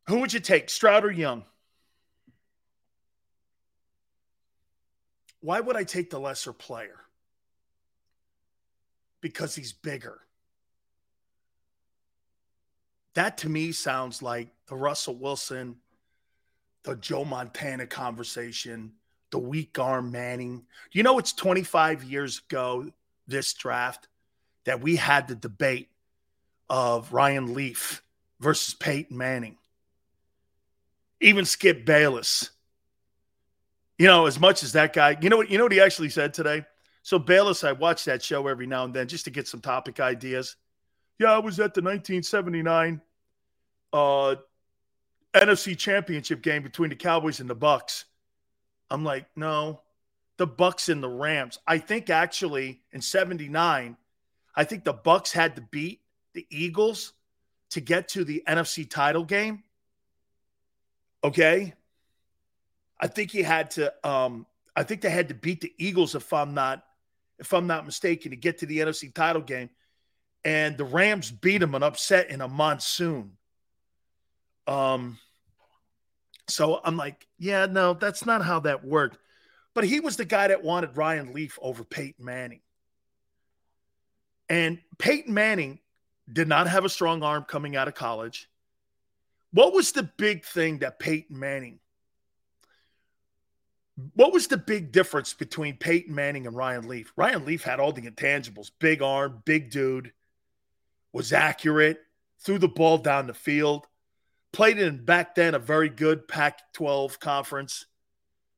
[0.07, 1.45] Who would you take, Stroud or Young?
[5.43, 7.01] Why would I take the lesser player?
[9.19, 10.21] Because he's bigger.
[13.15, 15.75] That to me sounds like the Russell Wilson,
[16.83, 18.93] the Joe Montana conversation,
[19.31, 20.63] the weak arm Manning.
[20.93, 22.89] You know, it's 25 years ago,
[23.27, 24.07] this draft,
[24.63, 25.89] that we had the debate
[26.69, 28.01] of Ryan Leaf
[28.39, 29.57] versus Peyton Manning.
[31.19, 32.51] Even Skip Bayless
[33.97, 36.09] you know, as much as that guy, you know what, you know what he actually
[36.09, 36.65] said today?
[37.03, 39.99] So Bayless, I watch that show every now and then just to get some topic
[39.99, 40.55] ideas.
[41.19, 43.01] Yeah, I was at the 1979
[43.91, 44.35] uh,
[45.33, 48.05] NFC Championship game between the Cowboys and the Bucks.
[48.89, 49.81] I'm like, no,
[50.37, 51.59] the Bucks and the Rams.
[51.67, 53.97] I think actually in 79,
[54.55, 56.01] I think the Bucks had to beat
[56.33, 57.13] the Eagles
[57.71, 59.63] to get to the NFC title game.
[61.23, 61.73] Okay?
[63.03, 63.93] I think he had to.
[64.07, 66.85] Um, I think they had to beat the Eagles if I'm not,
[67.37, 69.69] if I'm not mistaken, to get to the NFC title game,
[70.45, 73.33] and the Rams beat them an upset in a monsoon.
[74.67, 75.19] Um.
[76.47, 79.17] So I'm like, yeah, no, that's not how that worked.
[79.73, 82.61] But he was the guy that wanted Ryan Leaf over Peyton Manning.
[84.47, 85.79] And Peyton Manning
[86.31, 88.49] did not have a strong arm coming out of college.
[89.51, 91.79] What was the big thing that Peyton Manning
[94.15, 97.13] what was the big difference between Peyton Manning and Ryan Leaf?
[97.15, 100.11] Ryan Leaf had all the intangibles big arm, big dude,
[101.11, 101.99] was accurate,
[102.39, 103.85] threw the ball down the field,
[104.51, 107.85] played in back then a very good Pac 12 conference.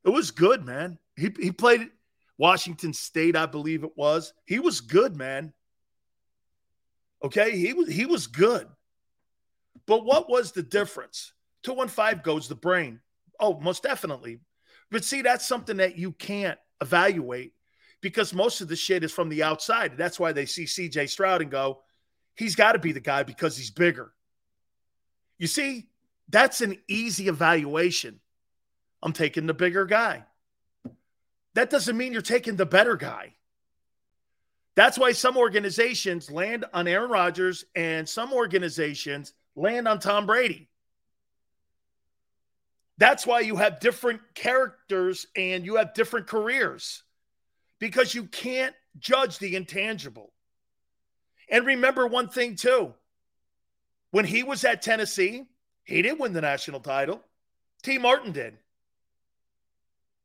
[0.04, 0.98] It was good, man.
[1.16, 1.90] He, he played
[2.38, 4.32] Washington State, I believe it was.
[4.46, 5.52] He was good, man.
[7.22, 8.68] Okay, he was he was good.
[9.86, 11.32] But what was the difference?
[11.62, 13.00] 215 goes the brain.
[13.40, 14.40] Oh, most definitely.
[14.90, 17.52] But see, that's something that you can't evaluate
[18.00, 19.96] because most of the shit is from the outside.
[19.96, 21.82] That's why they see CJ Stroud and go,
[22.34, 24.12] he's got to be the guy because he's bigger.
[25.38, 25.88] You see,
[26.28, 28.20] that's an easy evaluation.
[29.02, 30.24] I'm taking the bigger guy.
[31.54, 33.34] That doesn't mean you're taking the better guy.
[34.74, 40.68] That's why some organizations land on Aaron Rodgers and some organizations land on Tom Brady.
[42.98, 47.02] That's why you have different characters and you have different careers
[47.78, 50.32] because you can't judge the intangible.
[51.50, 52.94] And remember one thing, too.
[54.10, 55.44] When he was at Tennessee,
[55.84, 57.22] he didn't win the national title.
[57.82, 58.56] Tee Martin did.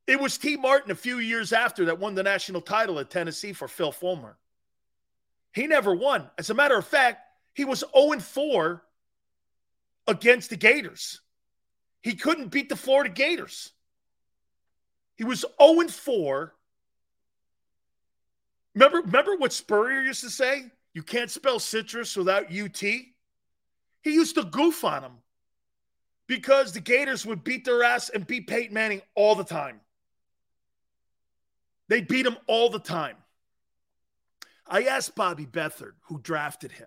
[0.06, 3.52] It was Tee Martin a few years after that won the national title at Tennessee
[3.52, 4.36] for Phil Fulmer.
[5.54, 6.28] He never won.
[6.38, 7.20] As a matter of fact,
[7.54, 8.82] he was 0 4
[10.08, 11.21] against the Gators.
[12.02, 13.72] He couldn't beat the Florida Gators.
[15.16, 16.54] He was 0 4.
[18.74, 20.70] Remember, remember what Spurrier used to say?
[20.94, 22.80] You can't spell citrus without UT.
[22.80, 23.06] He
[24.04, 25.12] used to goof on him
[26.26, 29.80] because the Gators would beat their ass and beat Peyton Manning all the time.
[31.88, 33.16] They beat him all the time.
[34.66, 36.86] I asked Bobby Beathard, who drafted him.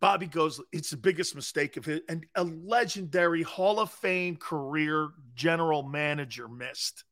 [0.00, 2.04] Bobby goes, it's the biggest mistake of it.
[2.08, 7.04] And a legendary Hall of Fame career general manager missed.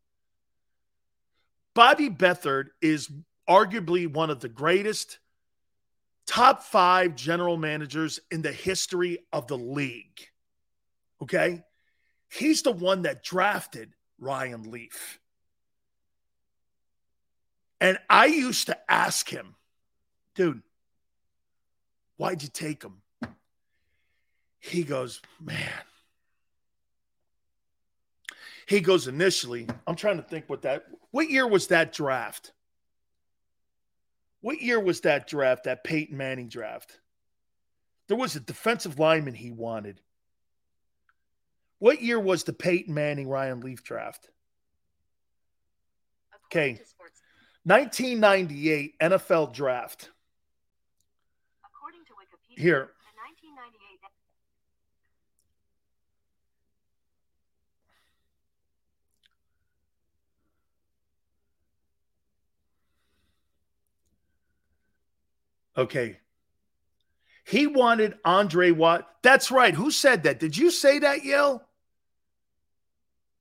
[1.75, 3.10] Bobby Beathard is
[3.49, 5.18] arguably one of the greatest
[6.26, 10.28] top five general managers in the history of the league.
[11.23, 11.62] Okay.
[12.31, 15.18] He's the one that drafted Ryan Leaf.
[17.81, 19.55] And I used to ask him,
[20.34, 20.62] dude,
[22.19, 23.01] why'd you take him?
[24.61, 25.57] He goes, man.
[28.67, 32.53] He goes, initially, I'm trying to think what that, what year was that draft?
[34.43, 37.01] What year was that draft, that Peyton Manning draft?
[38.09, 40.01] There was a defensive lineman he wanted.
[41.79, 44.29] What year was the Peyton Manning Ryan Leaf draft?
[46.47, 46.81] Okay.
[47.65, 50.11] 1998 NFL draft.
[52.59, 52.91] Here.
[65.77, 66.19] Okay.
[67.47, 69.09] He wanted Andre Watt.
[69.23, 69.73] That's right.
[69.73, 70.41] Who said that?
[70.41, 71.62] Did you say that, Yale?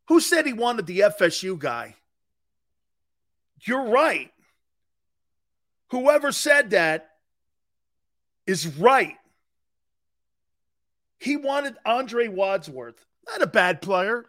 [0.10, 1.96] Who said he wanted the FSU guy?
[3.62, 4.32] You're right.
[5.90, 7.07] Whoever said that
[8.48, 9.18] is right.
[11.20, 13.06] He wanted Andre Wadsworth.
[13.28, 14.26] Not a bad player.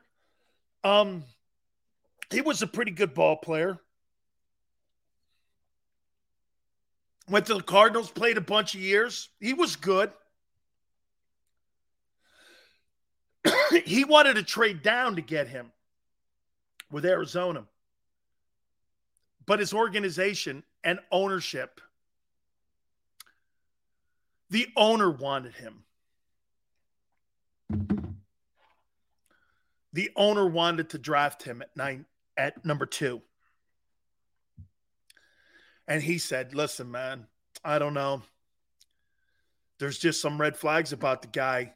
[0.85, 1.23] Um,
[2.31, 3.79] he was a pretty good ball player.
[7.29, 9.29] Went to the Cardinals, played a bunch of years.
[9.39, 10.11] He was good.
[13.85, 15.71] he wanted to trade down to get him
[16.91, 17.65] with Arizona.
[19.47, 21.81] But his organization and ownership,
[24.51, 25.85] the owner wanted him.
[29.93, 33.23] The owner wanted to draft him at nine at number two.
[35.87, 37.27] And he said, Listen, man,
[37.65, 38.23] I don't know.
[39.79, 41.73] There's just some red flags about the guy,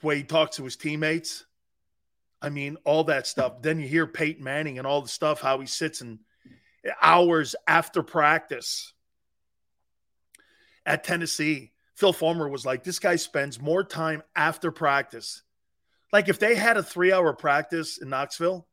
[0.00, 1.44] the way he talks to his teammates.
[2.42, 3.62] I mean, all that stuff.
[3.62, 6.18] Then you hear Peyton Manning and all the stuff, how he sits and
[7.00, 8.92] hours after practice
[10.84, 11.72] at Tennessee.
[11.94, 15.42] Phil Fulmer was like, this guy spends more time after practice.
[16.12, 18.66] Like if they had a three hour practice in Knoxville,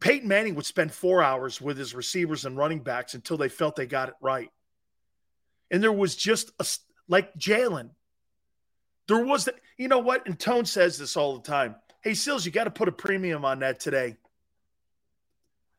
[0.00, 3.76] Peyton Manning would spend four hours with his receivers and running backs until they felt
[3.76, 4.50] they got it right.
[5.70, 6.66] And there was just a,
[7.08, 7.90] like Jalen.
[9.08, 10.26] There was, the, you know what?
[10.26, 11.74] And Tone says this all the time.
[12.02, 14.16] Hey, Sills, you got to put a premium on that today.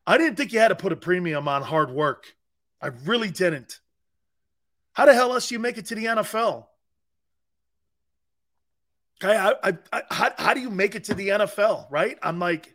[0.06, 2.34] I didn't think you had to put a premium on hard work.
[2.80, 3.80] I really didn't.
[4.92, 6.66] How the hell else do you make it to the NFL?
[9.22, 12.18] Okay, I, I, I, how, how do you make it to the NFL, right?
[12.22, 12.74] I'm like,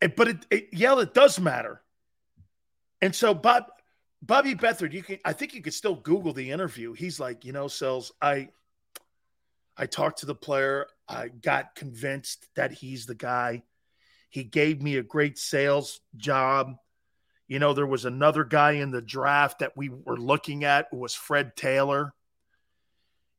[0.00, 1.80] it, but it, it, yeah, it does matter.
[3.00, 3.64] And so Bob,
[4.22, 6.92] Bobby Beathard, you can, I think you could still Google the interview.
[6.92, 8.48] He's like, you know, Sells, I,
[9.76, 10.86] I talked to the player.
[11.08, 13.62] I got convinced that he's the guy.
[14.28, 16.76] He gave me a great sales job.
[17.50, 21.16] You know, there was another guy in the draft that we were looking at was
[21.16, 22.14] Fred Taylor.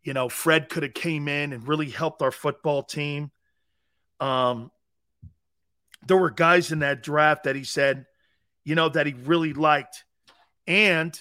[0.03, 3.31] You know, Fred could have came in and really helped our football team.
[4.19, 4.69] Um,
[6.05, 8.05] there were guys in that draft that he said,
[8.65, 10.03] you know, that he really liked.
[10.67, 11.17] And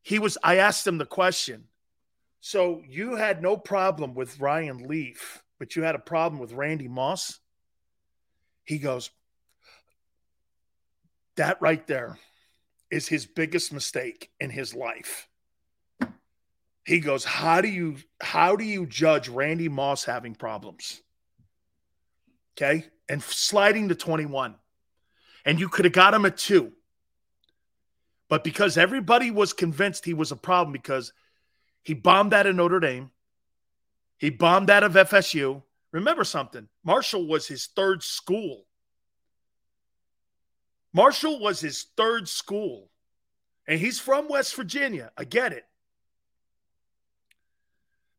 [0.00, 1.64] he was, I asked him the question.
[2.40, 6.88] So you had no problem with Ryan Leaf, but you had a problem with Randy
[6.88, 7.40] Moss?
[8.64, 9.10] He goes,
[11.36, 12.18] that right there
[12.90, 15.28] is his biggest mistake in his life.
[16.84, 21.02] He goes, how do you how do you judge Randy Moss having problems?
[22.56, 24.56] Okay and sliding to 21.
[25.44, 26.72] And you could have got him at two.
[28.28, 31.12] But because everybody was convinced he was a problem because
[31.82, 33.10] he bombed out of Notre Dame,
[34.18, 35.62] he bombed out of FSU.
[35.92, 38.64] Remember something Marshall was his third school.
[40.96, 42.88] Marshall was his third school.
[43.68, 45.12] And he's from West Virginia.
[45.14, 45.64] I get it.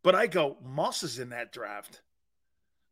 [0.03, 2.03] But I go, Moss is in that draft.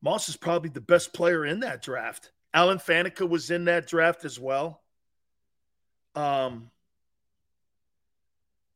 [0.02, 2.32] Moss is probably the best player in that draft.
[2.52, 4.82] Alan Faneca was in that draft as well.
[6.16, 6.72] Um,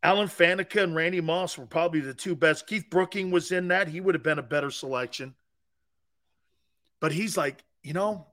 [0.03, 2.67] Alan Faneca and Randy Moss were probably the two best.
[2.67, 3.87] Keith Brooking was in that.
[3.87, 5.33] He would have been a better selection.
[6.99, 8.27] But he's like, you know,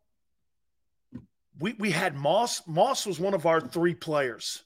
[1.58, 2.62] we, we had Moss.
[2.66, 4.62] Moss was one of our three players.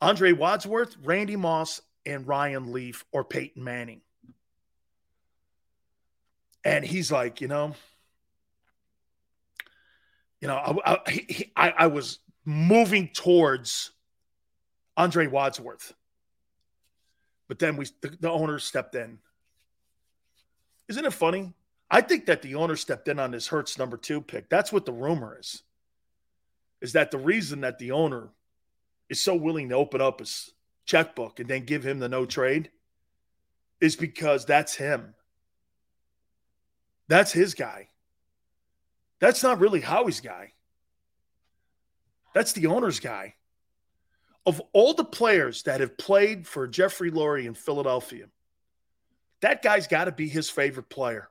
[0.00, 4.02] Andre Wadsworth, Randy Moss, and Ryan Leaf or Peyton Manning.
[6.64, 7.74] And he's like, you know,
[10.40, 13.92] you know, I, I, he, I, I was moving towards
[14.96, 15.94] Andre Wadsworth,
[17.48, 19.18] but then we the, the owner stepped in.
[20.88, 21.52] Isn't it funny?
[21.90, 24.48] I think that the owner stepped in on this Hurts number two pick.
[24.48, 25.62] That's what the rumor is.
[26.84, 28.28] Is that the reason that the owner
[29.08, 30.50] is so willing to open up his
[30.84, 32.68] checkbook and then give him the no trade
[33.80, 35.14] is because that's him.
[37.08, 37.88] That's his guy.
[39.18, 40.52] That's not really Howie's guy.
[42.34, 43.36] That's the owner's guy.
[44.44, 48.26] Of all the players that have played for Jeffrey Lurie in Philadelphia,
[49.40, 51.30] that guy's got to be his favorite player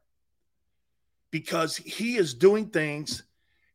[1.30, 3.22] because he is doing things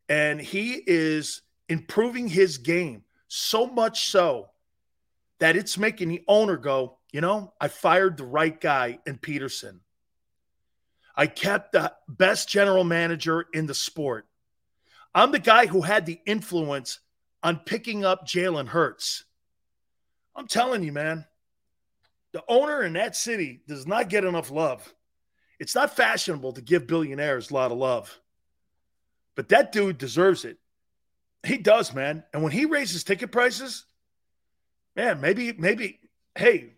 [0.08, 4.49] and he is improving his game so much so
[5.39, 9.81] that it's making the owner go, you know, I fired the right guy in Pederson.
[11.15, 14.27] I kept the best general manager in the sport.
[15.15, 17.01] I'm the guy who had the influence
[17.43, 19.25] on picking up Jalen Hurts.
[20.37, 21.27] I'm telling you, man,
[22.33, 24.95] the owner in that city does not get enough love.
[25.59, 28.21] It's not fashionable to give billionaires a lot of love,
[29.35, 30.59] but that dude deserves it.
[31.49, 32.25] He does, man.
[32.35, 33.86] And when he raises ticket prices,
[34.94, 35.99] man, maybe, maybe,
[36.35, 36.75] hey,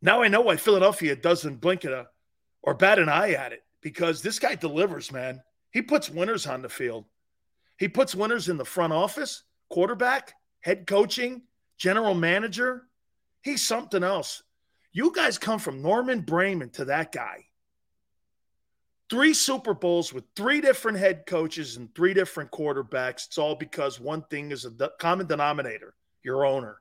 [0.00, 2.06] now I know why Philadelphia doesn't blink at a
[2.62, 5.42] or bat an eye at it because this guy delivers, man.
[5.72, 7.06] He puts winners on the field.
[7.76, 11.42] He puts winners in the front office, quarterback, head coaching,
[11.76, 12.84] general manager.
[13.42, 14.44] He's something else.
[14.92, 17.46] You guys come from Norman Braman to that guy.
[19.08, 23.26] Three Super Bowls with three different head coaches and three different quarterbacks.
[23.26, 25.94] It's all because one thing is a common denominator
[26.24, 26.80] your owner.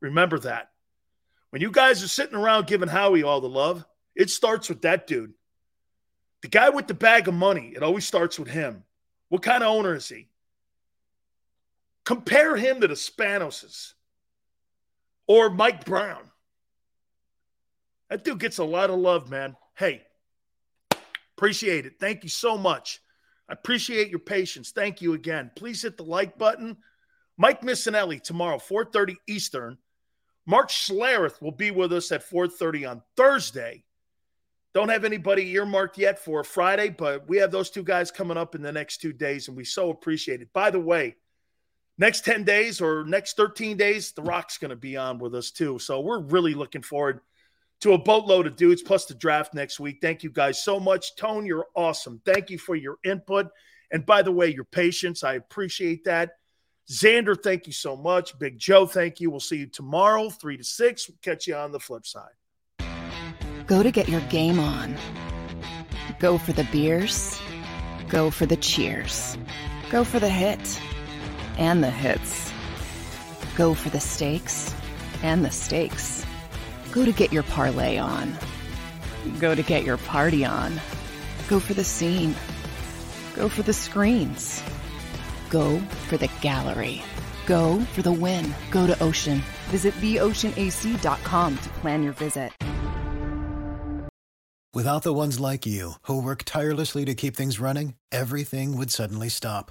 [0.00, 0.70] Remember that.
[1.50, 5.06] When you guys are sitting around giving Howie all the love, it starts with that
[5.06, 5.32] dude.
[6.42, 8.82] The guy with the bag of money, it always starts with him.
[9.28, 10.28] What kind of owner is he?
[12.04, 13.94] Compare him to the Spanoses
[15.26, 16.30] or Mike Brown.
[18.10, 19.56] That dude gets a lot of love, man.
[19.74, 20.02] Hey,
[21.36, 21.94] appreciate it.
[22.00, 23.00] Thank you so much.
[23.48, 24.72] I appreciate your patience.
[24.72, 25.50] Thank you again.
[25.54, 26.78] Please hit the like button.
[27.36, 29.78] Mike Missanelli tomorrow, 4:30 Eastern.
[30.46, 33.84] Mark Schlereth will be with us at 4:30 on Thursday.
[34.74, 38.54] Don't have anybody earmarked yet for Friday, but we have those two guys coming up
[38.54, 40.52] in the next two days, and we so appreciate it.
[40.52, 41.16] By the way,
[41.98, 45.50] next 10 days or next 13 days, The Rock's going to be on with us
[45.50, 45.78] too.
[45.78, 47.20] So we're really looking forward
[47.80, 49.98] to a boatload of dudes plus the draft next week.
[50.00, 51.16] Thank you guys so much.
[51.16, 52.20] Tone, you're awesome.
[52.24, 53.48] Thank you for your input.
[53.90, 56.32] And by the way, your patience, I appreciate that.
[56.90, 58.38] Xander, thank you so much.
[58.38, 59.30] Big Joe, thank you.
[59.30, 61.08] We'll see you tomorrow, three to six.
[61.08, 62.30] We'll catch you on the flip side.
[63.66, 64.96] Go to get your game on.
[66.20, 67.40] Go for the beers.
[68.08, 69.36] Go for the cheers.
[69.90, 70.80] Go for the hit
[71.58, 72.52] and the hits.
[73.56, 74.74] Go for the stakes
[75.22, 76.24] and the stakes.
[76.96, 78.32] Go to get your parlay on.
[79.38, 80.80] Go to get your party on.
[81.46, 82.34] Go for the scene.
[83.34, 84.62] Go for the screens.
[85.50, 87.02] Go for the gallery.
[87.44, 88.54] Go for the win.
[88.70, 89.42] Go to Ocean.
[89.68, 92.50] Visit theoceanac.com to plan your visit.
[94.72, 99.28] Without the ones like you, who work tirelessly to keep things running, everything would suddenly
[99.28, 99.70] stop.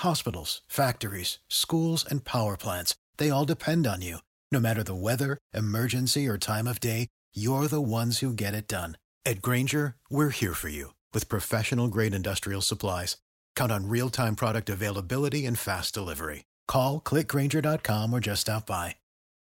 [0.00, 4.18] Hospitals, factories, schools, and power plants, they all depend on you.
[4.50, 8.66] No matter the weather, emergency, or time of day, you're the ones who get it
[8.66, 8.96] done.
[9.26, 13.18] At Grainger, we're here for you with professional grade industrial supplies.
[13.54, 16.44] Count on real time product availability and fast delivery.
[16.66, 18.96] Call clickgrainger.com or just stop by.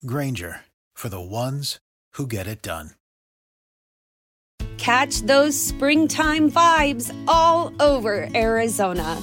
[0.06, 0.62] Grainger
[0.94, 1.80] for the ones
[2.14, 2.92] who get it done.
[4.78, 9.22] Catch those springtime vibes all over Arizona.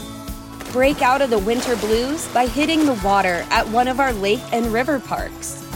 [0.73, 4.41] Break out of the winter blues by hitting the water at one of our lake
[4.53, 5.70] and river parks.